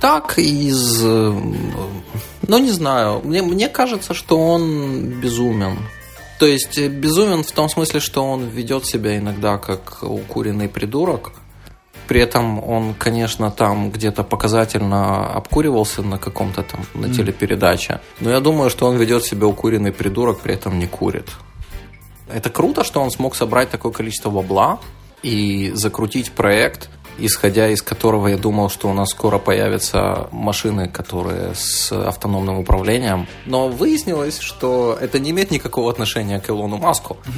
Так, 0.00 0.38
из... 0.38 1.02
э, 1.04 1.32
Ну, 2.48 2.58
не 2.58 2.70
знаю. 2.70 3.20
Мне, 3.24 3.42
мне 3.42 3.68
кажется, 3.68 4.14
что 4.14 4.38
он 4.38 5.20
безумен. 5.20 5.78
То 6.38 6.46
есть, 6.46 6.78
э, 6.78 6.88
безумен 6.88 7.42
в 7.42 7.52
том 7.52 7.68
смысле, 7.68 8.00
что 8.00 8.24
он 8.24 8.44
ведет 8.44 8.86
себя 8.86 9.16
иногда 9.16 9.58
как 9.58 10.02
укуренный 10.02 10.68
придурок. 10.68 11.32
При 12.08 12.20
этом 12.20 12.62
он, 12.62 12.94
конечно, 12.94 13.50
там 13.50 13.90
где-то 13.90 14.22
показательно 14.22 15.26
обкуривался 15.26 16.02
на 16.02 16.18
каком-то 16.18 16.62
там, 16.62 16.80
на 16.94 17.12
телепередаче. 17.12 18.00
Но 18.20 18.30
я 18.30 18.40
думаю, 18.40 18.70
что 18.70 18.86
он 18.86 18.96
ведет 18.96 19.24
себя 19.24 19.46
укуренный 19.48 19.92
придурок, 19.92 20.38
при 20.40 20.54
этом 20.54 20.78
не 20.78 20.86
курит. 20.86 21.28
Это 22.32 22.48
круто, 22.50 22.84
что 22.84 23.00
он 23.00 23.10
смог 23.10 23.34
собрать 23.34 23.70
такое 23.70 23.90
количество 23.92 24.30
бабла 24.30 24.78
и 25.22 25.72
закрутить 25.74 26.30
проект, 26.30 26.90
исходя 27.18 27.68
из 27.68 27.82
которого 27.82 28.28
я 28.28 28.36
думал, 28.36 28.68
что 28.68 28.88
у 28.88 28.92
нас 28.92 29.10
скоро 29.10 29.38
появятся 29.38 30.28
машины, 30.32 30.88
которые 30.88 31.54
с 31.54 31.92
автономным 31.92 32.58
управлением. 32.58 33.26
Но 33.46 33.68
выяснилось, 33.68 34.38
что 34.38 34.96
это 35.00 35.18
не 35.18 35.30
имеет 35.30 35.50
никакого 35.50 35.90
отношения 35.90 36.40
к 36.40 36.50
Илону 36.50 36.78
Маску. 36.78 37.16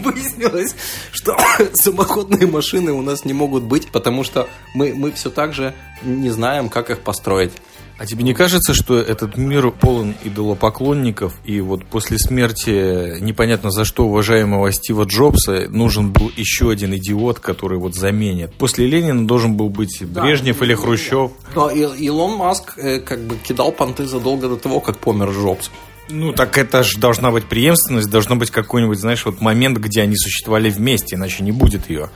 Выяснилось, 0.00 0.74
что 1.12 1.36
самоходные 1.74 2.46
машины 2.46 2.92
у 2.92 3.02
нас 3.02 3.24
не 3.24 3.32
могут 3.32 3.64
быть, 3.64 3.88
потому 3.90 4.24
что 4.24 4.48
мы 4.74 5.12
все 5.12 5.30
так 5.30 5.52
же 5.52 5.74
не 6.02 6.30
знаем, 6.30 6.68
как 6.68 6.90
их 6.90 7.00
построить. 7.00 7.52
А 8.00 8.06
тебе 8.06 8.24
не 8.24 8.32
кажется, 8.32 8.72
что 8.72 8.98
этот 8.98 9.36
мир 9.36 9.70
полон 9.70 10.14
идолопоклонников, 10.24 11.34
и 11.44 11.60
вот 11.60 11.84
после 11.84 12.16
смерти 12.18 13.20
непонятно 13.20 13.70
за 13.70 13.84
что 13.84 14.06
уважаемого 14.06 14.72
Стива 14.72 15.04
Джобса 15.04 15.66
нужен 15.68 16.10
был 16.10 16.32
еще 16.34 16.70
один 16.70 16.96
идиот, 16.96 17.40
который 17.40 17.78
вот 17.78 17.94
заменит? 17.94 18.54
После 18.54 18.86
Ленина 18.86 19.26
должен 19.26 19.54
был 19.54 19.68
быть 19.68 20.02
Брежнев 20.02 20.62
или 20.62 20.72
Хрущев. 20.72 21.32
Но 21.54 21.68
Илон 21.68 22.38
Маск 22.38 22.78
э, 22.78 23.00
как 23.00 23.20
бы 23.20 23.36
кидал 23.36 23.70
понты 23.70 24.06
задолго 24.06 24.48
до 24.48 24.56
того, 24.56 24.80
как 24.80 24.96
помер 24.96 25.32
Джобс. 25.32 25.70
Ну, 26.08 26.32
так 26.32 26.56
это 26.56 26.82
же 26.82 26.98
должна 26.98 27.30
быть 27.30 27.44
преемственность, 27.44 28.08
должно 28.08 28.34
быть 28.34 28.50
какой-нибудь, 28.50 28.98
знаешь, 28.98 29.26
вот 29.26 29.42
момент, 29.42 29.76
где 29.76 30.00
они 30.00 30.16
существовали 30.16 30.70
вместе, 30.70 31.16
иначе 31.16 31.44
не 31.44 31.52
будет 31.52 31.90
ее. 31.90 32.08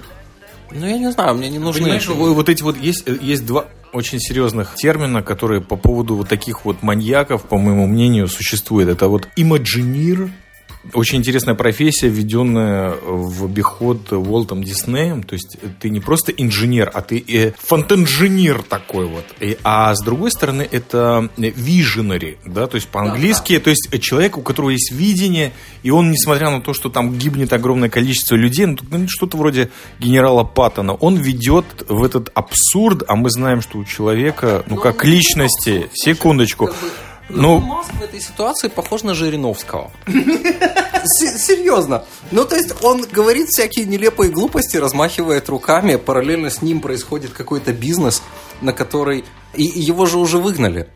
Ну, 0.71 0.87
я 0.87 0.97
не 0.97 1.13
знаю, 1.13 1.35
мне 1.35 1.51
не 1.51 1.59
нужны... 1.59 1.83
Понимаешь, 1.83 2.05
эти- 2.05 2.17
вот 2.17 2.31
вот 2.31 2.49
эти 2.49 2.63
вот 2.63 2.79
есть, 2.79 3.05
есть 3.21 3.45
два 3.45 3.67
очень 3.95 4.19
серьезных 4.19 4.75
термина, 4.75 5.23
которые 5.23 5.61
по 5.61 5.77
поводу 5.77 6.17
вот 6.17 6.29
таких 6.29 6.65
вот 6.65 6.83
маньяков, 6.83 7.45
по 7.45 7.57
моему 7.57 7.87
мнению, 7.87 8.29
существуют. 8.29 8.91
Это 8.91 9.09
вот 9.09 9.29
имаджинир, 9.37 10.31
очень 10.93 11.19
интересная 11.19 11.55
профессия, 11.55 12.09
введенная 12.09 12.95
в 13.03 13.45
обиход 13.45 14.13
Уолтом 14.13 14.63
Диснеем. 14.63 15.23
То 15.23 15.35
есть 15.35 15.57
ты 15.81 15.89
не 15.91 16.01
просто 16.01 16.33
инженер, 16.33 16.91
а 16.93 17.01
ты 17.01 17.25
э, 17.27 17.53
фонтенженер 17.59 18.63
такой 18.63 19.07
вот. 19.07 19.25
И- 19.41 19.57
а 19.65 19.95
с 19.95 20.03
другой 20.05 20.31
стороны, 20.31 20.69
это 20.71 21.31
visionary, 21.37 22.37
да, 22.45 22.67
то 22.67 22.77
есть 22.77 22.89
по-английски, 22.89 23.59
то 23.59 23.71
есть 23.71 23.89
человек, 24.01 24.37
у 24.39 24.43
которого 24.43 24.71
есть 24.71 24.93
видение, 24.93 25.53
и 25.83 25.91
он, 25.91 26.11
несмотря 26.11 26.51
на 26.51 26.61
то, 26.61 26.75
что 26.75 26.91
там 26.91 27.17
гибнет 27.17 27.53
огромное 27.53 27.89
количество 27.89 28.35
людей, 28.35 28.67
ну, 28.67 28.77
ну, 28.91 29.07
что-то 29.09 29.37
вроде 29.37 29.71
генерала 29.99 30.45
Паттона, 30.45 30.95
он 30.95 31.17
ведет 31.17 31.65
в 31.89 32.03
этот 32.05 32.31
абсурд, 32.35 33.03
а 33.09 33.17
мы 33.17 33.31
знаем, 33.31 33.61
что 33.63 33.79
у 33.79 33.85
человека, 33.85 34.65
ну, 34.67 34.77
как 34.77 35.05
личности, 35.05 35.89
секундочку, 35.95 36.71
Ну, 37.31 37.59
ну, 37.59 37.61
Маск 37.61 37.93
в 37.95 38.03
этой 38.03 38.21
ситуации 38.21 38.69
похож 38.69 39.03
на 39.03 39.15
Жириновского. 39.15 39.91
Се- 40.07 41.39
Серьезно. 41.39 42.05
Ну, 42.31 42.45
то 42.45 42.57
есть, 42.57 42.75
он 42.83 43.03
говорит 43.11 43.49
всякие 43.49 43.87
нелепые 43.87 44.31
глупости, 44.31 44.77
размахивает 44.77 45.49
руками, 45.49 45.97
параллельно 45.97 46.51
с 46.51 46.63
ним 46.63 46.81
происходит 46.81 47.33
какой-то 47.33 47.73
бизнес, 47.73 48.23
на 48.61 48.73
который... 48.73 49.25
И 49.55 49.63
его 49.65 50.07
же 50.07 50.19
уже 50.19 50.39
выгнали. 50.39 50.89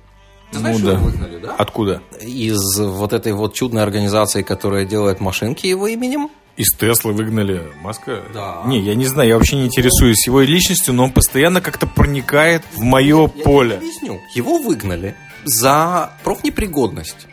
Ты 0.50 0.58
знаешь, 0.58 0.78
ну 0.78 0.86
да. 0.86 0.92
его 0.92 1.04
выгнали, 1.04 1.38
да? 1.38 1.54
Откуда? 1.56 2.02
Из 2.20 2.78
вот 2.78 3.12
этой 3.12 3.32
вот 3.32 3.54
чудной 3.54 3.82
организации, 3.82 4.42
которая 4.42 4.84
делает 4.86 5.20
машинки 5.20 5.66
его 5.66 5.86
именем. 5.86 6.30
Из 6.58 6.76
Теслы 6.76 7.12
выгнали 7.12 7.62
Маска? 7.80 8.24
Да. 8.34 8.62
Не, 8.66 8.80
я 8.80 8.96
не 8.96 9.06
знаю, 9.06 9.28
я 9.28 9.36
вообще 9.38 9.54
не 9.56 9.66
интересуюсь 9.66 10.26
его 10.26 10.40
личностью, 10.40 10.92
но 10.92 11.04
он 11.04 11.12
постоянно 11.12 11.60
как-то 11.60 11.86
проникает 11.86 12.62
в 12.74 12.80
мое 12.80 13.30
Я 13.34 13.44
поле. 13.44 13.76
объясню. 13.76 14.20
Его 14.34 14.58
выгнали 14.58 15.14
за 15.44 16.12
профнепригодность. 16.24 17.28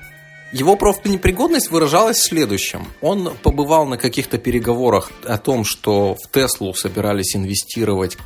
Его 0.51 0.75
профнепригодность 0.75 1.71
выражалась 1.71 2.17
в 2.17 2.23
следующем. 2.23 2.87
Он 3.01 3.33
побывал 3.41 3.87
на 3.87 3.97
каких-то 3.97 4.37
переговорах 4.37 5.11
о 5.25 5.37
том, 5.39 5.65
что 5.65 6.15
в 6.15 6.31
Теслу 6.31 6.73
собирались 6.75 7.35
инвестировать 7.35 8.17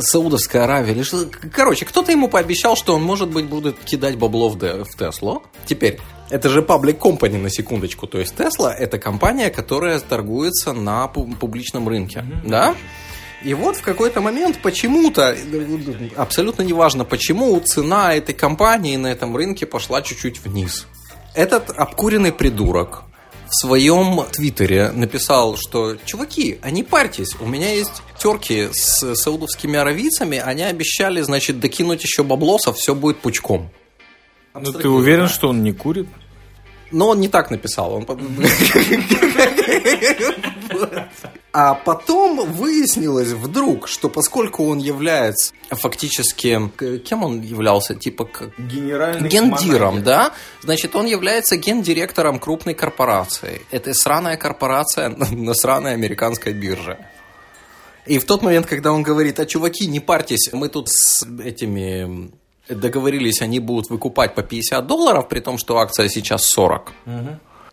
Саудовская 0.00 0.64
Аравия. 0.64 0.92
или 0.92 1.02
что- 1.02 1.26
Короче, 1.52 1.84
кто-то 1.84 2.12
ему 2.12 2.28
пообещал, 2.28 2.76
что 2.76 2.94
он, 2.94 3.02
может 3.02 3.28
быть, 3.30 3.46
будет 3.46 3.78
кидать 3.84 4.16
бабло 4.16 4.48
в, 4.48 4.56
в 4.56 4.96
Теслу. 4.96 5.42
Теперь, 5.66 5.98
это 6.30 6.48
же 6.48 6.62
паблик 6.62 6.98
компани 6.98 7.36
на 7.36 7.50
секундочку. 7.50 8.06
То 8.06 8.18
есть 8.18 8.34
Тесла 8.36 8.74
это 8.74 8.98
компания, 8.98 9.50
которая 9.50 9.98
торгуется 10.00 10.72
на 10.72 11.10
пу- 11.12 11.36
публичном 11.36 11.88
рынке. 11.88 12.24
Да? 12.44 12.74
И 13.42 13.52
вот 13.52 13.76
в 13.76 13.82
какой-то 13.82 14.20
момент 14.22 14.58
почему-то, 14.62 15.36
абсолютно 16.16 16.62
неважно 16.62 17.04
почему, 17.04 17.60
цена 17.60 18.14
этой 18.14 18.34
компании 18.34 18.96
на 18.96 19.08
этом 19.08 19.36
рынке 19.36 19.66
пошла 19.66 20.00
чуть-чуть 20.00 20.42
вниз. 20.44 20.86
Этот 21.34 21.68
обкуренный 21.70 22.32
придурок 22.32 23.02
в 23.54 23.60
своем 23.60 24.24
твиттере 24.32 24.90
написал, 24.90 25.56
что 25.56 25.96
«Чуваки, 26.04 26.58
а 26.60 26.72
не 26.72 26.82
парьтесь, 26.82 27.36
у 27.38 27.46
меня 27.46 27.72
есть 27.72 28.02
терки 28.18 28.68
с 28.72 29.14
саудовскими 29.14 29.78
аравийцами, 29.78 30.38
они 30.38 30.64
обещали, 30.64 31.20
значит, 31.20 31.60
докинуть 31.60 32.02
еще 32.02 32.24
баблосов, 32.24 32.76
все 32.78 32.96
будет 32.96 33.20
пучком». 33.20 33.70
Ну, 34.54 34.72
ты 34.72 34.88
уверен, 34.88 35.28
что 35.28 35.50
он 35.50 35.62
не 35.62 35.72
курит? 35.72 36.08
Но 36.90 37.10
он 37.10 37.20
не 37.20 37.28
так 37.28 37.52
написал. 37.52 37.94
Он... 37.94 38.04
А 41.56 41.74
потом 41.74 42.50
выяснилось 42.50 43.28
вдруг, 43.28 43.86
что 43.86 44.08
поскольку 44.08 44.66
он 44.66 44.78
является 44.78 45.54
фактически... 45.70 46.68
Кем 46.98 47.22
он 47.22 47.42
являлся? 47.42 47.94
Типа 47.94 48.24
как 48.24 48.58
Генеральный 48.58 49.28
гендиром, 49.28 50.02
да? 50.02 50.32
Значит, 50.62 50.96
он 50.96 51.06
является 51.06 51.56
гендиректором 51.56 52.40
крупной 52.40 52.74
корпорации. 52.74 53.62
Это 53.70 53.94
сраная 53.94 54.36
корпорация 54.36 55.10
на 55.10 55.54
сраной 55.54 55.92
американской 55.92 56.52
бирже. 56.52 56.98
И 58.04 58.18
в 58.18 58.24
тот 58.24 58.42
момент, 58.42 58.66
когда 58.66 58.92
он 58.92 59.04
говорит, 59.04 59.38
а 59.38 59.46
чуваки, 59.46 59.86
не 59.86 60.00
парьтесь, 60.00 60.52
мы 60.52 60.68
тут 60.68 60.88
с 60.88 61.24
этими 61.44 62.32
договорились, 62.68 63.42
они 63.42 63.60
будут 63.60 63.90
выкупать 63.90 64.34
по 64.34 64.42
50 64.42 64.84
долларов, 64.88 65.28
при 65.28 65.38
том, 65.38 65.58
что 65.58 65.78
акция 65.78 66.08
сейчас 66.08 66.46
40, 66.46 66.92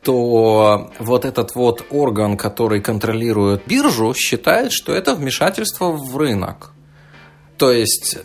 то 0.04 0.92
вот 1.00 1.26
этот 1.26 1.56
вот 1.56 1.86
орган, 1.92 2.38
который 2.38 2.82
контролирует 2.82 3.68
биржу, 3.68 4.14
считает, 4.14 4.72
что 4.72 4.94
это 4.94 5.14
вмешательство 5.14 5.92
в 5.92 6.18
рынок. 6.18 6.72
То 7.58 7.72
есть 7.72 8.18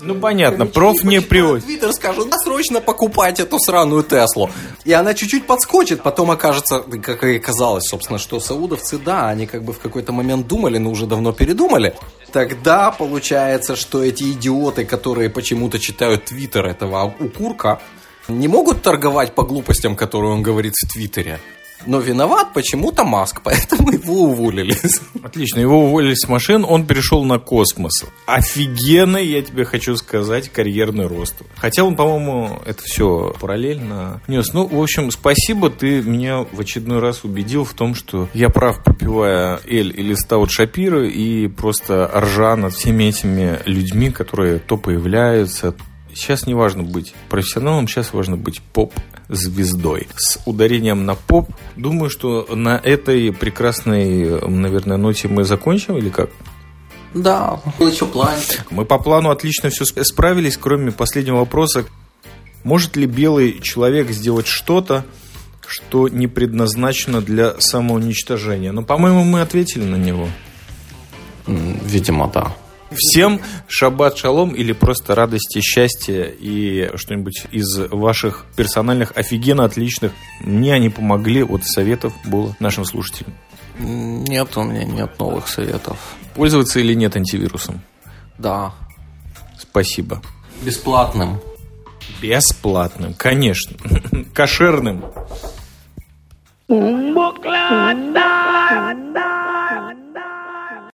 Ну, 0.00 0.14
понятно, 0.14 0.66
проф 0.66 1.04
не 1.04 1.20
приводит. 1.20 1.64
Твиттер 1.64 1.92
скажет, 1.92 2.28
да, 2.30 2.36
срочно 2.38 2.80
покупать 2.80 3.38
эту 3.38 3.58
сраную 3.58 4.02
Теслу. 4.02 4.50
И 4.84 4.92
она 4.92 5.14
чуть-чуть 5.14 5.46
подскочит, 5.46 6.02
потом 6.02 6.30
окажется, 6.30 6.80
как 6.80 7.22
и 7.24 7.38
казалось, 7.38 7.84
собственно, 7.84 8.18
что 8.18 8.40
саудовцы, 8.40 8.98
да, 8.98 9.28
они 9.28 9.46
как 9.46 9.62
бы 9.62 9.72
в 9.72 9.78
какой-то 9.78 10.12
момент 10.12 10.48
думали, 10.48 10.78
но 10.78 10.90
уже 10.90 11.06
давно 11.06 11.32
передумали. 11.32 11.94
Тогда 12.32 12.90
получается, 12.90 13.76
что 13.76 14.02
эти 14.02 14.32
идиоты, 14.32 14.86
которые 14.86 15.28
почему-то 15.28 15.78
читают 15.78 16.24
твиттер 16.24 16.66
этого 16.66 17.14
укурка, 17.20 17.80
не 18.28 18.48
могут 18.48 18.82
торговать 18.82 19.34
по 19.34 19.42
глупостям, 19.44 19.96
которые 19.96 20.32
он 20.32 20.42
говорит 20.42 20.74
в 20.74 20.92
Твиттере. 20.92 21.40
Но 21.86 21.98
виноват 21.98 22.52
почему-то 22.52 23.04
Маск, 23.04 23.40
поэтому 23.44 23.92
его 23.92 24.24
уволили. 24.24 24.76
Отлично, 25.22 25.60
его 25.60 25.84
уволили 25.84 26.14
с 26.14 26.28
машин, 26.28 26.64
он 26.68 26.86
перешел 26.86 27.24
на 27.24 27.38
космос. 27.38 28.04
Офигенный, 28.26 29.26
я 29.26 29.42
тебе 29.42 29.64
хочу 29.64 29.96
сказать, 29.96 30.48
карьерный 30.48 31.06
рост. 31.06 31.34
Хотя 31.56 31.84
он, 31.84 31.96
по-моему, 31.96 32.60
это 32.64 32.82
все 32.84 33.34
параллельно 33.40 34.20
нес. 34.28 34.52
Ну, 34.52 34.66
в 34.66 34.80
общем, 34.80 35.10
спасибо, 35.10 35.70
ты 35.70 36.02
меня 36.02 36.46
в 36.50 36.60
очередной 36.60 37.00
раз 37.00 37.24
убедил 37.24 37.64
в 37.64 37.74
том, 37.74 37.94
что 37.94 38.28
я 38.34 38.48
прав, 38.48 38.82
попивая 38.82 39.60
Эль 39.66 39.92
или 39.98 40.14
Стаут 40.14 40.50
Шапира 40.50 41.06
и 41.06 41.48
просто 41.48 42.10
ржа 42.14 42.56
над 42.56 42.74
всеми 42.74 43.04
этими 43.04 43.58
людьми, 43.66 44.10
которые 44.10 44.58
то 44.58 44.76
появляются, 44.76 45.74
Сейчас 46.14 46.46
не 46.46 46.54
важно 46.54 46.82
быть 46.82 47.14
профессионалом, 47.28 47.88
сейчас 47.88 48.12
важно 48.12 48.36
быть 48.36 48.60
поп-звездой. 48.60 50.08
С 50.16 50.38
ударением 50.46 51.06
на 51.06 51.14
поп. 51.14 51.50
Думаю, 51.76 52.10
что 52.10 52.46
на 52.54 52.76
этой 52.76 53.32
прекрасной, 53.32 54.40
наверное, 54.48 54.96
ноте 54.96 55.28
мы 55.28 55.44
закончим 55.44 55.96
или 55.96 56.10
как? 56.10 56.30
Да, 57.14 57.60
был 57.78 57.88
еще 57.88 58.06
план. 58.06 58.34
Мы 58.70 58.84
по 58.84 58.98
плану 58.98 59.30
отлично 59.30 59.70
все 59.70 59.84
справились, 59.84 60.56
кроме 60.56 60.92
последнего 60.92 61.38
вопроса. 61.38 61.84
Может 62.64 62.96
ли 62.96 63.06
белый 63.06 63.60
человек 63.60 64.10
сделать 64.10 64.46
что-то, 64.46 65.04
что 65.66 66.08
не 66.08 66.26
предназначено 66.26 67.20
для 67.20 67.60
самоуничтожения? 67.60 68.72
Но, 68.72 68.82
по-моему, 68.82 69.24
мы 69.24 69.40
ответили 69.40 69.84
на 69.84 69.96
него. 69.96 70.28
Видимо, 71.46 72.30
да. 72.32 72.54
Всем 72.96 73.40
шаббат 73.68 74.16
шалом 74.16 74.50
или 74.50 74.72
просто 74.72 75.14
радости, 75.14 75.60
счастья 75.60 76.24
и 76.24 76.90
что-нибудь 76.96 77.46
из 77.50 77.78
ваших 77.90 78.46
персональных 78.56 79.12
офигенно 79.16 79.64
отличных. 79.64 80.12
Мне 80.40 80.74
они 80.74 80.88
помогли, 80.88 81.42
вот 81.42 81.64
советов 81.64 82.12
было 82.24 82.54
нашим 82.60 82.84
слушателям. 82.84 83.34
Нет, 83.78 84.56
у 84.56 84.62
меня 84.62 84.84
нет 84.84 85.18
новых 85.18 85.48
советов. 85.48 85.98
Пользоваться 86.34 86.80
или 86.80 86.94
нет 86.94 87.16
антивирусом? 87.16 87.82
Да. 88.38 88.72
Спасибо. 89.58 90.22
Бесплатным. 90.62 91.40
Бесплатным, 92.20 93.14
конечно. 93.14 93.76
Кошерным. 94.34 95.04
Un 96.68 97.12